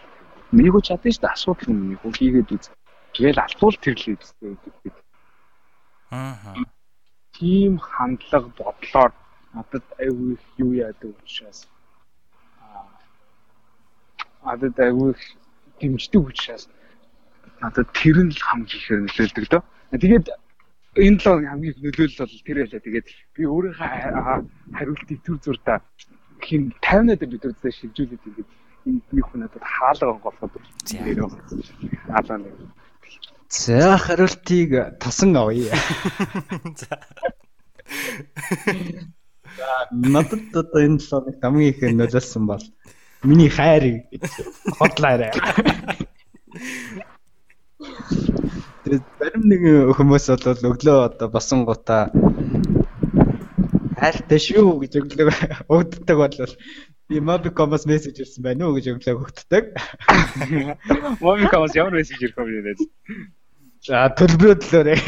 [0.55, 1.35] Миний хүч чадсан шүү дээ.
[1.35, 2.71] Асуудал юм хүч хийгээд үз.
[3.11, 4.95] Тэгэл алтуул тэрлээ гэдэг.
[6.15, 6.63] Аа.
[7.35, 9.11] Тийм хандлага бодлоор
[9.51, 11.67] надад аюу юу яадаг учраас
[14.47, 15.19] надад аягүй
[15.83, 16.71] дэмждэг учраас
[17.59, 19.63] надад тэр нь л хамгийн ихээр нөлөөлдөг дөө.
[19.99, 20.27] Тэгээд
[20.97, 22.85] энэ л хамгийн нөлөөлөл бол тэр байлаа.
[22.85, 23.89] Тэгээд би өөрийнхөө
[24.77, 25.81] хариултыг төр зурдаа
[26.45, 28.51] хин 50-наад бид үзээ шилжүүлээд ингээд
[28.89, 30.53] энэ хүн надад хаалга голоход
[30.93, 31.29] нэрөө
[32.13, 32.53] хаалга нэг.
[33.49, 35.73] За хариултыг тасан авъя.
[36.77, 37.01] За.
[39.93, 42.65] Надад одоо энэ 7 хоногт хамгийн их нөлөөлсөн бол
[43.25, 44.29] миний хайр гэж
[44.77, 45.33] хотлаарай.
[48.93, 49.63] Зарим нэг
[49.97, 52.13] хүмүүс бол өглөө одоо босон гутаа
[53.97, 55.31] хайртай шүү гэж өглөө
[55.73, 56.53] өгддөг бол
[57.09, 59.65] би Mobicom-оос мессеж ирсэн байна уу гэж өглөө өгддөг.
[61.25, 62.89] Mobicom-оос ямар мессеж ирэх вэ гэдэг.
[63.89, 65.01] За төлбөрөдлөөрэй.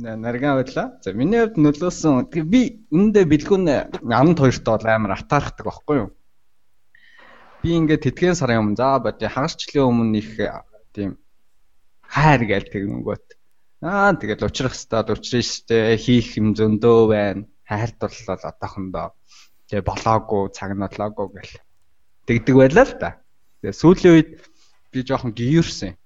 [0.00, 0.86] За нарган байдлаа.
[1.06, 3.66] За миний хувьд нөлөөсөн би үүндээ бэлгүүн
[4.02, 6.10] 12-т бол амар атаархдаг байхгүй юу?
[7.60, 10.32] Би ингээд тэтгэн сарын өмнө за бод хагасчлын өмнө их
[10.96, 11.20] тийм
[12.08, 13.36] хайр гээл тэгнэнгөт.
[13.84, 17.44] Аа тэгэл учрах хэвээр учрах штэ хийх юм зөндөө байна.
[17.68, 19.12] Хайрт боллоо одоохондоо.
[19.68, 21.60] Тэгээ болоогүй цаг нотлоогүй гэл.
[22.24, 23.10] Тэгдэг байлаа л да.
[23.60, 24.30] Тэгээ сүүлийн үед
[24.88, 26.00] би жоохон гиерсэн.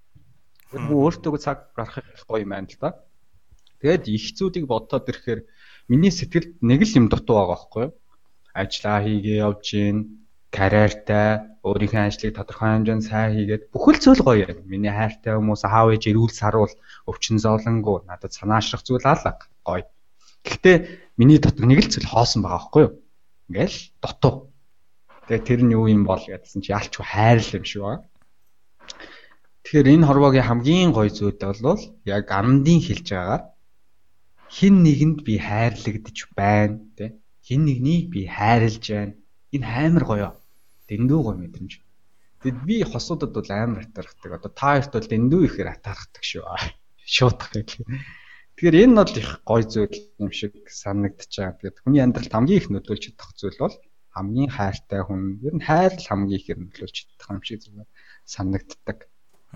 [0.74, 2.98] Өөртөө цаг гаргах гоё юм байна л да.
[3.78, 5.46] Тэгээд их зүүдийг бодоод ирэхээр
[5.86, 7.94] миний сэтгэлд нэг л юм дутуу байгаа байхгүй юу?
[8.58, 10.23] Ажлаа хийгээ явж гин
[10.54, 11.28] карьертай
[11.66, 14.58] өөрийнхөө ажлыг тодорхой хэмжээнд сайн хийгээд бүхэл зүйл гоё юм.
[14.70, 16.74] Миний хайртай хүмүүс аав ээж эрүүл саруул
[17.10, 19.88] өвчин зовлонгоо надад санаашрах зүйл алга гоё.
[20.44, 20.76] Гэхдээ
[21.16, 22.92] миний дотор нэг л зүйл хоосон байгаа байхгүй юу?
[23.48, 24.34] Ингээл дутуу.
[25.24, 28.04] Тэгээ тэр нь юу юм бол гэдсэн чи ялч хайрлал юм шиг байна.
[29.64, 33.44] Тэгэхээр энэ хорвоогийн хамгийн гоё зүйл бол яг амдын хэлж байгаагаар
[34.52, 37.10] хин нэгэнд би хайрлагдж байна тий.
[37.40, 39.16] Хин нэгнийг би хайрлж байна.
[39.56, 40.28] Энэ амар гоё
[40.88, 41.72] дэндүү гой мэдрэмж.
[42.44, 44.30] Тэгэд би хосуудад бол амар атархдаг.
[44.36, 46.44] Одоо та хоёрт бол дэндүү ихээр атархдаг шүү.
[47.04, 47.80] Шуутах гэх.
[48.54, 51.56] Тэгэхээр энэ бол их гой зүйл юм шиг санагдаж байгаа.
[51.58, 53.76] Тэгээд хүний амьдралд хамгийн их нөлөөлж чадах зүйл бол
[54.12, 55.42] хамгийн хайртай хүн.
[55.42, 57.88] Ер нь хайр л хамгийн ихээр нөлөөлж чадах юм шиг зүйл
[58.28, 58.98] санагддаг.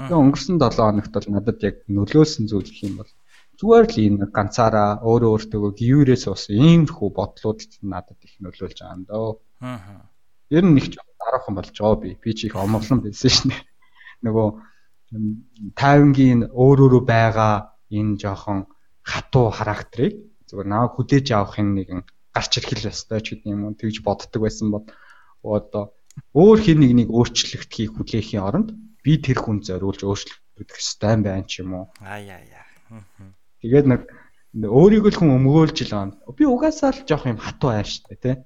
[0.01, 3.13] Тэгээд өнгөрсөн 7 хоногт бол надад яг нөлөөлсөн зүйл гэх юм бол
[3.59, 9.05] зүгээр л энэ ганцаараа өөрөө өөртөө гіврээс ус иймэрхүү бодлууд надад их нөлөөлж байгаа юм
[9.11, 9.31] дөө.
[9.67, 10.07] Аа.
[10.55, 10.95] Ер нь нэг ч
[11.29, 12.17] дараахан болж байгаа би.
[12.17, 13.57] Би ч их омглон байсан шнэ.
[14.25, 14.49] Нөгөө
[15.77, 17.55] тайвангийн өөр өөрөө байгаа
[17.93, 18.65] энэ жоохон
[19.05, 20.13] хатуу характерыг
[20.49, 22.01] зүгээр наваа хүлээж авахын нэгэн
[22.33, 24.85] гарч ирэх л ёстой ч гэдэг юм уу тэгж боддог байсан бол
[25.45, 25.85] одоо
[26.37, 28.69] өөр хин нэг нэг өөрчлөгдөхийг хүлээхийн оронд
[29.05, 31.85] би тэр хүн зориулж өөрчлөгдөх ёстой юм байна ч юм уу.
[32.05, 32.65] Аа яа яа.
[33.65, 34.01] Тэгээд нэг
[34.53, 36.13] өөрийгөө л хүн өмгөөлж л байна.
[36.37, 38.37] Би угаасаа л жоох юм хатуу ааш штэ тий.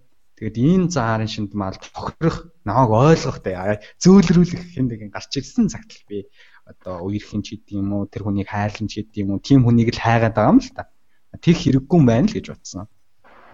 [0.43, 5.95] Тэгээд энэ заарын шинд мал тохирох, намайг ойлгох тэ зөөлрүүлэх хин нэг гарч ирсэн цагт
[5.95, 6.27] л би
[6.67, 9.95] одоо үерхэн ч гэдэг юм уу, тэр хүнийг хайрлан ч гэдэг юм уу, тийм хүнийг
[9.95, 10.91] л хайгаад байгаа юм л та.
[11.39, 12.91] Тэр хэрэггүй юм байна л гэж бодсон.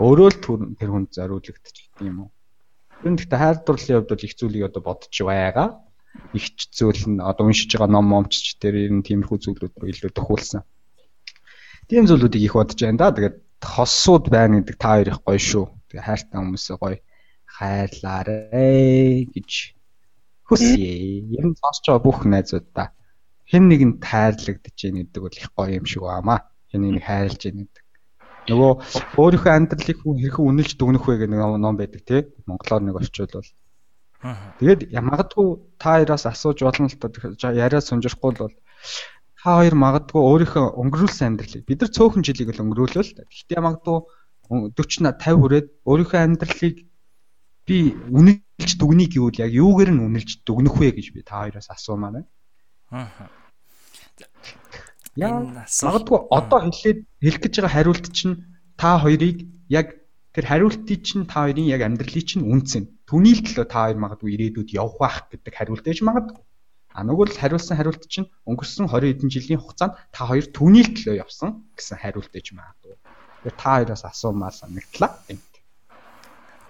[0.00, 0.40] Өөрөө л
[0.80, 2.30] тэр хүнд зориулагдчих гэдэг юм уу.
[3.04, 5.68] Тэр нь гэхдээ хайр дурлалын хувьд бол их зүйлийг одоо бодож байгаа.
[6.32, 10.64] Их зүйл нь одоо уншиж байгаа ном момч тэр энэ тиймэрхүү зүйлүүд рүү илүү төхүүлсэн.
[11.84, 13.12] Тийм зүйлүүдийг их бодож байна да.
[13.12, 16.98] Тэгээд хосууд байна гэдэг та хоёр их гоё шүү Тэгээ хайртай хүмүүсээ гоё
[17.56, 18.38] хайрлаарэ
[19.34, 19.50] гэж
[20.48, 20.92] хүсье.
[21.36, 22.88] Ер нь сонсож байгаа бүх найзуудаа
[23.48, 26.40] хэн нэгэнд хайрлагдаж байна гэдэг бол их гоё юм шиг баамаа.
[26.68, 27.84] Хэн нэг хайрлж байна гэдэг.
[28.48, 28.72] Нөгөө
[29.16, 32.20] өөрийнхөө амьдралыг хүн хэрхэн үнэлж дүгнэх вэ гэх нэг ном байдаг тий.
[32.44, 33.48] Монголоор нэг орчуулбал.
[34.60, 35.48] Тэгээд магадгүй
[35.80, 38.52] та хоёроос асууж болно л та яриа сунжрахгүй бол
[39.40, 43.16] та хоёр магадгүй өөрийнхөө өнгөрүүлсэн амьдралыг бид нар цөөхөн жилиг л өнгөрүүлөө л.
[43.32, 43.98] Гэхдээ магадгүй
[44.48, 46.76] 40 50 хүрээд өөрийнхөө амьдралыг
[47.68, 47.78] би
[48.08, 52.28] үнэлж дүгнэе гэвэл яг юугээр нь үнэлж дүгнэх вэ гэж би та хоёроос асуумаар байна.
[52.88, 53.28] Аа.
[55.18, 55.42] Яа,
[55.84, 58.34] магадгүй одоо хэлээд хэлэх гэж байгаа хариулт чинь
[58.80, 59.98] та хоёрыг яг
[60.32, 62.88] тэр хариултыг чинь та хоёрын яг амьдралыг чинь үнцэн.
[63.04, 66.40] Түүний л төлөө та хоёр магадгүй ирээдүйд явах байх гэдэг хариулт ээж магадгүй.
[66.94, 70.94] А нөгөө л хариулсан хариулт чинь өнгөрсөн 20 хэдэн жилийн хугацаанд та хоёр түүний л
[70.94, 72.94] төлөө явсан гэсэн хариулт ээж магадгүй.
[73.42, 75.22] Тэгээ та хоёроос асуумаар санагдлаа.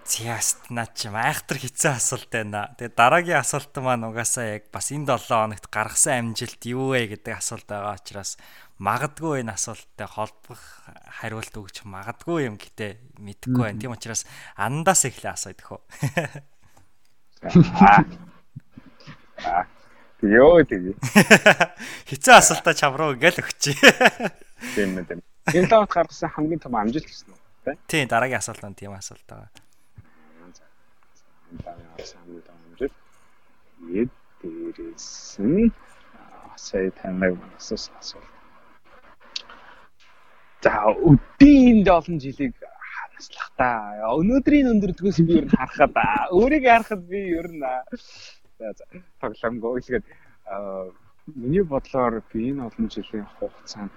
[0.08, 2.72] Зяст наа чи айхтар хэцүү асуулт байна.
[2.80, 7.36] Тэгээ дараагийн асуулт маань угаасаа яг бас энэ 7 хоногт гаргасан амжилт юу вэ гэдэг
[7.36, 8.40] асуулт байгаа учраас
[8.80, 10.64] магадгүй энэ асуулттай холбох
[11.20, 13.80] хариулт өгч магадгүй юм гэтээ мэдэхгүй байна.
[13.84, 14.24] Тийм учраас
[14.56, 15.80] андаас эхлээ асууя дөхөө.
[20.24, 20.96] Йоо тэгээ.
[22.08, 23.76] Хэцүү асуултаа чам руу ингээл өгчээ.
[24.72, 25.20] Тийм ээ тийм.
[25.52, 27.76] Тавт гаргасан хамгийн том амжилт гэсэн үү?
[27.88, 29.50] Тийм, дараагийн асуулт нь тийм асуулт байгаа.
[31.64, 32.96] хамгийн том амжилт.
[34.00, 34.10] Эд
[34.40, 35.08] дээрээс
[35.40, 35.72] нь
[36.56, 38.32] сая таныг асуусан асуулт.
[40.62, 43.70] За, өдийн олон жилиг ханаслах та.
[44.20, 45.94] Өнөөдрийн өндөрдгөөс би ер нь харахад
[46.34, 47.62] өөрийгөө харахад би ер нь
[48.58, 48.74] За
[49.20, 50.04] тоглоомгоо тэгээд
[51.38, 53.92] миний бодлоор би энэ олон жилийн хугацаанд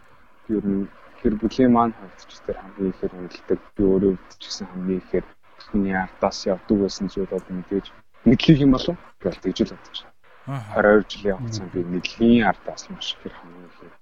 [0.49, 0.86] ер нь
[1.22, 5.26] гэр бүлийн маань хувьд тэр хамгийн ихээр үнэлдэг би өөрөө ч гэсэн хамгийн ихээр
[5.69, 7.85] хүний ардаас явдаг байсан зүйл бол мэдээж
[8.26, 10.65] мэдлэг юм болов гэж тэгж л бодож байна.
[10.81, 13.93] 22 жилийн хугацаанд би мэдлэгийн ардаас маш их хамгийн ихээр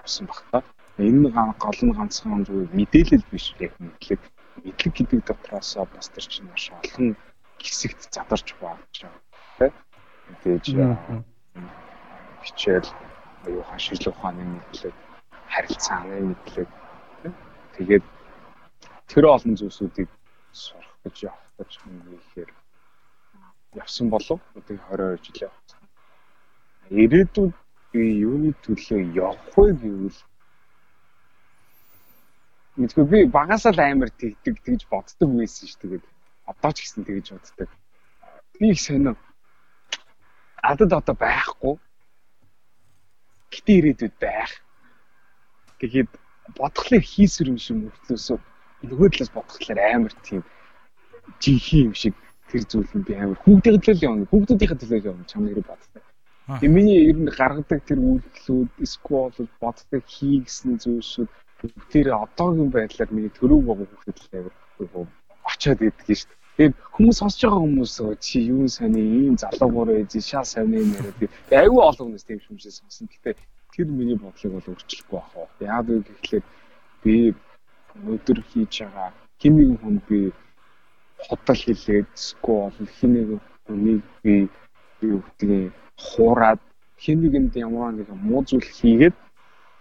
[0.00, 0.62] явсан багтаа.
[0.96, 1.28] Энэ
[1.60, 4.20] гол нь ганцхан зүйл мэдээлэл биш яг мэдлэг.
[4.64, 7.16] Мэдлэг гэдэг дотроос бас тэр чинь маш олон
[7.60, 9.12] хэсэгт задарч байгаа юм
[9.60, 9.72] тийм.
[10.28, 10.64] Мэдээж
[12.46, 12.88] хичээл
[13.46, 14.94] оюухан шийдлэх ухааны мэдлэг
[15.52, 16.68] харилцааны мэдлэг.
[17.76, 18.04] Тэгээд
[19.10, 20.10] тэр олон зүйлсүүдийг
[20.52, 22.50] сурах гэж явах гэж хэмэхээр
[23.76, 25.90] явсан болов одоо 22 жилийн хугацаанд
[26.90, 27.54] ирээдүйд
[27.92, 30.18] би юуны төлөө явах вэ гэвэл
[32.80, 36.04] мэдгүй би багасаа л амар тэгдэг тэгж боддог байсан ш тэгээд
[36.50, 37.70] одоо ч гэсэн тэгж боддог.
[38.58, 39.16] Би их сонио
[40.62, 41.74] адад одоо байхгүй.
[43.52, 44.52] Гэтээ ирээдүйд байх
[45.80, 46.10] Тэгээд
[46.56, 48.38] бодглохлоор хийсвэр юм шиг мөртлөөсөө
[48.88, 50.42] нөгөө талаас бодглохлоор амар тийм
[51.42, 52.14] жинхэнэ юм шиг
[52.48, 54.30] тэр зүйл нь би амар хүүхдийн төлөө явна.
[54.30, 56.04] Хүүхдүүдийн төлөө явна чам нэр боддог.
[56.46, 61.30] Тэгээ миний ер нь гаргадаг тэр үйлдэлүүд, сквол боддог хийгсэн зүйлсүүд
[61.90, 64.54] тэр одоогийн байдлаар миний төрөв байгаа хүүхдэд амар
[65.50, 66.44] очиод идэх шүү дээ.
[66.56, 67.92] Тэгээд хүмүүс сонсож байгаа хүмүүс
[68.24, 72.74] чи юу сони ийм залуугаар ээ шаа сони нэрээ би аюу олон хүмүүс тийм хүмүүсээ
[72.78, 73.10] сонсон.
[73.10, 73.34] Гэтэ
[73.76, 75.48] тэр миний бодлыг бол өөрчлөхгүй байх уу.
[75.60, 76.44] Яагаад вэ гэхлээр
[77.04, 77.16] би
[77.92, 80.18] өнөөдөр хийж байгаа хин нэгэн хүн би
[81.28, 84.34] хотол хэлээд скол хин нэгэн хүнийг би
[85.04, 85.72] юу гэдгийг
[86.08, 86.60] хуураад
[87.04, 89.16] хин нэгэнд ямар нэгэн муу зүйл хийгээд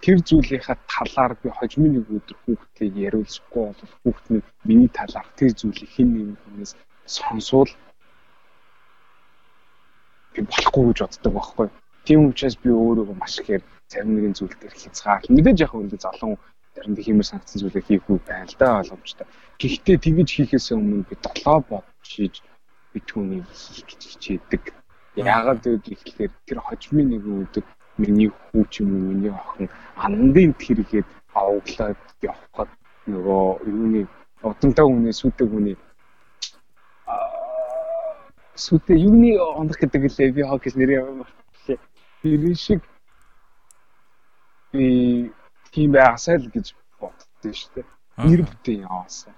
[0.03, 5.51] тэр зүйлийнхаа талаар би хожим нэг өдөр хүүхдтэй яриулсахгүй бол хүүхд нь миний талаар тэр
[5.59, 6.73] зүйлийг хин нэгэн хүнээс
[7.15, 7.71] сонсвол
[10.33, 11.67] би болохгүй гэж боддог байхгүй.
[12.05, 16.35] Тийм учраас би өөрийгөө маш ихээр зарим нэгэн зүйл дээр хязгаар мэдээж яг үндэ залуу
[16.75, 19.27] заримд хиймэр санагдсан зүйлээ хийхгүй байна л да боломжтой.
[19.59, 22.35] Гэхдээ тэгэж хийхээс өмнө би долоо бодож хийж
[22.91, 24.63] би түүнийг хийх гэж хичээдэг.
[25.15, 27.65] Яагаад вэ гэхээр тэр хожимын нэгэн өдөр
[28.01, 32.69] миний хүү ч юм уу миний охин андын тэргээд аваглаад явхад
[33.07, 34.01] нөгөө юуны
[34.43, 35.77] удамтай хүний сүдэг хүний
[38.55, 41.23] сүдэ юуны ондох гэдэг лээ би хог гэж нэр юм.
[42.21, 42.81] Тэр шиг
[45.73, 46.67] тийм байгаасай л гэж
[46.99, 47.87] боддөө шүү дээ.
[48.27, 49.35] Нэр бүтээн яваасаа.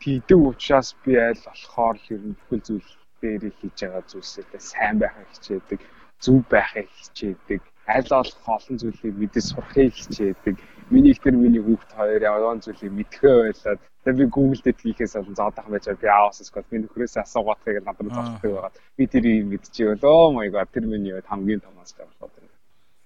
[0.00, 2.90] Тийдэг учраас би аль болохоор нь бүхэл зүйл
[3.20, 5.80] дээр хийж байгаа зүйлсээ сайн байхыг хичээдэг,
[6.24, 10.56] зөв байхыг хичээдэг, аль болох олон зүйлийг мэдээ сурахыг хичээдэг.
[10.90, 13.80] Миний ихтер миний хүүхд хоёр яваан зүйлийг мэдхээ байлаад
[14.16, 18.52] би Google дээр хийхээс олон зоодох байж би ааваас код би нөхрөөс асуугаатыг надад зогсдог
[18.54, 18.72] байгаа.
[18.96, 22.54] Би тэрийг мэдчихвэл оо my god тэр миний хамгийн том асуулт байна.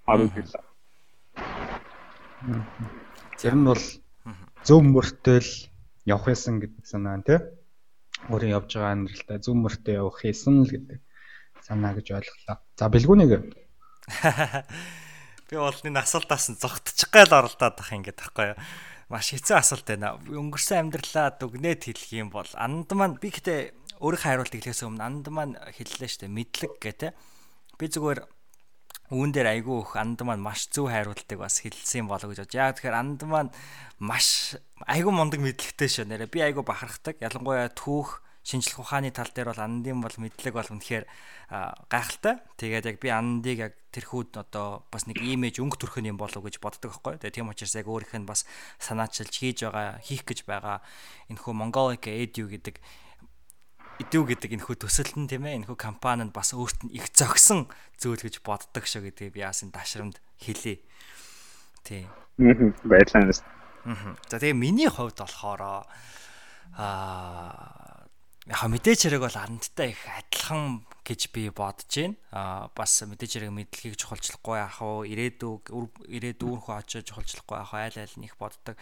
[0.06, 0.71] Аруу хэлээ.
[3.38, 3.84] Тэр нь бол
[4.66, 5.50] зөв мөртөл
[6.06, 7.38] явах байсан гэдэг санаа тий.
[8.30, 11.00] Өөрийн явж байгаа амьдралдаа зөв мөртөө явах хийсэн л гэдэг
[11.62, 12.58] санаа гэж ойлголоо.
[12.78, 13.32] За бэлгүүнийг
[15.52, 18.58] би энэ асуултаас нь зогтчих гайл оролдоод байх юм гэдэг таахгүй юу.
[19.12, 20.16] Маш хэцүү асуулт байна.
[20.24, 25.26] Өнгөрсөн амьдралаа дүгнээд хэлэх юм бол анд маань би гэтээ өөрийнхөө хариулт хэлэхээс өмнө анд
[25.28, 26.32] маань хэллээ дээ.
[26.32, 27.12] Мэдлэг гэдэг.
[27.76, 28.24] Би зүгээр
[29.12, 32.56] үүн дээр айгүй их анд маань маш зөв хайруултыг бас хэлсэн болов гэж бодож.
[32.56, 33.52] Яг тэгэхээр анд маань
[34.00, 34.56] маш
[34.88, 36.32] айгүй мундаг мэдлэгтэй шүү нэрэ.
[36.32, 37.20] Би айгүй бахархдаг.
[37.20, 41.04] Ялангуяа түүх шинжлэх ухааны тал дээр бол андын бол мэдлэг бол үнэхээр
[41.92, 42.42] гайхалтай.
[42.58, 46.58] Тэгээд яг би андыг яг тэрхүүд одоо бас нэг имиж өнгө төрхөн юм болов гэж
[46.58, 47.22] боддог байхгүй.
[47.22, 48.42] Тэгээд тийм учраас яг өөрийнх нь бас
[48.82, 50.82] санаачилж хийж байгаа, хийх гэж байгаа
[51.30, 52.82] энэхүү Mongolic Edu гэдэг
[54.00, 57.68] идүү гэдэг энэхүү төсөл нь тийм ээ энэхүү компани нь бас өөрт нь их зөгсөн
[58.00, 60.80] зүйл гэж боддог шүү гэдэг би яасан ташрамд хэлээ.
[61.84, 62.08] Тий.
[62.38, 63.34] Баярлалаа.
[64.30, 65.84] За тэгээ миний хувьд болохоор
[66.78, 67.92] аа
[68.46, 72.14] яг мэдээч хэрэг бол андтай их адилхан гэж би бодож байна.
[72.30, 75.10] Аа бас мэдээж хэрэг мэдлэгийг чухалчлахгүй яах вэ?
[75.10, 75.62] Ирээдүг
[76.06, 77.78] ирээдүүрхөө очиж чухалчлахгүй яах вэ?
[77.82, 78.78] Айл айл нь их боддог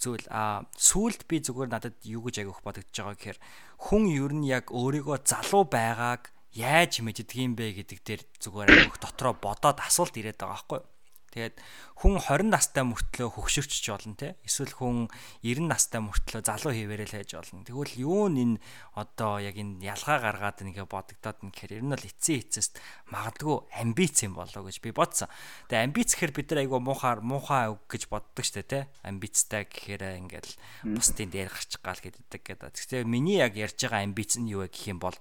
[0.00, 0.24] зүйл.
[0.32, 3.38] Аа сүулт би зүгээр надад юу гэж агиох бодогдож байгаа гэхээр
[3.84, 8.98] хүн ер нь яг өөрийгөө залуу байгааг яаж мэддэг юм бэ гэдэг дээр зүгээр агиох
[8.98, 10.97] дотроо бодоод асуулт ирээд байгаа байхгүй юу?
[11.28, 11.56] Тэгээд
[12.00, 14.28] хүн 20 настай мөртлөө хөгшөрчж болно те.
[14.46, 15.12] Эсвэл хүн
[15.44, 17.66] 90 настай мөртлөө залуу хийвэрэл хайж болно.
[17.68, 18.56] Тэгвэл юу н энэ
[18.96, 22.80] одоо яг энэ ялгаа гаргаад нэгэ бодогдоод нь гэхээр ер нь бол эцсийн эцэст
[23.12, 25.28] магадгүй амбиц юм болоо гэж би бодсон.
[25.68, 28.80] Тэгээ амбиц гэхээр бид нар айгу муухаар муухай үг гэж боддог штэ те.
[29.04, 30.52] Амбицтай гэхээр ингээл
[30.96, 32.72] бусдын дээр гарчих гал гэдэг гэдэг.
[32.72, 35.16] Тэгэхээр миний яг ярьж байгаа амбиц нь юу вэ гэх юм бол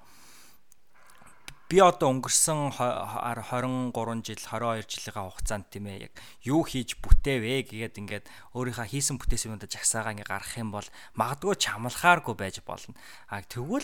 [1.68, 6.14] би одоо өнгөрсөн 23 жил 22 жилийн хугацаанд тийм ээ яг
[6.48, 8.26] юу хийж бүтээвэ гэгээд ингээд
[8.56, 10.88] өөрийнхөө хийсэн бүтээсүүдээ жагсаагаа ингээ гаргах юм бол
[11.20, 12.96] магадгүй чамлахааргүй байж болно.
[13.28, 13.84] А тэгвэл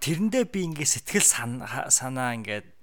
[0.00, 1.28] тэрэндээ би ингээ сэтгэл
[1.92, 2.77] санаа ингээд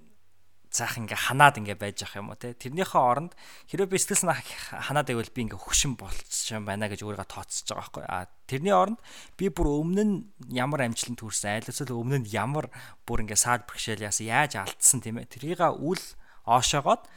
[0.75, 2.51] заах ингээ ханаад ингээ байж ах юм уу те?
[2.51, 3.31] Тэрнийхээ оронд
[3.71, 7.63] хэрэв би сэтгэл санаа ханаад байвал би ингээ хөшин болчих юм байна гэж өөрийгөө тооцож
[7.71, 8.03] байгаа байхгүй.
[8.11, 8.99] А тэрний оронд
[9.39, 10.15] би бүр өмнө нь
[10.51, 12.67] ямар амжилтанд хүрсэн айлсэл өмнө нь ямар
[13.07, 15.31] бүр ингээ саад бэрхшээл яасан яаж алдсан тийм ээ.
[15.31, 16.03] Тэрийг үл
[16.43, 17.07] оошоогоод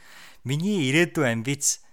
[0.47, 1.83] миний ирээдүйн амбиц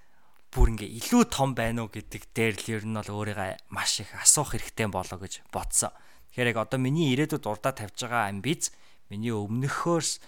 [0.55, 4.15] бүр ингээ илүү том байна уу гэдэг дээр л ер нь бол өөрийгөө маш их
[4.17, 5.93] асуух хэрэгтэй болоо гэж бодсон.
[6.33, 8.73] Тэгэхээр яг одоо миний ирээдүйд урдаа тавьж байгаа амбиц
[9.13, 10.21] миний өмнөхөөс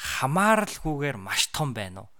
[0.00, 2.10] хамааралгүйгээр маш том байна уу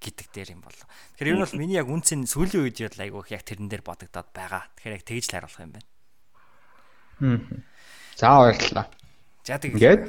[0.00, 0.88] гэдэг дээр юм болов.
[1.20, 4.72] Тэгэхээр энэ бол миний яг үнцэн сүүлийн үед яд айгүйх яг тэрэн дээр бодогдоод байгаа.
[4.80, 5.88] Тэгэхээр яг тэгж л харуулах юм байна.
[7.20, 7.40] Хм.
[8.16, 8.86] За баярлалаа.
[9.44, 9.76] За тэг.
[9.76, 10.04] Ингээд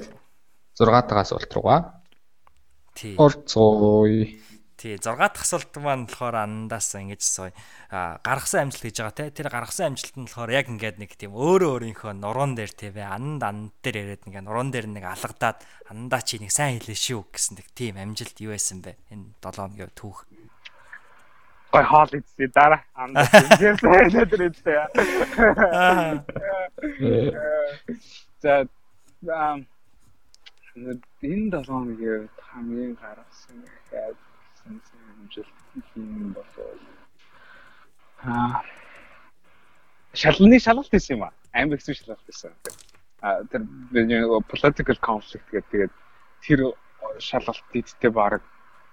[0.80, 1.80] 6 дахь асуулт руугаа.
[2.96, 3.16] Тий.
[3.20, 4.24] Орцгоё.
[4.78, 7.50] Тий 6 дахь асуулт маань болохоор андаас ингэж сууя.
[7.90, 9.34] А гаргасан амжилт гэж байгаа те.
[9.34, 13.02] Тэр гаргасан амжилт нь болохоор яг ингээд нэг тийм өөрөө өөрийнхөө нуруунд дээр тий вэ.
[13.02, 17.26] Анд анд дээр яриад нэг нуруунд дээр нэг алгадаад андаа чи нэг сайн хэлээ шүү
[17.26, 19.02] гэсэн нэг тийм амжилт юу байсан бэ?
[19.10, 20.30] Энэ 7 хоногийн түүх.
[21.74, 22.86] Гой хоол идсэн дараа
[23.58, 24.62] тийм сайн хэлээд ирээ.
[28.46, 28.62] За
[31.26, 34.27] энэ 7 хоногийн хамгийн гаргасан гэдэг
[34.68, 35.54] сансан амжилт
[35.96, 36.58] юм болов
[38.24, 38.64] аа
[40.14, 41.34] шалны шалгалт байсан юм аа.
[41.54, 42.52] Амар хэцүү шалгалт байсан
[43.22, 43.62] а тэр
[43.92, 45.94] нэг political conflict гэдэг тэгээд
[46.44, 46.60] тэр
[47.20, 48.42] шалгалт дийдтэй баг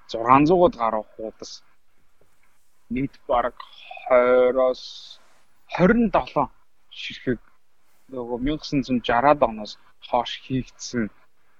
[0.08, 1.52] 600-д гаруй хуудас
[2.90, 3.54] нийт баг
[4.08, 4.82] 20-оос
[5.76, 6.48] 27
[6.90, 7.40] ширхэг
[8.12, 9.72] нөгөө 1960-ад оноос
[10.08, 11.10] хойш хийгдсэн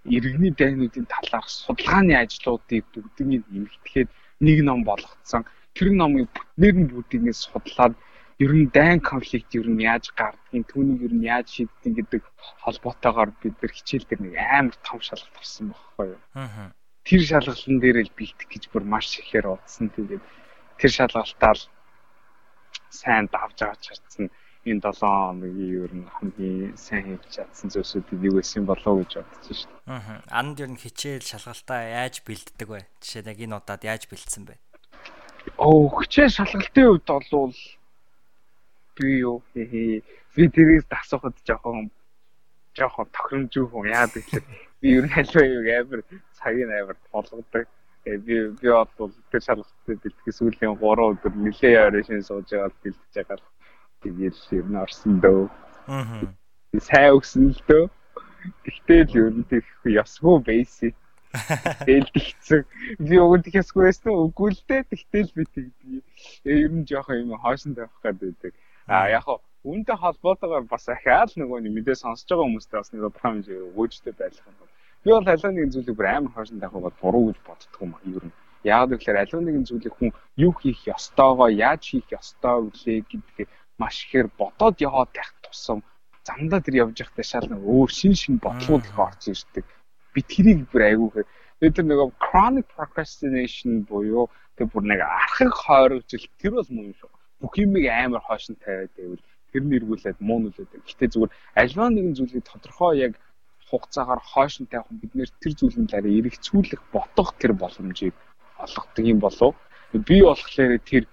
[0.04, 4.08] иргэний дайнуудын талаарх судалгааны ажлуудыг бүгднийг нэмэгдэхэд
[4.44, 5.42] нэг ном болгоцсон.
[5.74, 7.94] Тэр номыг бүтнээр нь бүгдийг судлаад
[8.38, 12.22] ер нь дайн конфликт ер нь яаж гардгийг, түүнийг ер нь яаж шийддэг гэдэг
[12.62, 16.20] холбоотойгоор бид нар хичээл дээр нэг амар том шалгалт авсан байхгүй юу.
[16.34, 16.70] Аа.
[17.06, 19.88] Тэр шалгалтын дээр л бэлтэх гэж бүр маш ихээр удсан.
[19.88, 20.22] Тэгээд
[20.78, 21.58] тэр шалгалтаар
[22.90, 24.28] сайн давж авч чадсан
[24.64, 29.44] энэ 7 хоногийн ер нь хамгийн сайн хийж чадсан зүйлсүүд юу байсан болов гэж бодож
[29.52, 29.72] шээ.
[29.92, 30.24] Аа.
[30.32, 32.80] Анд ер нь хичээл шалгалтаа яаж бэлддэг вэ?
[33.04, 34.56] Жишээ нь яг энэ удаад яаж бэлдсэн бэ?
[35.60, 37.56] Оо, хичээл шалгалтын хувьд бол
[38.96, 40.00] би юу хээ
[40.34, 41.90] би тэрээс асуухад жоохон
[42.72, 44.48] жоохон тохиромжгүй хүн яагаад гэвэл
[44.80, 46.00] би ер нь халиваа юу амар
[46.38, 47.66] цагийн амар болгодог.
[48.04, 52.72] Тэгээ би би бол тэр шалгалтыг бэлтгэх сүүлийн 3 өдөр нэлээ яваа шин сууж байгаа
[52.82, 53.38] бэлтэж байгаа
[54.04, 55.48] Тэгээд ер нь орсон дөө.
[55.88, 56.28] Аа.
[56.78, 57.84] Сайн өгсөн л дөө.
[58.68, 60.92] Гэхдээ л ер нь тийх ясгүй байсан.
[61.34, 62.62] Тэгсэн.
[63.02, 64.86] Би өгөн тийхсгүй байсан үгүй л дээ.
[64.92, 66.04] Тэгтэл би тэгдэг.
[66.46, 68.54] Ер нь жоохон юм хоосон тавих гэдэг.
[68.86, 73.34] А яг хаа үүнтэй холбоотойгоор бас ахаал нөгөө мэдээ сонсож байгаа хүмүүстээ бас нэг том
[73.40, 74.54] өгөөжтэй байх юм.
[75.02, 78.24] Би бол аливаа нэгэн зүйлийг бүр амар хоосон тавих бол буруу гэж боддог юм ер
[78.28, 78.36] нь.
[78.62, 83.48] Яг гэвэл аливаа нэгэн зүйлийг хүн юу хийх ёстойгоо яаж хийх ёстой вүлээ гэдгийг
[83.78, 85.82] маш ихээр бодоод яваад байх тусам
[86.24, 89.66] замдаа тэр явж байхдаа шал нэг өөр шин шин бодлууд их орж ирдэг.
[90.14, 91.28] Би тэрийг бүр айгүйхээр
[91.74, 97.10] тэр нөгөө chronic procrastination буюу тэр бүр нэг архаг хойрогжил тэр бол муу юм шүү.
[97.40, 99.22] Бүх юмыг амар хойшин тавиад байвал
[99.52, 100.70] тэр нэргүүлээд муу нүлээд.
[100.88, 103.12] Гэтэ зүгээр альва нэгэн зүйлийг тодорхой яг
[103.68, 108.14] хугацаагаар хойшин тавих бид нэр тэр зүйлэн дараа эргэцүүлэх ботох тэр боломжийг
[108.58, 109.54] олгодог юм болов.
[109.92, 111.04] Би болохоор тэр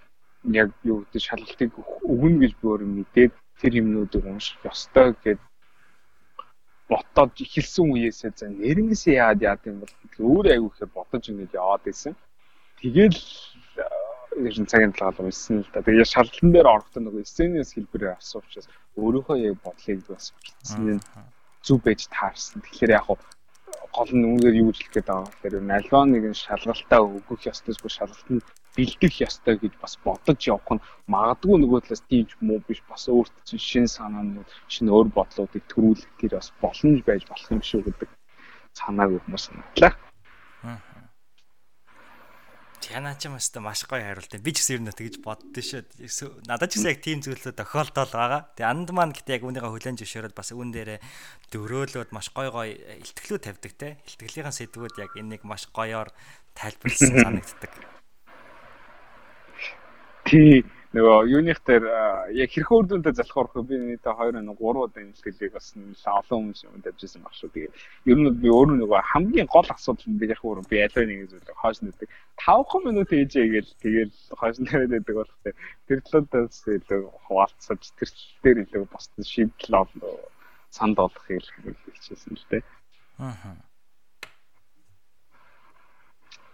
[0.43, 5.41] яг юу гэдэг шалгалтыг өгнө гэж би өөрөө мэдээд тэр юмнуудыг унших ёстой гэд
[6.89, 11.83] ботоод эхэлсэн үеэсээ за нэрнгээсээ яад яад юм бол өөр аягүй ихээр бодож ингэж яваад
[11.85, 12.13] байсан.
[12.81, 13.19] Тэгэл
[14.47, 15.85] ер нь цагийн талаар унсан л да.
[15.85, 21.03] Тэгээ шалгалтын дээр орохдоо нөгөө SNS хэлбэрээр асуувчаас өөрийнхөө яг бодлыг бас бичсэн нь
[21.61, 22.59] зүв байж таарсан.
[22.65, 27.41] Тэгэхээр яг гол нь үүнээр юу хэлэх гээд байгаа вэ гэхээр альва нэгэн шалгалтаа өгөх
[27.51, 28.41] ёстой зүгээр шалгалт нь
[28.75, 33.03] бэлдэх ёстой гэж бас бодож явах нь магадгүй нөгөө талаас тийм ч муу биш бас
[33.11, 37.81] өөрт чинь шин санаанууд шин өөр бодлуудыг төрүүлэх гэр бас боломж байж болох юм шүү
[37.87, 38.09] гэдэг
[38.79, 39.93] санааг хүмүүс санаглаа.
[42.81, 44.41] Тянаа ч юм өстө маш гоё хариулт.
[44.41, 45.63] Би ч гэсэн ер нь тэгж боддөө
[46.09, 46.41] шүү.
[46.49, 48.41] Надад ч гэсэн яг тийм зүйлүүд тохиолдол байгаа.
[48.57, 50.99] Тэгээ анд маань гэдэг яг үүнийгээ хүлэн зөвшөөрөөд бас үүн дээрээ
[51.53, 54.01] дөрөөлөөд маш гоё гоё илтгэлүүд тавьдаг те.
[54.09, 56.09] Илтгэлийн сэдвүүд яг энийг маш гоёор
[56.57, 58.00] тайлбарлсан санагддаг.
[60.25, 60.63] Тий.
[60.91, 61.85] нөгөө юуных дээр
[62.35, 66.83] яг хэрхэн үр дүнтэй залхуурах би нийтээ 2 3 удаа нэлтгэлийг бас олон хүмүүс юм
[66.83, 67.47] тавьжсэн баг шүү.
[67.55, 70.91] Тэгээ ер нь би өөрөө нөгөө хамгийн гол асуудал нь би яг өөр би аль
[70.91, 72.11] нэг зүйл хойш нэгдэг
[72.43, 75.37] 5 минут ээжээ гээл тэгэл хойш нэрэд байдаг болох
[75.87, 78.09] тэр талаас илүү хуваалцаж тэр
[78.43, 80.11] дээр илүү бас шийдэл олно
[80.75, 82.63] санд олох хэлчихсэн л дээ.
[83.15, 83.55] Аа.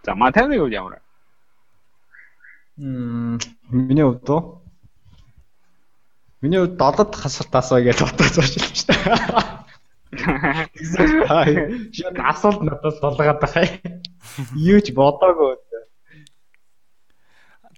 [0.06, 1.02] За юу ямар?
[1.02, 1.07] Мм
[2.78, 4.62] миний хувьд доо.
[6.40, 9.66] Миний хувьд долоод хасартаасаа гэж бодож зуршилж байна.
[11.96, 13.66] Шин асуулт надад долгаад байгаа.
[14.54, 15.58] Юу ч бодоогүй.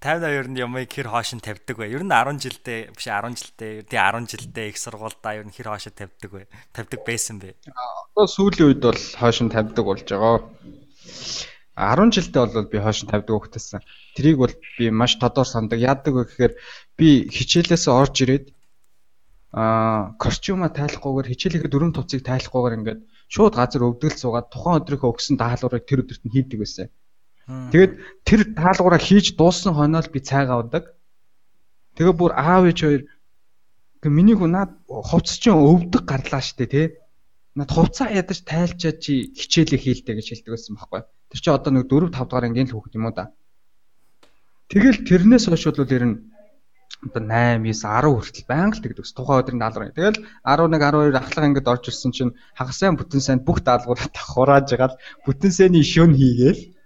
[0.01, 1.93] 50 80 нь ямыг хэр хоошин тавьдаг вэ?
[1.93, 5.69] Ер нь 10 жилдээ биш 10 жилдээ тий 10 жилдээ их сургуульдаа ер нь хэр
[5.69, 6.49] хоошин тавьдаг вэ?
[6.73, 7.53] Тавьдаг байсан бэ?
[7.69, 10.41] Одоо сүүлийн үед бол хоошин тавьдаг болж байгаа.
[11.81, 13.81] 10 жилдээ бол би хойш тавьдаг хөхтэйсэн.
[14.15, 15.81] Тэрийг бол би маш тодор сандаг.
[15.81, 16.53] Яадаг вэ гэхээр
[16.99, 18.47] би хичээлээс орж ирээд
[19.57, 23.01] аа костюма тайлахгүйгээр хичээлийнхээ дөрөв туцыг тайлахгүйгээр ингээд
[23.33, 26.87] шууд газар өвдгөл суугаад тухайн өдрийнхөө өгсөн даалгаврыг тэр өдөрт нь хийдэг байсан.
[27.49, 27.93] Тэгээд
[28.23, 30.95] тэр даалгавраа хийж дууссан хойноо л би цайг авдаг.
[31.99, 33.03] Тэгээ бүр аав ээж хоёр
[34.07, 36.87] миний хүн наад хувцс чинь өвдөг гарлаа штэ тий.
[37.59, 41.03] Над хувцаа ядаж тайлчаа чи хичээлээ хийлдэ гэж хэлдэг байсан байхгүй.
[41.31, 43.35] Тэр чинь одоо нэг 4 5 дугаар ангийн л хүүхэд юм уу да.
[44.71, 46.17] Тэгэл тэрнээс хойш бол ер нь
[47.11, 49.07] одоо 8 9 10 хүртэл байнга л тэгдэг.
[49.11, 49.97] Тухайн өдрийн даалгавар.
[49.99, 54.71] Тэгэл 11 12 ахлах ангид орж ирсэн чинь хагас сайн бүтэн сайн бүх даалгавраа хурааж
[54.71, 56.79] байгаа л бүтэн сайнны шөн хийгээл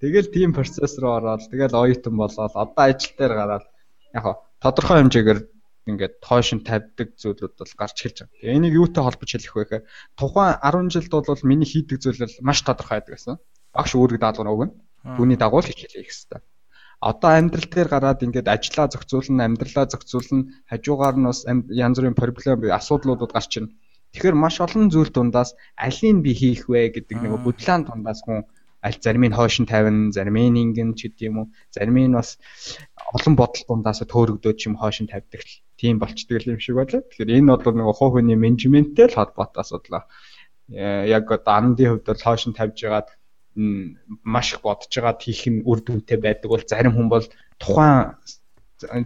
[0.00, 3.64] Тэгэл тийм процесс руу ороод тэгэл оюутан болоод одоо ажил дээр гараад
[4.12, 4.24] яг
[4.60, 5.40] тодорхой хэмжээгээр
[5.86, 8.34] ингээд тоош нь тавьдаг зүйлүүд бол гарч эхэлж байгаа.
[8.42, 9.84] Тэгээ энийг юутай холбож хэлэх вэ гэхээр
[10.18, 13.36] тухайн 10 жилд бол миний хийдэг зүйл маш тодорхой байдаг гэсэн
[13.76, 14.74] багш үүрэг даалгавар өгнө.
[15.16, 16.40] Түүний дагуу л хийх хэрэгтэй.
[16.98, 21.40] Одоо амьдрал дээр гараад ингээд ажиллаа зохицуулна, амьдралаа зохицуулна, хажуугаар нь бас
[21.84, 23.76] янз бүрийн проблем бий, асуудлуудад гарч ирнэ.
[24.16, 28.48] Тэгэхээр маш олон зүйл дундаас алийг би хийх вэ гэдэг нэг бодлоон дундаас хүн
[28.86, 31.46] аль зарим нь хойш нь тавина, зарим нь ингэн ч гэдэм үү.
[31.74, 32.38] Зарим нь бас
[33.16, 35.42] олон бодол дундаас төөрөгдөөд юм хойш нь тавьдаг
[35.80, 37.02] тийм болчдөг юм шиг байлаа.
[37.02, 40.06] Тэгэхээр энэ бол нэг хуу хөний менежменттэй л холбоотой асуудал.
[40.70, 43.08] Э, яг одоо андын хувьд бол хойш нь тавьж байгаад
[43.56, 47.26] маш их бодож байгаа хийх нь үр дүнтэй байдаг бол зарим хүн бол
[47.58, 48.14] тухайн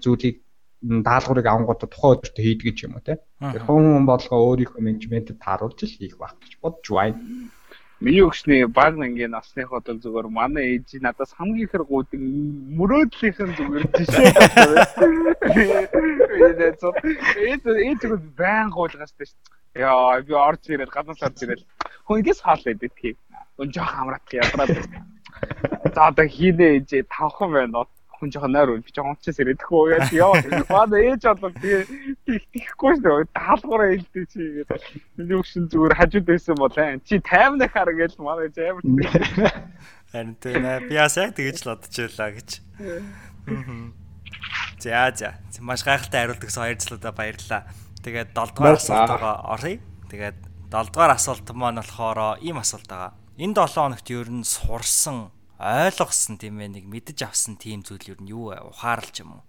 [0.03, 0.43] зүйлийг
[0.83, 3.23] даалгаврыг авангуудаа тухайн өдөртөө хийдэг юм уу те.
[3.39, 7.21] Тэр хүн болгоо өөрийнхөө менежментэд тааруулж л хийх байх гэж бодож байна.
[8.01, 12.21] Миний өгчний баг ангийн насных бодол зүгээр манай ээж надаас хамгийн ихэр гүйдэг
[12.81, 14.89] мөрөөдлийнхэн зүгээр жишээ байна.
[17.45, 18.01] Ээж ээж
[18.41, 19.37] байн гуйлгаас тест.
[19.77, 21.63] Яа би орж ирээд гаднаас орж ирээд
[22.09, 23.17] хүнээс хаалт байдаг тийм
[23.61, 24.73] өн жоох амраах ядраад.
[25.93, 27.85] За одоо хийнэ ээж тавхан байна.
[28.21, 30.37] Хүн жоох нойр үл би жоох унчаас ирэх үү яа яа.
[30.69, 31.89] Манай ээж бол тэгээ
[32.53, 33.25] тийхгүй шүү.
[33.33, 34.81] Даалгавраа хэлдэг чи гэдэг.
[35.17, 36.77] Миний өгшин зүгээр хажууд байсан бол
[37.09, 38.85] чи 50 нахаар гэж манай амар.
[40.13, 42.51] Харин тэ би яг тэгэж л бодож байлаа гэж.
[44.81, 45.31] За за.
[45.61, 47.63] Маш гайхалтай хариулт өгсөн хоёр залуудаа баярлалаа.
[48.05, 49.81] Тэгээд 7 дугаар асуултаа оръё.
[50.09, 50.39] Тэгээд
[50.73, 53.13] 7 дугаар асуулт маань болохоор ийм асуулт байгаа.
[53.37, 58.21] Энэ 7 хоногт ер нь сурсан, ойлгосон тийм ээ нэг мэдэж авсан тийм зүйл ер
[58.25, 58.49] нь юу?
[58.49, 59.45] Ухаарлж юм уу?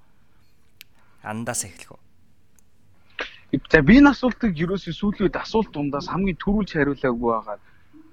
[1.24, 2.02] Андаас эхлэх үү?
[3.72, 7.60] За би энэ асуултыг ерөөсөө сүүлийн үед асуулт дундаас хамгийн түрүүлж хариулаагүй байгаа.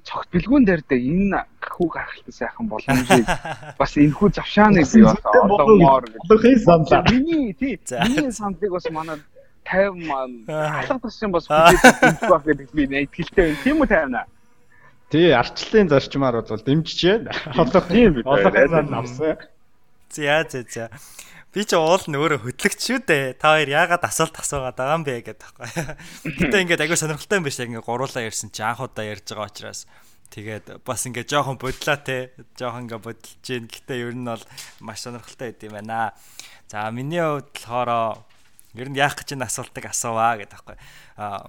[0.07, 3.27] Цогт бэлгүүн дээр дэ энэ хүү гарахтай сайхан боломжийг
[3.83, 7.03] бас энэ хүү завшааныг би бас олгомоор гэж саналаа.
[7.11, 9.19] Миний тий миний саналыг бас манай
[9.67, 11.83] 50 маань алга туссан бас хүлээж
[12.31, 13.63] авах гэдэг би итгэлтэй байна.
[13.63, 14.27] Тийм үү 50 наа?
[15.09, 17.33] Тий, арчлалын зарчмаар бол дэмжиж байна.
[17.57, 19.41] Олох тийм олохын авсан.
[20.13, 20.91] За за за.
[21.49, 23.41] Би ч уул нь өөрөө хөдлөгч шүү дээ.
[23.41, 25.69] Та хоёр яагаад асуулт асуугаад байгаа юм бэ гэдэг таахгүй.
[26.45, 29.89] Гэтэ ингээд агүй сонирхолтой юм биш ингээд гуруулаа ярьсан чи анх удаа ярьж байгаа учраас
[30.29, 32.37] тэгээд бас ингээд жоохон бодлоо те.
[32.61, 33.65] Жоохон ингээд бодолж гин.
[33.65, 34.45] Гэтэ ер нь бол
[34.85, 36.13] маш сонирхолтой байд юм байна.
[36.69, 38.21] За миний хувьд болохоор
[38.77, 40.77] ер нь яах гэж энэ асуултыг асууваа гэдэг таахгүй.
[41.17, 41.49] Аа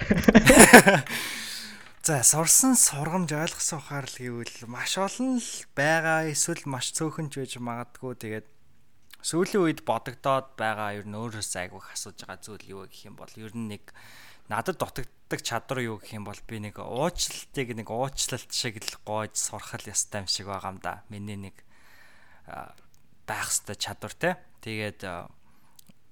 [2.10, 7.38] За сурсан сургамж ойлгосон ухаар л гэвэл маш олон л байгаа эсвэл маш цөөхөн ч
[7.38, 8.46] байж магадгүй тэгээд
[9.22, 13.30] сүүлийн үед бодогдоод байгаа ер нь өөрөөс айгүйх асууж байгаа зүйл юу гэх юм бол
[13.38, 13.94] ер нь нэг
[14.50, 19.38] надад дутагддаг чадвар юу гэх юм бол би нэг уучлалтыг нэг уучлалт шиг л гоож
[19.38, 21.06] сурхал ястай юм шиг байгаа юм да.
[21.14, 21.62] Миний нэг
[23.22, 24.34] байх хэвээр чадвар те.
[24.66, 25.06] Тэгээд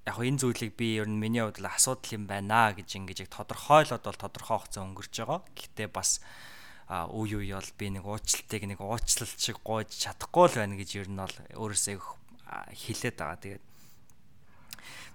[0.09, 3.17] яг хөө энэ зүйлийг би ер нь миний хувьд л асуудал юм байна гэж ингэж
[3.23, 5.45] яг тодорхойлоод бол тодорхой хугацаа өнгөрч байгаа.
[5.53, 6.25] Гэхдээ бас
[6.89, 11.09] үе үе бол би нэг уучлалтыг нэг уучлалт шиг гоож чадахгүй л байна гэж ер
[11.13, 12.01] нь бол өөрөөсөө
[12.73, 13.37] хэлээд байгаа.
[13.37, 13.63] Тэгээд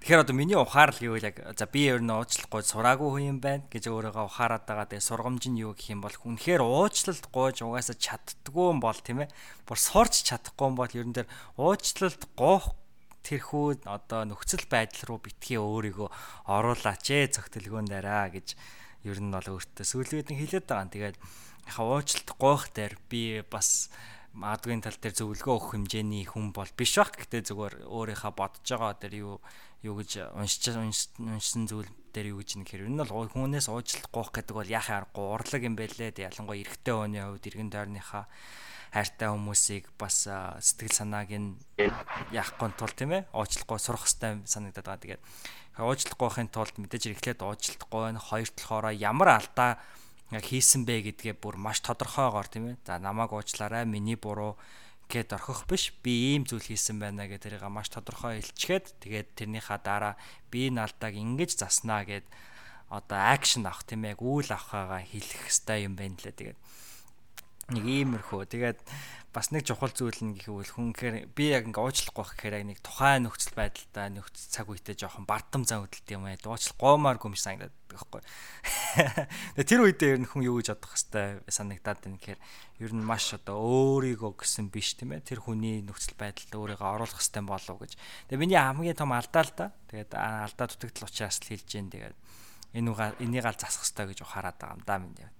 [0.04, 3.64] Тэгэхээр одоо миний ухаарл гэвэл яг за би ер нь уучлахгүй сураагүй хүн юм байна
[3.72, 4.86] гэж өөрийгөө ухаарад байгаа.
[4.86, 9.24] Тэгээ сургамж нь юу гэх юм бол үнэхээр уучлалт гуйж угаасаа чаддгүй юм бол тийм
[9.24, 9.32] ээ.
[9.64, 11.26] Бүр сурч чадахгүй юм бол ер нь тэр
[11.56, 12.76] уучлалт гуйх
[13.24, 16.08] тэрхүү одоо нөхцөл байдал руу битгий өөрийгөө
[16.52, 18.54] оруулаач ээ цогтөлгөөн дараа гэж
[19.08, 20.92] ер нь бол өөртөө сүүлийн үед нь хэлээд байгаа.
[20.92, 21.16] Тэгээд
[21.68, 23.88] яхаа уучлалт гуйх дээр би бас
[24.36, 27.12] магадгүй тал дээр зөвлөгөө өгөх хэмжээний хүн бол биш баг.
[27.16, 29.34] Гэтэ зүгээр өөрийнхөө бодож байгаа дээр юу
[29.84, 34.54] юу гэж уншиж уншсан зүйл дээр юу гэж нэхэр энэ бол хүнээс уучлалт гоох гэдэг
[34.56, 36.16] бол яхаа аргагүй урлаг юм байлээ.
[36.24, 38.24] Ялангуяа эрэгтэй хүний хувьд эргэн тойрныхаа
[38.94, 41.58] хайртай хүмүүсийг бас сэтгэл санааг нь
[42.30, 45.02] яахгүй тул тийм ээ уучлахгүй сурах хэрэгтэй санагдаад байгаа.
[45.02, 45.22] Тэгээд
[45.82, 49.82] уучлахгүйхын тулд мэдээж эхлээд уучлахгүй нь хоёр талаараа ямар алдаа
[50.30, 52.76] хийсэн бэ гэдгээ бүр маш тодорхойгоор тийм ээ.
[52.86, 54.54] За намайг уучлаарай, миний буруу
[55.10, 55.92] гэд орхих биш.
[56.02, 60.14] Би ийм зүйл хийсэн байна гэдэг тэрийг маш тодорхой илчгээд тэгээд тэрнийхаа дараа
[60.48, 62.26] би наалдааг ингэж заснаа гэд
[62.88, 64.16] одоо акшн авах тийм ээ.
[64.18, 66.34] Үйл авахгаа хэлэх хэвээр юм байна лээ.
[66.34, 66.58] Тэгээд
[67.72, 68.44] нэг иймэрхүү.
[68.50, 68.80] Тэгээд
[69.34, 72.66] бас нэг чухал зүйл нь гэхвэл хүн гэхээр би яг ингээ уучлахгүй байх гэхээр яг
[72.70, 76.38] нэг тухайн нөхцөл байдалтай нөхцөл цаг үедээ жоохон бардам зан хөдөлт юм аа.
[76.38, 78.22] Уучлах гоомааргүй юм санагдаад байхгүй.
[79.58, 82.40] Тэгээ тэр үедээ ер нь хүн юу гэж бодох хэвээр санагдаад байна гэхээр
[82.86, 85.26] ер нь маш одоо өөрийгөө гэсэн биш тийм ээ.
[85.26, 87.98] Тэр хүний нөхцөл байдалд өөрийгөө оруулах хэвээр болов гэж.
[88.30, 89.66] Тэгээ миний хамгийн том алдаа л да.
[89.90, 91.90] Тэгээд алдаа дутагдал учраас л хэлж जैन.
[91.90, 92.14] Тэгээд
[92.78, 95.33] энэ энийг аль засах хэвээр гэж ухаарад байгаа юм да минь.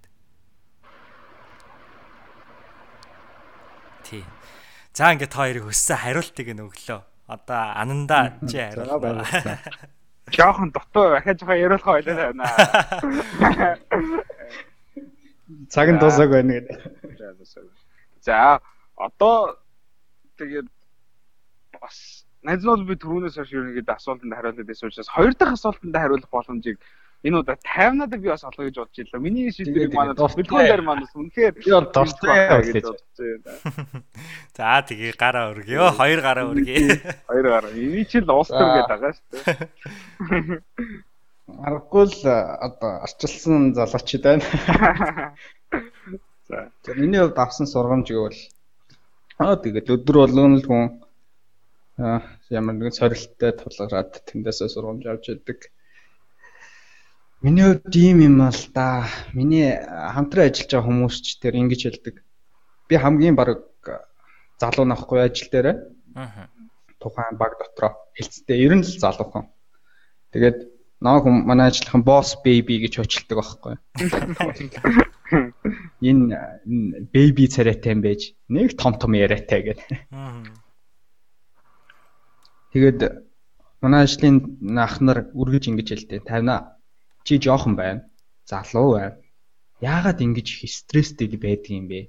[4.05, 4.21] Тий.
[4.93, 7.01] За ингээд та хоёрыг өссөн хариултыг нь өглөө.
[7.25, 9.25] Одоо анандаа чи хариулна.
[10.35, 12.45] Жохон дотоо ахиж жоохон яриулах байлаа байна.
[15.73, 16.77] Цаг нь дуусаг байна гэдэг.
[18.21, 18.61] За
[18.95, 19.57] одоо
[20.37, 20.69] тэгээд
[21.81, 26.29] бас найз бол би түрүүнээс хойш ерөнхийдөө асуултанд хариулдаг байсан учраас хоёр дахь асуултанд хариулах
[26.29, 26.77] боломжийг
[27.25, 29.25] энэ удаа 50-наад би бас олох гэж бодож ирлээ.
[29.25, 31.53] Миний шийдвэрийг манай бүлгүүнээр манаас үнэхээр
[31.89, 34.03] дуртай гэж бодож байна.
[34.57, 35.89] За тэгээ гараа өргөё.
[35.97, 37.01] Хоёр гараа өргөё.
[37.29, 37.73] Хоёр гараа.
[37.73, 39.57] Эний чинь л уустар гэдэг байгаа шүү дээ.
[41.65, 44.45] Аргагүй л одоо арчилсан залуучууд байна.
[46.45, 46.69] За.
[46.93, 48.41] Миний хувьд авсан сургамж гэвэл
[49.41, 50.85] аа тэгээд өдөр болгоно л хүн
[52.53, 55.73] ямар нэгэн сорилттой тулгараад тэндээсээ сургамж авч яадаг.
[57.45, 59.05] Миний хувьд ийм юм л да.
[59.37, 62.25] Миний хамтран ажиллаж байгаа хүмүүс ч тэр ингэж хэлдэг.
[62.89, 63.61] Би хамгийн баг
[64.57, 65.93] залуу нахгүй ажил дээр.
[66.17, 66.49] Аа.
[66.97, 69.45] Тухайн баг дотроо хэлцтэй 90 л залуухан.
[70.33, 70.57] Тэгээд
[71.05, 73.77] наа хүм манай ажиллахан boss baby гэж хуучилдаг байхгүй.
[76.01, 76.33] Энэ
[77.13, 80.09] baby царайтай юм байж нэг том том яриатай гэдэг.
[82.73, 83.21] Тэгээд
[83.85, 84.41] манай ажлын
[84.81, 86.25] ах нар үргэж ингэж хэлдэг.
[86.25, 86.73] 50
[87.25, 88.05] чи жоохон байна.
[88.45, 89.17] Залуу байна.
[89.81, 91.99] Яагаад ингэж их стресстэй байдаг юм бэ?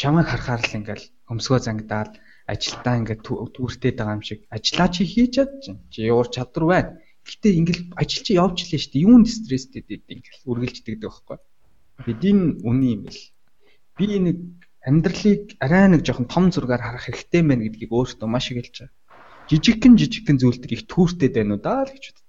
[0.00, 2.12] Чамайг харахаар л ингээл өмсгөө зангидаад
[2.48, 5.50] ажилдаа ингээд түүртэй байгаа юм шиг ажиллаа чи хийж чад
[5.92, 6.90] чи явуур чадвар байна.
[7.28, 9.06] Гэтэ ингээл ажил чи явж лээ шүү дээ.
[9.06, 11.38] Юунд стресстэй дээ ингээл үргэлждэгдэг байхгүй.
[12.06, 13.22] Бидний үний юм бэл.
[13.98, 14.38] Би нэг
[14.86, 18.94] амьдралыг арай нэг жоохон том зургаар харах хэрэгтэй мэн гэдгийг өөртөө маш их хэлж байгаа.
[19.50, 22.25] Жижигхэн жижигхэн зүйл төр их түүртэй байна уу даа л гэж боддог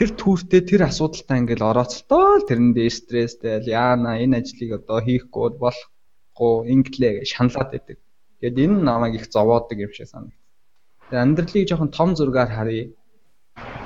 [0.00, 7.12] тэр түүртэй тэр асуудалтай ингээл орооцолтоо тэрэндээ стресстэй яана энэ ажлыг одоо хийхгүй болохгүй инглээ
[7.20, 7.98] гэж шаналаад байдаг.
[8.40, 10.40] Тэгэд энэ намайг их зовоодог юм шиг санагдав.
[11.12, 12.88] Тэгээ амьдралыг жоохон том зургаар харъя.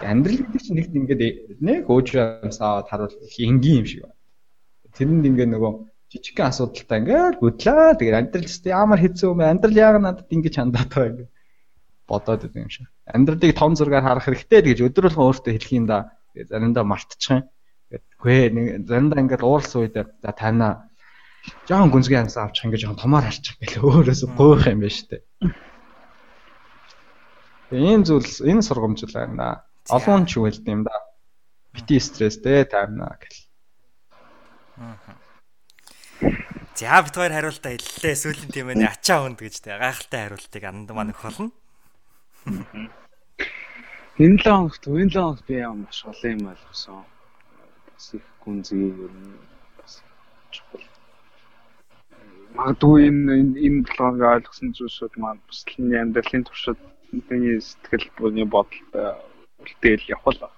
[0.07, 1.23] Амьдрал гэдэг чинь нэгт ингээд
[1.59, 4.19] нэг өөжөөсөө харуул их энгийн юм шиг байна.
[4.95, 5.73] Тэрэнд ингээд нөгөө
[6.15, 7.99] жижигхэн асуудалтай ингээд хөдлөө.
[7.99, 9.51] Тэгээд амьдрал тест ямар хэцүү юм бэ?
[9.51, 11.29] Амьдрал яг надад ингэж хандаад байгаа юм
[12.07, 12.87] бодоод идэв юм шиг.
[13.05, 16.17] Амьдралыг том зургаар харах хэрэгтэй гэж өдөр болгон өөртөө хэлэх юм да.
[16.33, 17.43] Тэгээ заримдаа мартчих юм.
[17.93, 20.89] Тэгээд үгүй нэг заримдаа ингээд ууралсан үед за танаа
[21.69, 25.17] жоохон гүнзгий амсаа авчих ингээд жоохон томоор харчих гэлээ өөрөөсөө гуйх юм байна штэ.
[27.69, 29.69] Тэгээ энэ зүйл энэ сургамжлал байна.
[29.93, 30.97] Олон ч үгэлд юм да.
[31.77, 33.41] Бити стресстэй таймна гэл.
[36.75, 38.15] За бит хоёр хариултаа хэллээ.
[38.17, 41.53] Сүүлийн тийм ээ ачаа хүнд гэж тэг гайхалтай хариултыг анд маань өгөх болно.
[42.45, 47.05] Энэ л хоногт энэ л хоногт би яа маш олон юм ойлгосон.
[47.89, 49.33] Бас их гүнзгий ер нь
[49.81, 50.05] бас
[50.53, 50.85] чухал.
[52.53, 53.33] Магадгүй энэ
[53.67, 56.79] энэ блог ойлгосон зүйлсүүд маань бас л амьдралын туршид
[57.17, 58.93] миний сэтгэл бүрийн бодолд
[59.65, 60.53] үлдээл явах.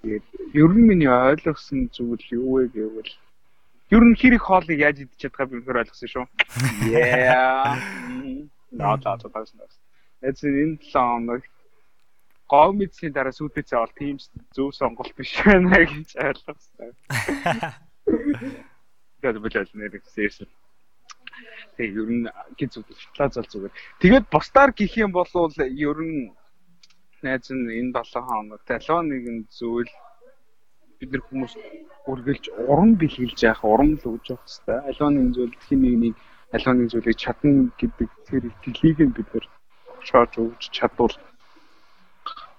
[0.00, 0.26] Тэгээд
[0.56, 3.12] ер нь миний ойлгосон зүйл юу вэ гэвэл
[3.92, 6.24] ер нь хэрэг хоолыг яаж идэж чадхаа би өнөхөр ойлгосон шүү.
[6.88, 7.76] Yeah.
[8.72, 9.60] Наа за за тагсан.
[10.22, 11.42] Эс энэ 7 хоног
[12.48, 14.16] гов мэдсийн дараа сүйдээ цаавал тийм
[14.54, 16.94] зөв сонголт биш байна гэж ойлгосон.
[19.20, 20.48] Тэгээд болол нэр ихсээрсэн.
[21.76, 22.24] Тэг ер нь
[22.56, 23.74] гин зүгтлээ зал зүгээр.
[24.00, 25.28] Тэгээд бусдаар гих юм бол
[25.60, 26.32] ер нь
[27.22, 29.90] найз нь энэ 7 хоног талаа нэгэн зүйл
[30.98, 31.54] бид нар хүмүүс
[32.08, 34.78] үргэлж уран бэлгэлж яах, уран л өгж явах хэрэгтэй.
[34.88, 36.14] Аливаа нэгэн зүйл хин нэг нэг
[36.54, 39.46] аливаа нэгэн зүйлийг чадна гэдэг тэр итгэлийг нь бид нар
[40.08, 41.14] шоож өгч чадвал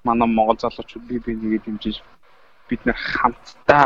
[0.04, 1.98] манай Монгол залуучууд бие биенийгээ дэмжиж
[2.70, 3.86] бид нар хамтдаа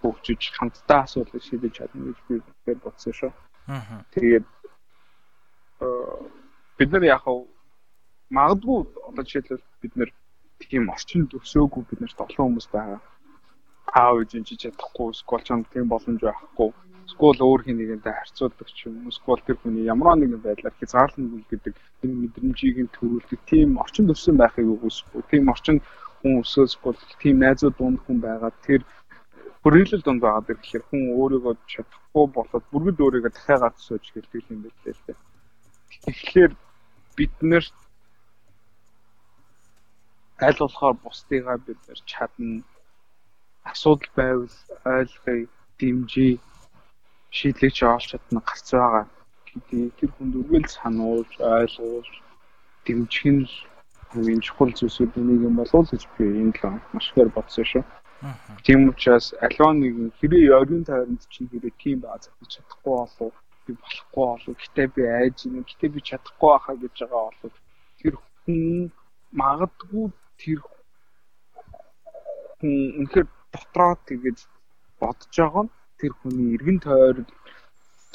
[0.00, 3.32] хөгжиж хамтдаа асуудал шийдэж чадна гэж би бодсон бодсон шүү.
[3.68, 4.04] Аа.
[4.14, 4.46] Тэгээд
[6.78, 7.38] бид нар яг хав
[8.30, 8.78] магадгүй
[9.08, 10.10] одоо жишээлбэл бид нар
[10.60, 13.00] тийм орчинд өсөөгүй бид нарт олон хүмүүс байгаа.
[13.92, 16.70] Аав ээж чи чадахгүй, скол ч юм тийм боломж байхгүй.
[17.06, 21.46] Скол өөр хин нэгэнтэй харьцуулдаг ч юм уу, скол тэр хүний ямар нэгэн байдлаар хязгаарлан
[21.50, 25.22] гэдэг энэ мэдрэмжийг нь төрүүлдэг тийм орчинд өссөн байхыг үгүйсэхгүй.
[25.30, 25.80] Тийм орчинд
[26.20, 26.92] хүн өсөөсгүй
[27.22, 28.50] тийм найзууд дунд хүн байгаа.
[28.66, 28.82] Тэр
[29.62, 34.90] хүрээлэл дунд байгаа гэхээр хүн өөрийгөө чадахгүй болоод бүргэд өөрийгөө дахиагаар төсөөж хэлдэг юм байна
[34.94, 35.18] л дээ.
[36.06, 36.52] Тэгэхээр
[37.16, 37.64] бид нэр
[40.46, 42.62] аль болохоор бусдыгаа бид нэр чадна
[43.70, 45.46] асуудал байвал ойлгоё,
[45.78, 46.38] дэмжиж
[47.36, 49.04] шийдлийг олж чадна гарц байгаа.
[49.48, 52.12] Гэдгийг тэр хүнд үргэлж сануулж, ойлгуулж
[52.84, 53.44] дэмжих нь
[54.10, 57.84] хамгийн чухал зүйлсүүдийн нэг юм болов гэж би энэ л маш ихээр бодсон шүү.
[58.64, 63.34] Тийм учраас аливаа нэгэн хэрэг оройн тойронд чинь хэрэг тийм баа зохиж чадахгүй болов
[63.64, 67.54] би болохгүй болов гэтээ би айж ин гэтээ би чадахгүй байхаа гэж байгаа болов.
[68.00, 68.62] Тэр хүн
[69.40, 70.06] магадгүй
[70.40, 70.58] тэр
[72.56, 74.38] хүн үнэхээр дотроо тэгэж
[75.00, 77.30] бодож байгаа нь тэр хүний эргэн тойрол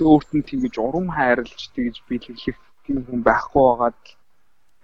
[0.01, 4.01] өөрт нь тэгэж урам хайрлж тэгэж биелэх тийм хүн байхгүй байгаад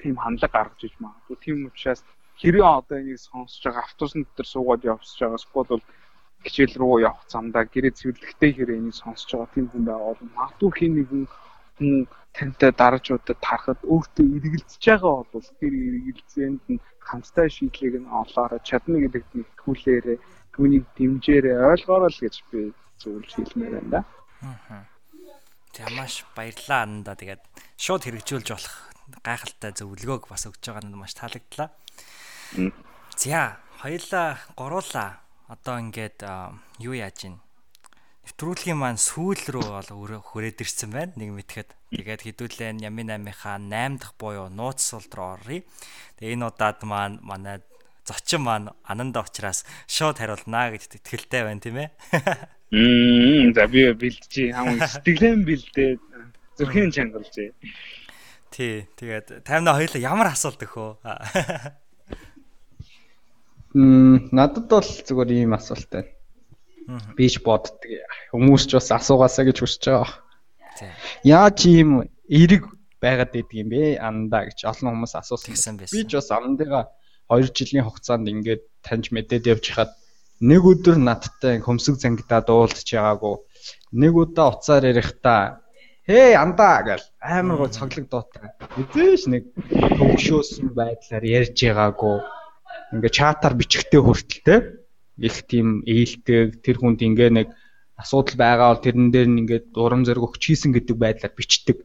[0.02, 1.38] тийм хандлага гаргаж иж магадгүй.
[1.42, 2.02] Тийм учраас
[2.40, 5.86] хэрэг одоо энийг сонсож байгаа автобусны дотор суугаад явсаж байгаа сквад бол
[6.46, 10.72] хичээл рүү явах замдаа гэрээ цэвэрлэхтэй хэрэг энийг сонсож байгаа тийм хүн байгаа бол магадгүй
[10.78, 11.24] хин нэгэн
[11.78, 11.92] хүн
[12.38, 18.98] тантай дараачуудад тарахад өөртөө эргэлзэж байгаа бол тэр эргэлзээнд нь хамттай шийдлийг нь олоороо чадна
[19.02, 20.18] гэдэгт нэтгүүлээрээ
[20.54, 22.60] түүнийг дэмжээрээ ойлгоорой л гэж би
[23.02, 24.02] зөвлөж хэлмээр байна да.
[24.42, 24.84] Аа.
[25.78, 27.42] За маш баярлалаа ананда тэгээд
[27.78, 28.76] шууд хэрэгжүүлж болох
[29.22, 31.70] гайхалтай зөвлөгөөг бас өгч байгаа нь маш таалагдлаа.
[33.14, 36.26] За хоёлаа гуруулаа одоо ингээд
[36.82, 37.38] юу яаж ийн
[38.28, 44.02] нэвтрүүлгийн маань сүүл рүү бол хүрээд ирсэн байна нэг мэтгэд тэгээд хэдүүлээ Ямин 8-ийнхаа 8
[44.02, 45.64] дахь буюу нууц сул руу оръё.
[46.20, 47.64] Тэгээ энэ удаад маань манай
[48.08, 51.90] зочин маань ананда учраас шууд хариулнаа гэж итгэлтэй байна тийм ээ.
[52.72, 55.92] Мм за би бэлдчихээ хамаг сэтгэлэн бэлдээ
[56.60, 57.52] зүрхийн чангалжээ.
[58.52, 61.04] Тий тэгээд таймнаа хоёлаа ямар асуулт өгөө.
[63.76, 66.12] Мм надад бол зүгээр ийм асуулт байна.
[67.20, 68.08] Бич боддөг.
[68.32, 70.12] Хүмүүс ч бас асуугаасаа гэж хүсэж байгаа.
[71.24, 72.64] Яаж ийм эрэг
[73.04, 74.00] байгаад идэг юм бэ?
[74.00, 75.94] Андаа гэж олон хүмүүс асуусан байсан.
[75.94, 76.88] Би ч бас андыгаа
[77.30, 79.92] 2 жилийн хугацаанд ингээд таньж мэдээд явж хаад
[80.40, 83.36] нэг өдөр надтай хөмсөг зангидаа дуулж байгаагүй.
[84.02, 85.42] Нэг удаа уцаар ярихдаа
[86.08, 88.56] Хей андаа гэл амар гоо цаглаг дуутай.
[88.80, 89.44] Үзээш нэг
[90.00, 92.24] төвшөөсөн байдлаар ярьж байгаагүй.
[92.96, 94.56] Ингээ чатаар бичгтээ хүртэл те
[95.20, 97.48] их тийм ээлдэг тэр хүнд ингээ нэг
[98.00, 101.78] асуудал байгаа бол тэрэн дээр нь ингээд урам зориг өгч хийсэн гэдэг байдлаар бичдэг.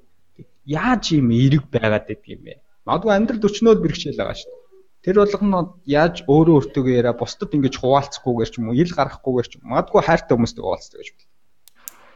[0.70, 2.62] Яаж ийм эерэг байгаад байдаг юм бэ?
[2.86, 4.54] Магадгүй амьдрал өчнөд бэрхшээл байгаа шүү.
[5.02, 9.52] Тэр болгоно яаж өөрөө өөртөө яриа бусдад ингэж хуваалцахгүйгээр ч юм уу ил гаргахгүйгээр ч
[9.66, 11.30] магадгүй хайртай хүмүүстэй хуваалцдаг гэж байна.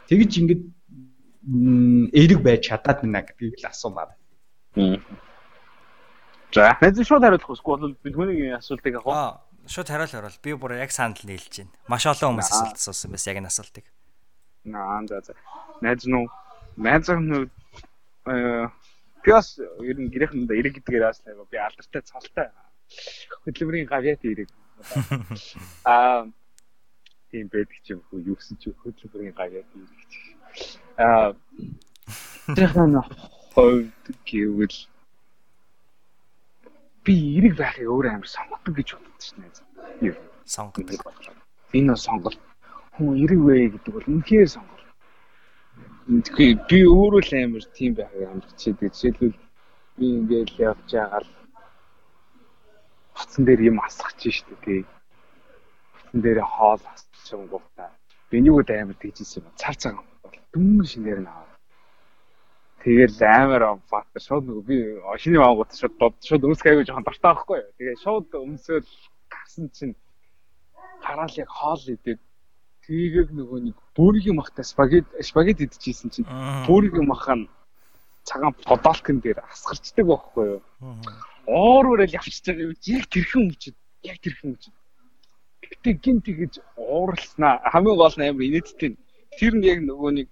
[0.06, 0.60] Тэгэж ингэж
[2.14, 4.14] эерэг байж чадаад байна гэдгийг л асуумаар.
[6.54, 9.18] За, хэзээ шууд хариулах усгүй бол бид хүний асуултыг авах.
[9.18, 9.30] Аа,
[9.66, 11.74] шууд хариул орвол би бүр яг санал нийлж байна.
[11.90, 13.86] Маш олон хүмүүс асуулт асуусан байсан яг энэ асуултыг.
[14.70, 15.34] Аа за за.
[15.82, 16.30] Найз нь
[16.78, 17.50] найз нь
[18.30, 18.66] э
[19.26, 22.46] пиас ер нь гэрээхэнд эрэг гэдгээр ааслаа би алдартай цолтой.
[23.44, 24.50] Хөдөлмөрийн гавьяат эрэг.
[25.84, 26.28] Аа
[27.30, 29.90] тийм байдаг ч юм уу юу гэсэн ч хөдөлмөрийн гавьяат эрэг.
[30.96, 31.34] Аа
[32.56, 32.94] тэрхэн
[33.54, 34.78] хойд гэвэл
[37.04, 39.46] би эрэг байхыг өөр амар сонгодог гэж боддог шнэ.
[40.08, 40.16] Юу?
[40.44, 41.00] Сонгодог.
[41.72, 42.40] Энэ сонголт
[42.94, 44.84] хүн эрэг вэ гэдэг бол үнэхээр сонголт.
[46.06, 48.92] Тэгэхээр би өөрөө л амар тийм байхыг амжилт чийдэг.
[48.94, 49.38] Жишээлбэл
[49.96, 51.35] би ингээд явж байгаа л
[53.16, 53.80] утсан дээр юм
[54.20, 54.82] чинь шүү дээ.
[55.96, 57.90] Утсан дээр хоол асгах юм гутаа.
[58.30, 59.52] Би нэг удаа амар тэгжсэн юм.
[59.56, 59.74] Цар
[60.22, 61.56] бол дүнгийн шинээр нь аваад.
[62.84, 64.76] Тэгэл амар бат шууд нөгөө би
[65.18, 67.72] шиний маангууд шууд дод шууд өмсөх аягүй жоохон дортой байхгүй юу.
[67.78, 68.88] Тэгээ шууд өмсөөл
[69.32, 69.94] гарсан чинь
[71.02, 72.20] гараал яг хоол идээд
[72.86, 76.28] тгийг нөгөө нэг бүрийн махтай спагет спагет идчихсэн чинь
[76.66, 77.50] бүрийн мах нь
[78.22, 80.60] цагаан подолкн дээр асгарчдаг байхгүй юу.
[81.46, 82.74] Оор өрөөл явчихж байгаа юм.
[82.86, 83.76] Яг тэрхэн үчид.
[84.02, 84.74] Яг тэрхэн үчид.
[85.62, 88.98] Гэтэ гин тэгэж ууралснаа хамгийн гол нь амар инээдтэй.
[89.38, 90.28] Тэр нь яг нөгөө нэг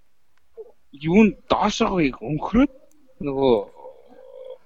[0.94, 2.72] юун доошоогыг өнгөрөөд
[3.26, 3.54] нөгөө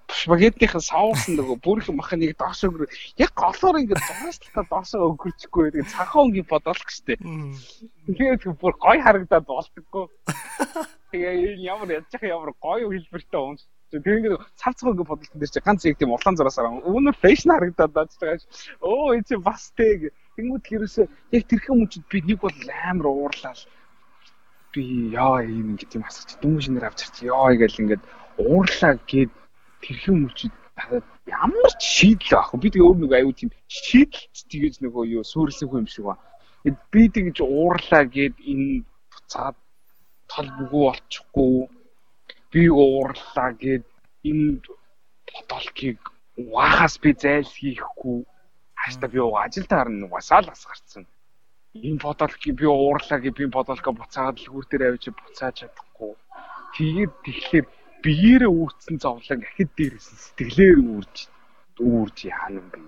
[0.09, 2.89] спагеттийн саус нөгөө бүрх махныг доошоо өнгөрөө
[3.20, 7.20] яг голоор ингээд зурааслахаа доошоо өнгөрчихгүй байдаг цанхан өнгийн бодолох штэ.
[8.09, 10.05] Тэгэхээр бүр гой харагдаад болдоггүй.
[11.12, 13.62] Тэгээ ямар ядж байгаа ямар гоё хэлбэртэй унш.
[13.89, 17.93] Тэр ингээд цавцгаа ингээд бодлолтон дээр чи ганц яг тийм улаан зураасаар өмнө фэшн харагдаад
[17.97, 18.44] байж байгаа ш.
[18.85, 20.12] Оо энэ чи бас тэг.
[20.36, 23.56] Тэнгүүд хэрөөсөө яг тэрхэн мөчд би нэг бол амар уурлаа
[24.73, 24.85] би
[25.16, 28.02] яа ийм ингэ тийм асууж дүнжинээр авч ирчих яа гэл ингээд
[28.44, 29.32] уурлаа гэд
[29.81, 30.55] тэрхэн мөчид
[31.27, 32.60] ямар ч шийдэл авах.
[32.60, 34.20] Би тэгээ өөр нэг аюу тийм шийдэл
[34.52, 36.20] тэгэж нөгөө юу хүн юм шиг ба
[36.93, 39.56] би тэгэж уурлаа гэд энэ буцаад
[40.28, 41.55] тал бүгүү болчихгүй
[42.53, 43.85] би уурлаа гэд
[44.31, 44.61] энэ
[45.33, 46.01] бодолкийг
[46.53, 48.19] уахаас би зайлсхийхгүй
[48.81, 51.05] хааштай би ажилдаа харна угаасаа л ас гарцсан
[51.75, 56.12] энэ бодолкийг би уурлаа гэж би бодолкоо буцаагаад л хүр дээр авчиж буцааж чадахгүй.
[56.75, 57.66] Тэгээд тэгэхээр
[58.03, 61.16] биеэрээ үүрцэн зовлон ахид дээрээс сэтгэлээр үүрж
[61.79, 62.81] үүрж яана юм бэ.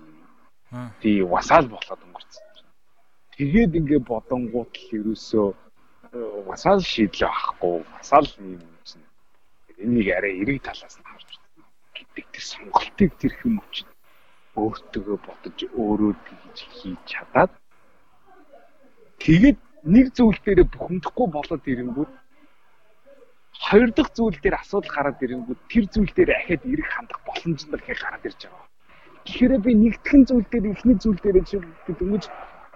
[1.01, 2.45] Тий васаал болоод өнгөрцөн.
[3.35, 5.47] Тэгээд ингээ бодонгууд л ерөөсөө
[6.49, 8.70] васаал шийдлээ авахгүй васаал юм чинь
[9.85, 11.29] энийг арай эрэг талаас нь харж
[11.95, 13.89] гэдэг тэр сонголтыг тэр өчид
[14.61, 17.51] өөртөө бодож өөрөө тэгж хийж чадаад
[19.21, 22.11] Тэгээд нэг зүйл дээр бухимдахгүй болоод ирэнгүүт
[23.69, 27.69] хоёр дахь зүйл дээр асуудал гараад ирэнгүүт тэр зүйл дээр ахаад ирэх хандах боломж нь
[27.69, 28.65] дахиад гараад ирж байгаа.
[29.25, 31.37] Тэгэхээр би нэгтгэн зүйл дээр эхний зүйл дээр
[32.01, 32.23] дөнгөж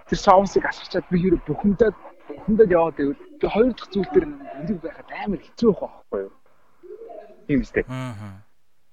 [0.06, 1.96] тэр соусыг асарчаад би хэрэг бухимдаад
[2.30, 6.34] бухимдаад яваад байвал би хоёр дахь зүйл дээр нэрэг байхад амар хэцүү байх байхгүй юу?
[7.48, 7.86] Тийм үстэй.
[7.88, 8.42] Аа.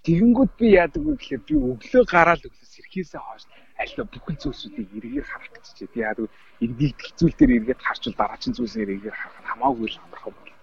[0.03, 3.45] Тэгэнгүүт би яадаг вэ гэхээр би өглөө гараал өглөө сэрхээсээ хойш
[3.83, 6.27] аль бүхэн зүйлсүүдийг эргээр харах гэж чи яадаг
[6.59, 10.55] эргээд хэцүүл дээр эргээд харчвал дараагийн зүйлсээр эргээд харах хамаагүй л амархан бол.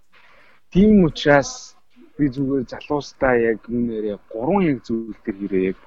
[0.72, 1.52] Тийм учраас
[2.20, 5.80] би зүгээр залуустаа яг үүнээрээ гурван яг зүйл төр хэрэг яг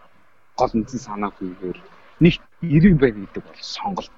[0.56, 1.82] гол үндсэн санаа хүлээл
[2.24, 2.34] нэг
[2.76, 4.12] эрэг байна гэдэг бол сонголт.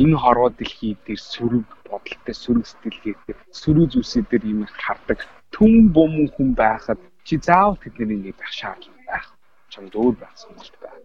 [0.00, 5.18] Энэ хорвоо дэлхий дээр сөрөг бодолтой сөрөг сэтгэлгээтэй сөрөг зүйлсүүд дээр юм хардаг
[5.54, 9.26] түн бум хүн байхад чи заавал тэдний нэг байх шаардлага байх.
[9.72, 10.96] Чамд өөр байх сонголт байх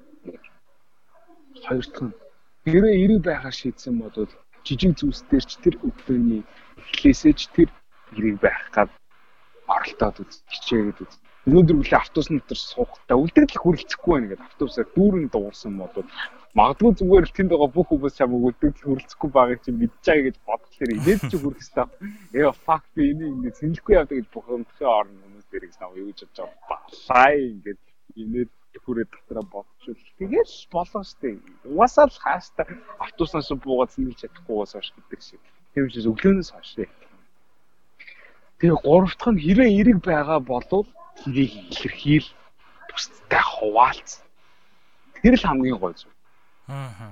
[1.65, 2.13] хоёр дахь нь
[2.71, 4.31] хэрэг эрэг байхаар шийдсэн бодвол
[4.65, 6.41] жижиг зүйлсээр ч тэр өглөөний
[6.79, 7.69] эхлээсээ ч тэр
[8.17, 8.89] эрэг байх гад
[9.67, 11.13] оролдоод үз хичээгээд үз
[11.47, 16.07] өнөөдөр бүлээ автобус дотор суухтаа үлдэгдэл хүрэлцэхгүй байна гэдэг автобусаар дүүрэн дуурсан бодвол
[16.53, 20.91] магадгүй зүгээр л тэнд байгаа бүх хүмүүс чамайг үлдэгдэл хүрэлцэхгүй байгааг мэдж байгаа гэж бодглохоор
[20.93, 21.87] инээд ч хүрэх хэрэгтэй.
[22.45, 26.19] Яа факт би энийг ингэ сэнэлгүй явдаг гэж бухимдахын орн хүмүүс дэрийг сав юу гэж
[26.21, 27.81] бодож байгаа балаа ингээд
[28.21, 28.51] инээд
[28.85, 31.41] хүрээ дотроо бодчихвол тэгэл болоо штэ.
[31.65, 32.65] Угаасаа л хаастаа
[33.01, 35.41] автобуснаас буугаад зэмлж чадахгүйгээс хойш гэдэг шиг.
[35.73, 36.69] Тийм учраас өглөөнөөс хойш.
[38.61, 40.85] Тэгээ гурав дахь нь хэрэг эрэг байгаа болов
[41.17, 42.27] тэрийг илэрхийл
[42.89, 44.21] бусдтай хуваалц.
[45.21, 46.22] Тэр л хамгийн гой зүйл.
[46.67, 47.11] Аа.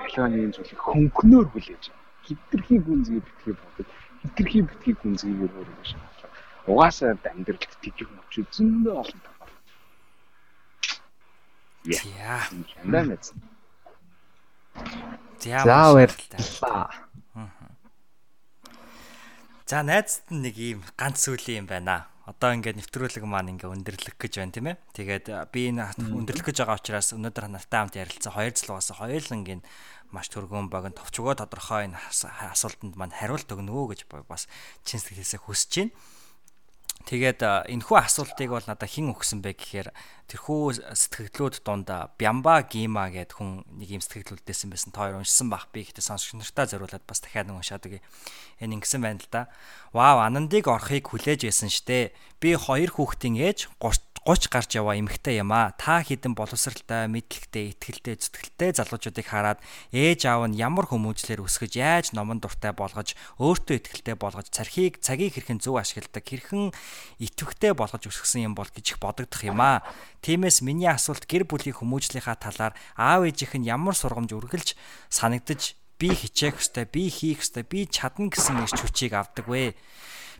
[0.00, 1.84] Аливаа нэгэн зүйлийг хөнгөнөөр хүлээж
[2.24, 3.88] хитрхи гүнзгий битгий бодод
[4.22, 6.30] хитрхи битгий гүнзгийгээр өөрөөр шаардлагатай.
[6.70, 9.20] Угаасаа амьдралд тэгэх мөч зөндөө олон
[11.84, 12.48] За.
[12.68, 13.32] Чандаа мэд.
[15.40, 16.90] За баярлалаа.
[19.64, 22.10] За найзд нэг ийм ганц сүлийн юм байна.
[22.30, 24.76] Одоо ингээд нэвтрүүлэг маань ингээ өндөрлөх гэж байна тийм ээ.
[24.94, 29.62] Тэгээд би энэ өндөрлөх гэж байгаа учраас өнөөдөр нартай хамт ярилцсан хоёр залуугаас хоёулангийн
[30.14, 31.98] маш түргэн богино товчгоо тодорхой энэ
[32.54, 34.00] асуултанд маань хариулт өгнө үү гэж
[34.30, 34.46] бас
[34.86, 35.90] чин сэтгэлээсээ хүсэж байна.
[37.08, 37.40] Тэгээд
[37.72, 39.88] энэхүү асуултыг бол надад хэн өгсөн бэ гэхээр
[40.28, 41.88] тэрхүү сэтгэгдлүүд дунд
[42.20, 44.92] Бямба Гима гэдэг хүн нэг юм сэтгэгдлүүдтэйсэн байсан.
[44.92, 48.04] Та хоёр уншсан бах би гэхдээ сонсогч нартаа зориулаад бас дахиад нэг уншаад өгье.
[48.60, 49.48] Энэ ингэсэн байна л да.
[49.96, 52.12] Вау, Анандыг орохыг хүлээж байсан штэ.
[52.38, 55.72] Би хоёр хүүхдийн ээж 30 30 гарч яваа эмэгтэй юм а.
[55.80, 59.64] Та хідэн боловсралтай, мэдлэгтэй, итгэлтэй, зүтгэлтэй залуучуудыг хараад
[59.96, 65.40] ээж аав нь ямар хүмүүжлэр өсгөж яаж номон дуртай болгож, өөртөө итгэлтэй болгож, цархийг цагийг
[65.40, 66.68] хэрхэн зөв ашигладаг, хэрхэн
[67.16, 69.80] итвэхтэй болгож өсгсөн юм бол гэж их бодогдох юм а.
[70.20, 74.76] Тиймээс миний асуулт гэр бүлийн хүмүүжлийнхаа талаар аав ээжийнх нь ямар сургамж үргэлж
[75.08, 79.76] санагдаж би хичээх ёстой, би хийх ёстой, би чадна гэсэн эрч хүчийг авдаг вэ?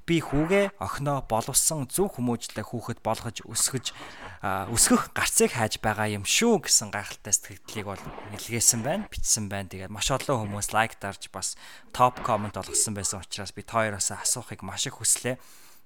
[0.06, 3.92] Би хүүгээ охиноо боловсон зөв хүмүүжлээ хүүхэд болгож өсгөж
[4.40, 9.68] өсгөх гарцыг хайж байгаа юм шүү гэсэн гайхалтай сэтгэлдлийг бол илгээсэн байна, бичсэн байна.
[9.68, 11.60] Тэгээд маш олон хүмүүс лайк дарж бас
[11.92, 15.36] топ комент болгосон байсан учраас би тооёроос асуухыг маш их хүслээ.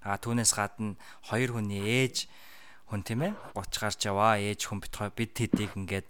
[0.06, 0.94] А түүнээс гадна
[1.26, 2.30] хоёр хүний ээж
[2.86, 6.06] хүн тийм ээ 30 гарч яваа ээж хүн бит бид тэдийг ингээд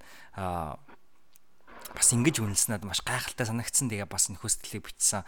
[1.95, 3.89] бас ингэж үнэлснээр маш гайхалтай санагдсан.
[3.89, 5.25] Тэгээ бас энэ хүсэлтийг бичсэн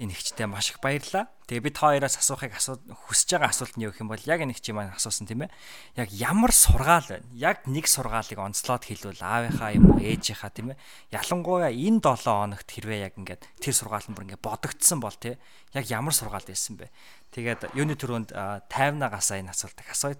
[0.00, 1.28] энэ ихчтэй маш их баярлаа.
[1.44, 2.80] Тэгээ бид хоёроос асуухыг асуу
[3.12, 5.52] хүсэж байгаа асуулт нь юу гэх юм бол яг энэ ихчийн маань асуусан тийм ээ.
[6.00, 7.28] Яг ямар сургаал байна?
[7.36, 10.80] Яг нэг сургаалыг онцлоод хэлвэл аавынхаа юм уу ээжийнхаа тийм ээ.
[11.12, 15.36] Ялангуяа энэ 7 хоногт хэрвээ яг ингээд тэр сургаал нь бүр ингээд бодогдсон бол тий
[15.76, 16.88] яг ямар сургаал байсан бэ?
[17.36, 18.32] Тэгээд юуны төрөнд
[18.72, 20.16] тайвнагасаа энэ асуултыг асууя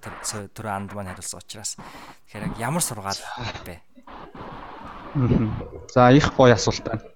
[0.52, 1.80] түрүү анд маань хариулсан учраас
[2.28, 3.20] тэгэхээр яг ямар сургаал
[3.64, 3.80] бэ?
[5.92, 7.11] За их гоё асуулт байна.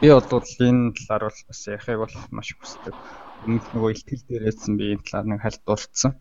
[0.00, 2.96] Би бол энэ талаар бол бас ярихыг бол маш хүсдэг.
[3.44, 6.16] Өмнөх нөгөө ихтгэл дээрээсэн би энэ талаар нэг хальт дурдсан.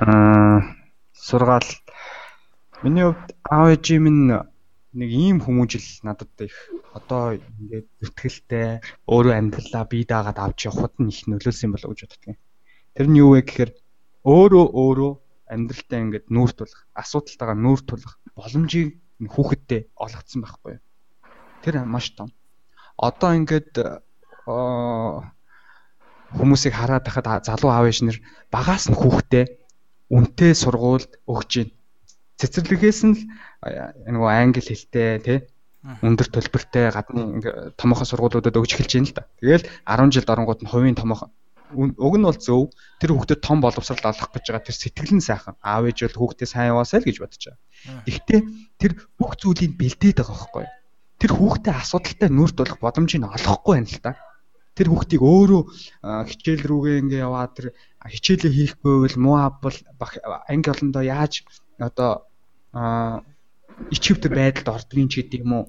[0.00, 0.72] Аа
[1.12, 1.68] сургаал
[2.80, 4.32] миний хувьд ээжийн минь
[4.96, 6.56] нэг ийм хүмүүжил надад их
[6.96, 8.80] одоо ингээд зүтгэлтэй
[9.12, 12.38] өөрөө амьдралаа бие даагаад авч явахад нь их нөлөөлсөн болов гэж боддог юм.
[12.96, 13.70] Тэр нь юу вэ гэхээр
[14.24, 15.12] өөрөө өөрөө
[15.52, 20.82] амьдралдаа ингээд нүүр тулах, асуудалтайгаа нүүр тулах боломжийг хүүхэдтэй олгоцсон байхгүй юу.
[21.60, 22.32] Тэр маш том.
[22.98, 23.70] Одоо ингээд
[26.34, 28.18] хүмүүсийг хараад байхад залуу аав ээж нар
[28.50, 29.44] багаас нь хүүхдээ
[30.10, 31.72] үнтэй сургуульд өгч байна.
[32.38, 33.16] Цэцэрлэгээс нь
[34.10, 35.38] нөгөө англи хэлтэй тий
[35.84, 37.44] өндөр төлбөртэй гадны
[37.78, 39.22] томоохон сургуулиудад өгч эхэлж байна л да.
[39.38, 41.30] Тэгэл 10 жилд оронгууд нь хувийн томоохон
[41.74, 45.56] уг нь бол зөв тэр хүүхдэд том боловсрал олгох гэж байгаа тэр сэтгэл нь сайхан
[45.60, 47.60] аав ээж бол хүүхдээ сайн яваасай л гэж бодож байгаа.
[48.06, 48.40] Гэхдээ
[48.80, 50.66] тэр бүх зүйлийг бэлдээд байгаа байхгүй.
[51.24, 54.12] Тэр хүүхдээ асуудалтай нүрд болох боломжийг олохгүй байна л да.
[54.76, 55.62] Тэр хүүхдийг өөрөө
[56.28, 57.72] хичээл рүүгээ ингээ яваа тэр
[58.04, 59.78] хичээлээ хийхгүй бол муу авбал
[60.52, 61.48] анги олондоо яаж
[61.80, 62.28] одоо
[63.88, 65.66] ичвд байдалд ордгийн ч гэдэг юм уу.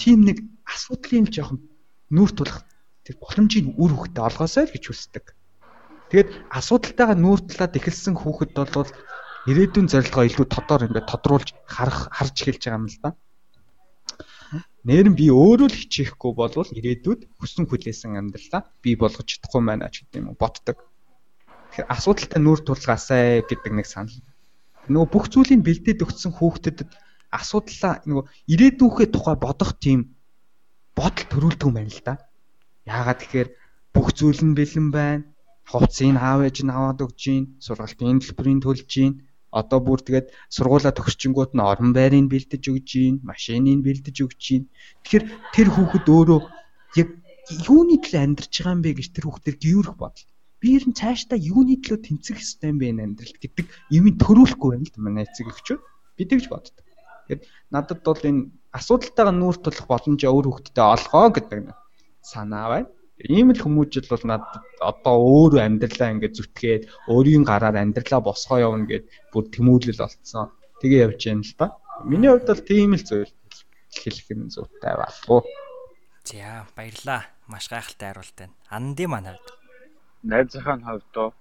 [0.00, 1.60] Тийм нэг асуудлын жоохон
[2.08, 2.64] нүрд тулах
[3.04, 5.36] тэр боломжийг үр хөвгтө олгоосай л гэж хүсдэг.
[6.08, 8.88] Тэгээд асуудалтайгаа нүүртлээд эхэлсэн хүүхэд бол
[9.44, 13.10] ирээдүйн зорилгоо илүү тодор ингээд тодруулж харах харж эхэлж байгаа юм л да.
[14.86, 19.90] Нэр нь би өөрөө л хичээхгүй болвол ирээдүйд хүссэн хүлээсэн амьдралаа би болгож чадахгүй байна
[19.90, 20.78] ч гэдэг юм уу ботдог.
[21.74, 24.22] Тэгэхээр асуудалтай нүүр тулгаасай гэдэг нэг санал.
[24.86, 26.86] Нөгөө бүх зүйлийг бэлдээд өгсөн хүүхдэд
[27.34, 30.14] асуудлаа нөгөө ирээдүйнхээ тухай бодох тийм
[30.94, 32.14] бодол төрүүлдэг юм байна л да.
[32.86, 33.48] Яагаад тэгэхээр
[33.90, 35.26] бүх зүйл нь бэлэн байна.
[35.66, 39.26] Хувцсыг аав ээж нь аваад өгж гин, сургалтын төлбөрийн төлж гин.
[39.52, 44.64] Одоо бүр тэгээд сургуулаа төгсчингууд нь орон байрыг бэлдэж өгж гин, машиныг бэлдэж өгж гин.
[45.06, 45.24] Тэгэхээр
[45.54, 46.40] тэр хүүхэд өөрөө
[47.00, 47.08] яг
[47.70, 50.26] юуны төлөө амьдарч байгаа юм бэ гэж тэр хүүхдэр гүйрэх бодол.
[50.58, 54.86] Би ер нь цаашдаа юуны төлөө тэнцэх ёстой юм бэ амьдралд гэдэг юмыг төрүүлэхгүй байна
[54.88, 55.80] л да манай эцэг эхчүүд.
[56.18, 56.84] Би тэгж боддог.
[57.30, 57.40] Тэгэхээр
[57.70, 61.58] надад бол энэ асуудалтайгаа нүүр тулах боломжоо өөр хүүхдэд олгоо гэдэг
[62.24, 62.88] санаа байна.
[63.16, 68.84] Ийм л хүмүүжил бол надад одоо өөрөө амьдралаа ингээд зүтгээд өөрийн гараар амьдралаа босгоо явна
[68.84, 70.52] гэд бүр тэмүүлэл болцсон.
[70.84, 71.80] Тэгээ явж юм л та.
[72.04, 73.32] Миний хувьд бол тийм л зүйл
[73.88, 75.48] хэлэх юм зүйтэй болов.
[76.28, 77.24] За баярлаа.
[77.48, 78.54] Маш гайхалтай хариулт байна.
[78.68, 79.48] Анди маань хувьд.
[80.28, 81.32] Найзынхаа хувьд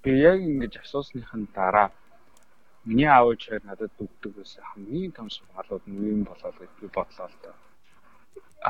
[0.00, 1.88] би яг ингэж асуусныхын дараа
[2.88, 7.28] миний аав ээж надад дүгдэг байсан хамгийн том сургаалууд нь юм болоо гэж би бодлоо
[7.28, 7.56] л доо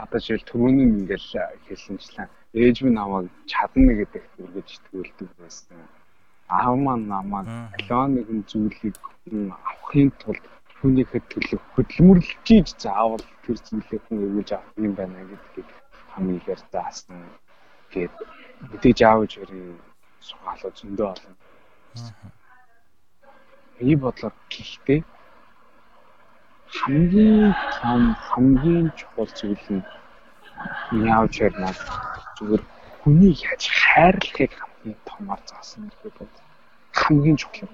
[0.02, 1.28] одоо жишээл түрүүний ингээл
[1.66, 2.28] хэлсэнчлэн
[2.62, 5.78] ээж минь намайг чадна гэдэг үргэж итгүүлдэг байсан.
[6.50, 7.46] Аав маань намайг
[7.78, 8.96] алион нэгэн зүйлийг
[9.70, 10.44] авахын тулд
[10.78, 15.68] хүнийхэд төлөв хөдөлмөрлөж заавал тэр зүйлээ хүн өгүүлж авах юм байна гэдгийг
[16.12, 17.18] хамгийн заасан.
[17.90, 18.14] Тэгээд
[18.70, 19.78] мэдээж аавж өрийн
[20.26, 21.34] сургаалууд зөндөө олон.
[23.78, 25.00] Миний бодлоор гэхдээ
[26.78, 29.86] хамгийн том хамгийн чухал зүйл нь
[31.12, 31.78] яавч ярмаар
[32.36, 32.62] зүгээр
[33.00, 36.32] хүнийг яаж хайрлахыг хамгийн томоор заасан гэдэг бол
[37.00, 37.72] хамгийн чухал.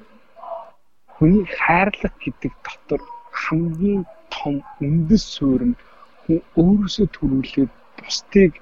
[1.14, 3.02] Хүнийг хайрлах гэдэг дотор
[3.44, 4.02] хамгийн
[4.34, 4.54] том
[4.84, 5.80] үндэс суурь нь
[6.22, 8.52] хүн өөрөөсөө төрүүлээд бусдыг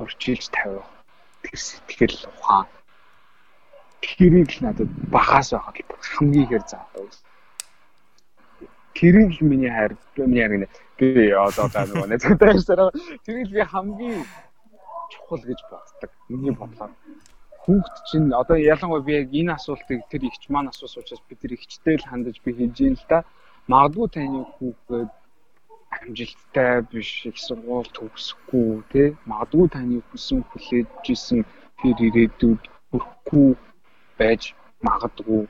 [0.00, 0.88] урьдчилж тавих
[1.44, 2.68] тэр сэтгэл ухаан.
[4.02, 7.25] Тэрийг л надад багаас байхад хамгийн ихээр заадаг
[8.96, 10.68] тэрийг л миний хайр миний хайр гэнэ
[10.98, 12.90] би одоо нөгөө нэзэгтэй ярьсараа
[13.26, 14.24] тэрийг би хамгийн
[15.12, 16.10] чухал гэж боддог.
[16.28, 16.92] Миний бодлоор
[17.66, 21.52] хүүхд чинь одоо ялангуяа би яг энэ асуултыг тэр ихч маань асуусан учраас би тэр
[21.56, 23.18] ихчтэй л хандаж би хийж юм л да.
[23.72, 25.10] Магадгүй таны хүүхэд
[25.96, 31.40] амжилттай биш их сургууль төгсөхгүй тий магадгүй таны хүсэн хүлээж исэн
[31.80, 33.48] тэр ирээдүйд хүрэхгүй
[34.18, 34.42] байж
[34.86, 35.42] магадгүй.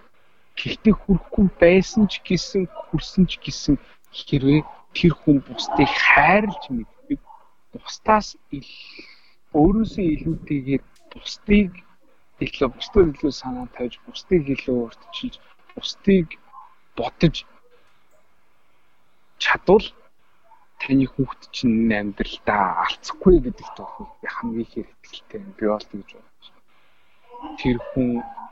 [0.59, 3.77] Гэхдээ хүрэхгүй байсан ч гэсэн хүрсэн ч гэсэн
[4.19, 4.61] хэрвээ
[4.97, 7.21] тэр хүн бусдыг хайрлж мэддэг
[7.73, 8.29] бусдаас
[9.61, 11.71] өөрөөсөө илүүтэйгээр бусдыг
[12.45, 15.35] илүү бусдад илүү санаа тавьж бусдыг илүү өөртчилж
[15.75, 16.29] бусдыг
[16.97, 17.37] бодож
[19.43, 19.87] чадвал
[20.81, 26.47] таны хүүхд чинь амьдралдаа алцахгүй гэдэг тохиол хамгийн хэрэгтэй би бол тэгж бодож.
[27.61, 28.11] Тэр хүн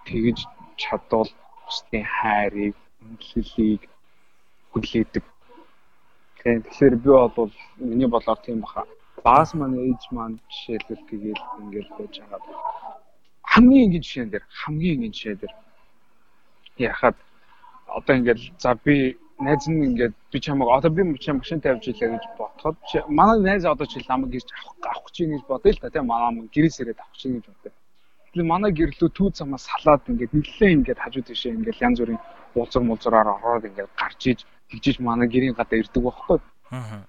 [0.08, 0.38] тэгж
[0.80, 1.30] чадвал
[1.64, 3.82] бусдын хайрыг, үнэлэлийг
[4.72, 5.24] хүлээдэг.
[6.44, 8.84] Тэгэхээр би бол миний бодлоор тийм баха.
[9.24, 12.40] Баас маань ээж маань жишээлбэл тэгэл ингээл байж байгаа.
[13.52, 15.54] Хамгийн энгийн жишээн дээр хамгийн энгийн жишээ дээр
[16.90, 17.16] яхад
[17.86, 22.10] одоо ингээл за би найз нь ингээд би чамайг одоо би чам машин тавьж илээ
[22.14, 22.76] гэж бодоход
[23.08, 26.48] манай найз одоо чи ламаг гэрч авах авах чинь гэж бодъё л та тийм манай
[26.54, 27.72] гэрээс ирээд авах гэж бодъё.
[28.42, 32.20] Манай гэрлөө төв замаас салаад ингээд нэлээ ингээд хажуу тийшээ ингээд янз бүрийн
[32.58, 34.40] уулзар мулзараар ороод ингээд гарч иж
[34.70, 36.38] тэгжиж манай гэрийн гадаа ирдэг байхгүй.
[36.70, 37.06] Аа.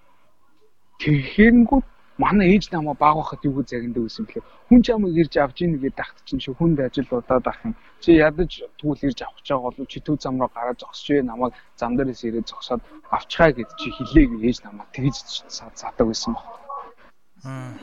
[1.01, 1.85] Тэгэхэнгүүт
[2.17, 4.43] манай ээж намаа баг байхад юу гэж загиндаг байсан бэлээ.
[4.69, 7.73] Хүн ч ямаа ирж авч ийн гэдэг тахт чинь чи хүнд ажил удаад ах юм.
[7.99, 11.53] Чи ядаж тэгвэл ирж авах чагаа бол чи төв зам руу гараад зогсож бай намайг
[11.75, 12.81] зам дээрээс ирээд зогсоод
[13.11, 15.15] авчхаа гэд чи хэлээг ээж намаа тэгж
[15.51, 16.64] садаг байсан баг.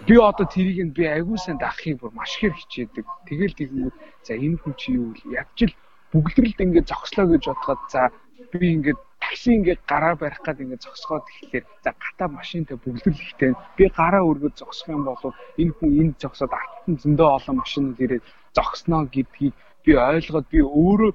[0.07, 3.07] Би одоо тэрийг нь би аягуулсан дахахыг бүр маш их хичээдэг.
[3.29, 5.39] Тэгэл тэгэнгүүт за энэ хүн чи юу вэ?
[5.39, 5.73] Ядчил
[6.13, 8.11] бүгдрэлд ингээд зогслоо гэж бодоход за
[8.51, 13.85] би ингээд такси ингээд гараа барих гад ингээд зогсгоод тэгэхээр за гата машинтай бүгдэрлэхтэй би
[13.89, 15.23] гараа өргөж зогсох юм бол
[15.57, 21.13] энэ хүн энд зогсоод артын зөндөө олон машинууд ирээд зогсноо гэдгийг би ойлгоод би өөрөө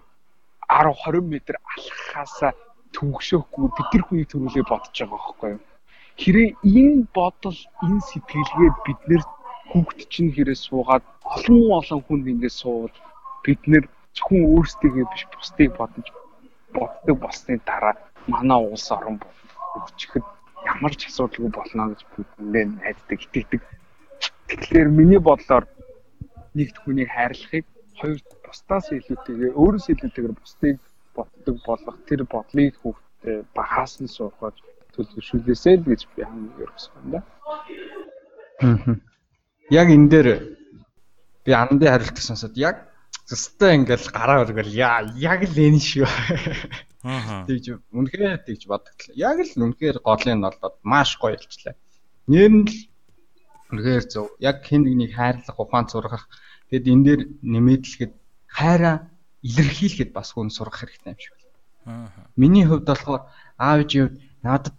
[0.67, 1.33] 10 20 м
[1.75, 2.51] алхахаасаа
[2.95, 5.61] төгшөөхгүй тэр хүний төрүүлээ бодож байгаа байхгүй юу.
[6.21, 6.49] Хэрэг
[6.81, 9.23] энэ бодол энэ сэтгэлгээ бид нэр
[9.69, 12.97] хүүхд чинь хэрэг суугаад олон олон хүнд ингээд суувал
[13.45, 13.85] бид нэр
[14.15, 16.07] зөвхөн өөрсдийгөө биш бусдыг бодож
[16.75, 17.95] боддог болсны дараа
[18.31, 19.17] манай улс орон
[19.71, 20.25] хөгжихэд
[20.73, 23.61] ямар ч асуудалгүй болно гэж бүхэндээ найддаг итгэдэг.
[24.49, 25.65] Тэгэхээр миний бодлоор
[26.57, 27.65] нэгд хүнийг хайрлахыг
[27.99, 30.77] хоёр бусдаас илүүтэйгээр өөрөөс илүүтэйгээр бусдыг
[31.15, 34.55] боддог болгох тэр бодлыг хүүхдэд багаас нь суухад
[34.97, 37.21] төлөвшүүлээсэй л гэж би хамгийн ерөөсөө юм да.
[39.69, 40.27] Яг энэ дээр
[41.45, 42.87] би андын хариултыг сонсоод яг
[43.27, 46.07] Зөвхөн ингээл гараа өргөл яа яг л энэ шүү.
[47.03, 47.43] Аа.
[47.43, 49.15] Тэгж үнэхээр тэгж бодогдлаа.
[49.19, 51.75] Яг л үнэхээр голын болоод маш гоё илчлээ.
[52.31, 52.77] Нэр нь л
[53.75, 54.31] үнэхээр зөв.
[54.39, 56.31] Яг хэн нэгнийг хайрлах, ухаан зургах
[56.71, 58.13] тэгэд энэ дээр нэмэдлэхэд
[58.47, 59.11] хайраа
[59.43, 62.07] илэрхийлэхэд бас хүн сурах хэрэгтэй юм шиг байна.
[62.07, 62.31] Аа.
[62.39, 63.27] Миний хувьд болохоор
[63.59, 64.75] аав ээжийн хувьд надад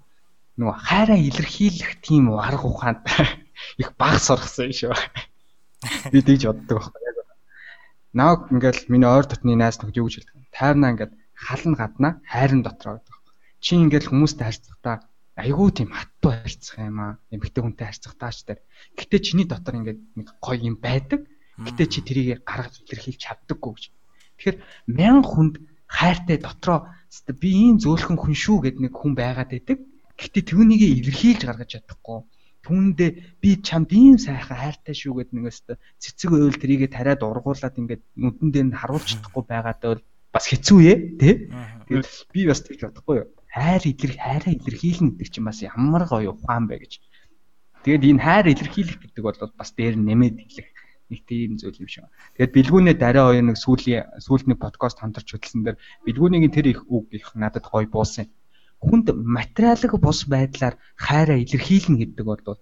[0.58, 3.02] нөгөө хайраа илэрхийлэх тийм арга ухаанд
[3.82, 4.94] их баг сургасан шүү.
[6.12, 7.08] Би тэгж боддог байхгүй
[8.18, 10.48] Нааг ингээл миний ойр дотны найз нөхд юу гэж хэлдэг.
[10.50, 13.14] Тайвнаа ингээд хална гаднаа хайрын дотроо гэдэг.
[13.60, 14.96] Чи ингээл хүмүүстэй харьцахдаа
[15.36, 17.12] айгүй тийм хатуу харьцах юм аа.
[17.28, 18.58] Эмэгтэй хүнтэй харьцахдаа ч тэр.
[18.96, 21.28] Гэтэ чиний дотор ингээд нэг гоё юм байдаг.
[21.60, 23.84] Гэтэ чи тэрийг гаргаж илэрхийлж чаддаггүй гэж.
[24.40, 24.56] Тэгэхээр
[24.88, 25.54] мянган хүнд
[25.84, 26.88] хайртай дотроо
[27.38, 29.78] би ийм зөөлхөн хүн шүү гэд нэг хүн байгаад байдаг.
[30.18, 32.26] Гэтэ түүнийг илэрхийлж гаргаж чадахгүй
[32.68, 35.58] түүндээ би чамд ийм сайхан хайртай шүү гэд нэгээс
[36.02, 40.02] цэцэг ойл трийгээ тариад ургуулад ингээд нүдэн дээр нь харуулж чадахгүй байгаад бол
[40.34, 41.34] бас хэцүү ээ тий.
[41.88, 43.28] Тэгээд би бас тэгж бодохгүй юу.
[43.48, 46.92] Хайр илэрх хайраа илэрхийлнэ гэдэг чинь бас ямар гоё ухаан бэ гэж.
[47.86, 50.68] Тэгээд энэ хайр илэрхийлэх гэдэг бол бас дээр нэмээд хэлэх
[51.08, 52.04] нэг тийм зүйл юм шиг.
[52.36, 57.08] Тэгээд бэлгүүнээ дараа хоёр нэг сүүлийн сүүлний подкаст хамтарч хөтлсөн дээр бэлгүүнийг тэр их үг
[57.16, 58.28] их надад гоё буусан
[58.78, 62.58] хүнд материалын бус байдлаар хайраа илэрхийлнэ гэдэг бол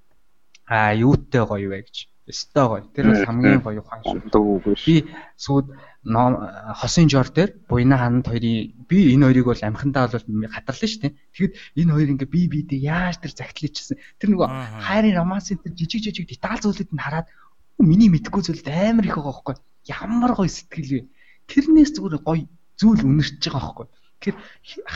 [0.67, 1.97] а юутай гоё вэ гэж.
[2.27, 2.83] Өстой гоё.
[2.91, 4.75] Тэр бас хамгийн гоё ухаан шүү.
[4.83, 5.07] Би
[5.39, 5.71] сууд
[6.03, 11.15] хосын жор дээр буйна ханад хоёрын би энэ хоёрыг бол амхандаа бол хадгалсан шүү дээ.
[11.35, 13.99] Тэгэхэд энэ хоёр ингээ би бидээ яаж тэр загтлычихсан.
[14.19, 14.49] Тэр нөгөө
[14.83, 17.31] хайрын романсын тэр жижиг жижиг деталь зүйлүүд нь хараад
[17.79, 19.55] миний мэдхгүй зүйлд амар их байгаа байхгүй.
[19.87, 21.03] Ямар гоё сэтгэл вэ.
[21.47, 22.43] Тэрнээс зүгээр гоё
[22.75, 23.87] зүйл үнэрч байгаа байхгүй.
[24.21, 24.37] Тэгэхээр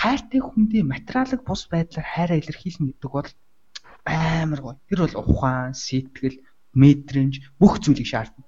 [0.00, 3.28] хайртай хүндийн материалыг бус байдлаар хайраа илэрхийлнэ гэдэг бол
[4.04, 4.76] амар гоё.
[4.88, 6.40] Тэр бол ухаан, сэтгэл,
[6.80, 8.44] мэдрэмж бүх зүйлийг шаардна.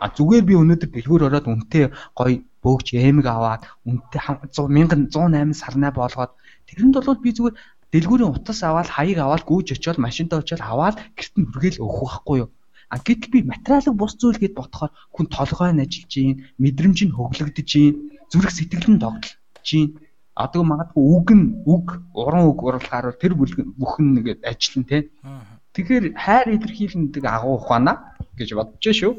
[0.00, 4.20] А зүгээр би өнөөдөр дэлгүүр ороод үнтэй гоё бөөгч эмэг аваад үнтэй
[4.54, 6.32] 1108 сарнаа болгоод
[6.70, 7.56] тэрэнд бол би зүгээр
[7.92, 12.36] дэлгүүрийн утас аваад хаяг аваад гүйж очиод машинтаа очиод аваад гэрт нь хүргээл өгөх байхгүй
[12.42, 12.50] юу?
[12.94, 17.16] А гэтэл би материалыг бус зүйл гэд бодохоор хүн толгой нь ажиллаж гин, мэдрэмж нь
[17.16, 17.94] хөглөгдөж гин,
[18.30, 19.98] зүрх сэтгэл нь тогтол чинь
[20.38, 24.98] адгүй магадгүй үг нь үг уран үг урлахаар тэр бүхэн нэгэд ажиллана те.
[25.74, 29.12] Тэгэхээр хайр илэрхийлнэдэг агуу ухаана гэж бодож шүү.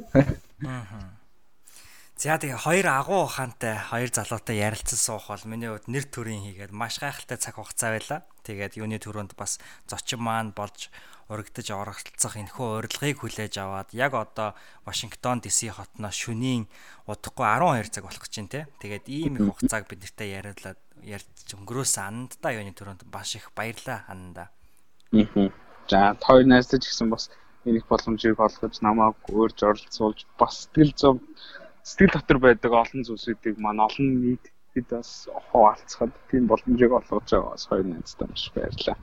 [2.20, 6.76] За тэгээ хоёр агуу ухаантай хоёр залуутай ярилцсан суух бол миний хувьд нэр төрийн хийгээд
[6.76, 8.28] маш гайхалтай цаг хугацаа байла.
[8.44, 9.56] Тэгээд юуны төрөнд бас
[9.88, 10.92] зочин маань болж
[11.30, 16.66] урагдаж оролцох энэхүү урилгыг хүлээж аваад яг одоо Вашингтон DC хотноос шөнийн
[17.06, 18.62] удахгүй 12 цаг болох гэж байна те.
[18.82, 24.10] Тэгээд ийм их хугацааг бид нартай яриулаад ярьж өнгөрөөсөн андаа юуны төрөнд маш их баярлаа
[24.10, 24.50] хандаа.
[25.90, 27.30] За хоёр найзтай ч гэсэн бас
[27.66, 31.18] энэ их боломжийг олгож намайг өөрж оролцуулж бас сэтгэл зов
[31.86, 37.66] сэтгэл дотор байдаг олон зүйлсүүдийг маань олон нийтэд бас хуваалцахад тийм боломжийг олгож байгаа бас
[37.70, 38.98] хоёр найзтай маш баярлалаа.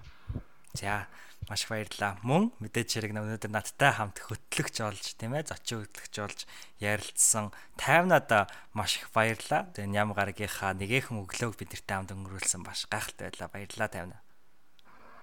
[0.74, 1.06] За
[1.46, 2.18] маш их баярлалаа.
[2.26, 6.40] Мөн мэдээж хэрэг өнөөдөр надтай хамт хөтлөгч олж тийм ээ зочин хөтлөгч олж
[6.82, 9.70] ярилцсан тайвнада маш их баярлалаа.
[9.70, 13.48] Тэгээ ням гаргийнхаа нэгэн өглөөг бидэртэй хамт өнгөрүүлсэн баш гайхалтай байлаа.
[13.54, 14.18] Баярлалаа тайвна.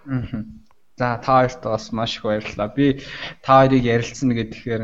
[0.07, 0.47] Аа.
[0.95, 2.69] За та хоёрт бас маш их баярлалаа.
[2.71, 3.03] Би
[3.43, 4.81] та хоёрыг ярилцсан гэхээр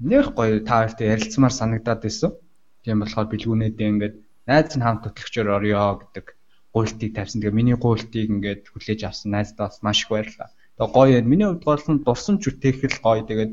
[0.00, 2.32] нэх гоё та хоёртой ярилцмаар санагдаад байсан.
[2.86, 4.16] Тийм болохоор бэлгүүнээдээ ингээд
[4.48, 6.37] найз нь хамт хөтлөгчөөр орё гэдэг
[6.74, 7.40] гуйлтыг тавьсан.
[7.40, 10.50] Тэгээ миний гуйлтыг ингээд хүлээж авсан найздаас маш их баярлалаа.
[10.76, 11.26] Тэгээ гоё юм.
[11.30, 13.22] Миний хувьд гол нь дурсан ч үтэхэл гоё.
[13.24, 13.52] Тэгээд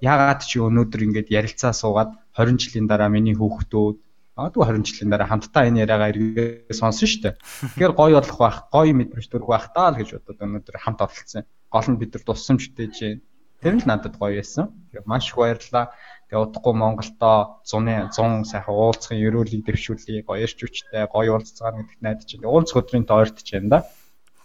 [0.00, 3.96] яагаад чи өнөөдөр ингээд ярилцаа суугаад 20 жилийн дараа миний хүүхдүүд
[4.36, 7.34] магадгүй 20 жилийн дараа хамтдаа энэ яриагаа эргээ сонсон шүү дээ.
[7.76, 11.44] Тэгэхээр гоё болох байх, гоё мэдрэмж төрөх байх таа л гэж бодоод өнөөдөр хамт оролцсон.
[11.68, 13.20] Гол нь бид нар үтэж чинь
[13.60, 14.72] Тэр нь надад гоё байсан.
[14.88, 15.92] Тэгээ маш их баярлалаа.
[16.30, 20.22] Тэгээ удахгүй Монголдоо 100-ы 100 сайхан уулзахын ерөөлийг дэвшүүлье.
[20.22, 22.54] Гоё ирч хүчтэй, гоё уулзцаар гэдэгт найдаж байна.
[22.54, 23.82] Уулзах өдрийн тоорт ч юм да.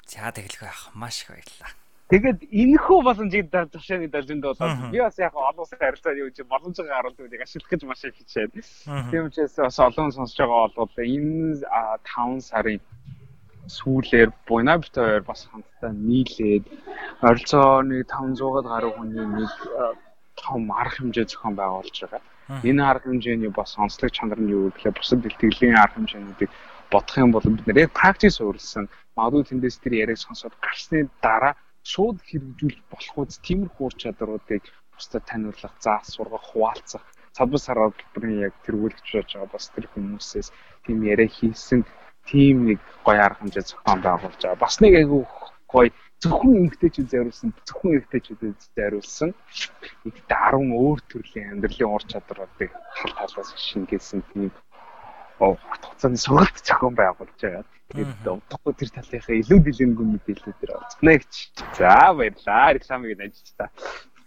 [0.09, 1.69] За тэгэлгүй ах маш их баярлалаа.
[2.09, 6.89] Тэгээд энэхүү боломжийг тушааны далжинд болоод би бас яг олон улсын харилцааны юу чинь боломжийг
[6.89, 8.53] харуулж үнийг ашиглах гэж маш их хичээд.
[9.13, 11.65] Тийм учраас бас олон сонсож байгаа бол энэ
[12.01, 12.81] 5 сарын
[13.65, 16.65] сүүлээр Буйнабт хоёр бас хамтдаа нийлээд
[17.25, 19.49] ойролцоо нэг 500-аад гаруй хүний нэг
[20.45, 22.22] том арга хэмжээ зохион байгуулж байгаа.
[22.69, 26.51] Энэ арга хэмжээний бас онцлог чанар нь юу гэхээр бусад бэлтгэлийн арга хэмжээнүүдийг
[26.93, 28.85] бодох юм бол бид нэр яг практис өөрлөсөн
[29.17, 31.53] магадгүй тэндээс тэр яриаг сонсоод гарсны дараа
[31.91, 34.63] шууд хэрэгжүүлж болох үз тиймэрхүү ур чадруудыг
[34.93, 37.03] бусдад таниулах, заах, сургах, хуваалцах
[37.35, 40.47] цадбар сараар бүрийн яг тэргүүлж байгаа бас тэр хүмүүсээс
[40.88, 41.84] тийм яриа хийсэн
[42.30, 44.63] тийм нэг гоё арга хэмжээ зохион байгуулж байгаа.
[44.63, 45.22] Бас нэг айгүй
[45.67, 45.89] гоё
[46.26, 49.30] зөвхөн эмгтээчүүд зориулсан, зөвхөн эмгтээчүүдэд зориулсан
[50.06, 54.49] нэг 10 өөр төрлийн амьдралын ур чадруудыг тал талаас шингээсэн тийм
[55.39, 57.64] оо хугацааны сургалт зохион байгуулж байгаа.
[57.93, 61.34] Тэгээд удахгүй тэр талынхаа илүү дэлгэнгүй мэдээлэлээр олцгоно гэж.
[61.77, 62.73] За баярлаа.
[62.73, 63.69] Рекламыг нажиж та.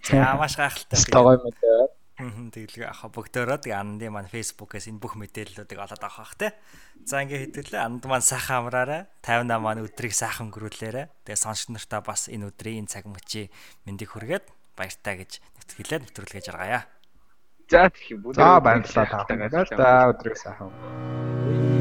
[0.07, 0.99] За маш гайхалтай.
[1.11, 1.98] Гоё мэдээ.
[2.19, 6.59] Тэгэлгүй ах бөгдөөрөө тэгээ андын маань фэйсбүүкээс энэ бүх мэдээллүүдийг олоод авах те.
[7.07, 9.07] За ингээ хэдүүлээ анд маань сайхан амраарай.
[9.23, 11.23] 58 маань өдрийг сайхан өнгөрүүлээрэ.
[11.23, 13.55] Тэгээ сонсч нартаа бас энэ өдрийн энэ цаг мөчий
[13.87, 16.83] мэндийг хүргээд баяртай гэж нэвтрүүлээд нэвтрүүлгээж аргаая.
[17.71, 18.35] За тэгэх юм.
[18.35, 19.23] За баярлалаа та.
[19.79, 21.78] За өдрийг сайхан.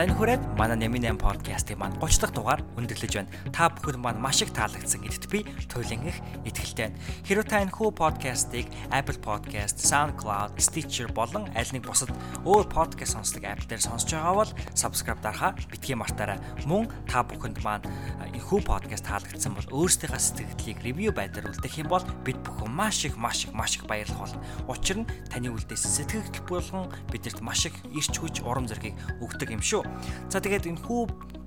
[0.00, 3.28] За энэ хүрээд манай Нэмин 8 подкастын маань 30 дахь дугаар өндөрлөж байна.
[3.52, 6.16] Та бүхэн маань маш их таалагдсан гэдэгт би туйлын их
[6.48, 7.00] итгэлтэй байна.
[7.28, 12.08] Хэрэв та энэ хүү подкастыг Apple Podcast, SoundCloud, Stitcher болон аль нэг бусад
[12.48, 16.40] өөр подкаст сонсдог апп дээр сонсож байгаа бол subscribe дарахаа битгий мартаарай.
[16.64, 17.84] Мөн та бүхэнд маань
[18.24, 23.04] энэ хүү подкаст таалагдсан бол өөрсдийнхээ сэтгэлдлийг ревю байдлаар үлдээх юм бол бид бүхэн маш
[23.04, 24.40] их маш их маш их баярлах болно.
[24.64, 29.60] Учир нь таны үлдээс сэтгэл болгон бидэрт маш их ирч хүч урам зориг өгдөг юм
[29.60, 29.89] шүү.
[30.28, 31.00] За тэгээд энэ хүү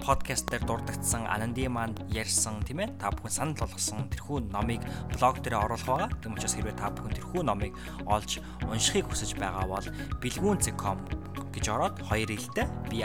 [0.04, 4.84] подкаст дээр дурддагдсан Ананди маань ярьсан тийм ээ та бүхэн санал болгосон тэрхүү номыг
[5.16, 6.10] блог дээр оруулах байгаа.
[6.20, 7.72] Тийм учраас хэрвээ та бүхэн тэрхүү номыг
[8.04, 9.88] олж уншихыг хүсэж байгаа бол
[10.20, 10.98] bilgun.com
[11.56, 13.00] гэж ороод хоёр хэлтэй B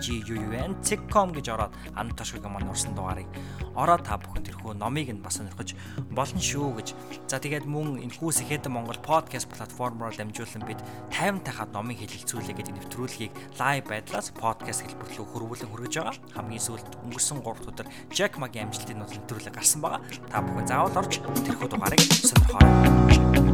[0.00, 0.76] I L L G U U N
[1.10, 3.26] .com гэж ороод ан ташгүй маань урсан дугаарыг
[3.74, 5.74] ороод та бүхэн тэрхүү номыг нь бас сонирхож
[6.10, 6.88] болно шүү гэж.
[7.28, 12.56] За тэгээд мөн энэ хүүс ихэд Монгол подкаст платформоор дамжуулан бид 50 тахад номын хэлэлцүүлээ
[12.56, 16.16] гэдэг нэвтрүүлгийг лайв байдлаас подкаст хэлбэрлүү хөрвүүлэн хүргэж байгаа.
[16.36, 20.00] Хамгийн сүүлд өнгөрсөн 3 өдөр Jack Mag амжилтын нот нэвтрүүлэг гарсан байгаа.
[20.28, 23.51] Та бүхэн заавал орж тэрхүү дугаарыг сонирхоорой.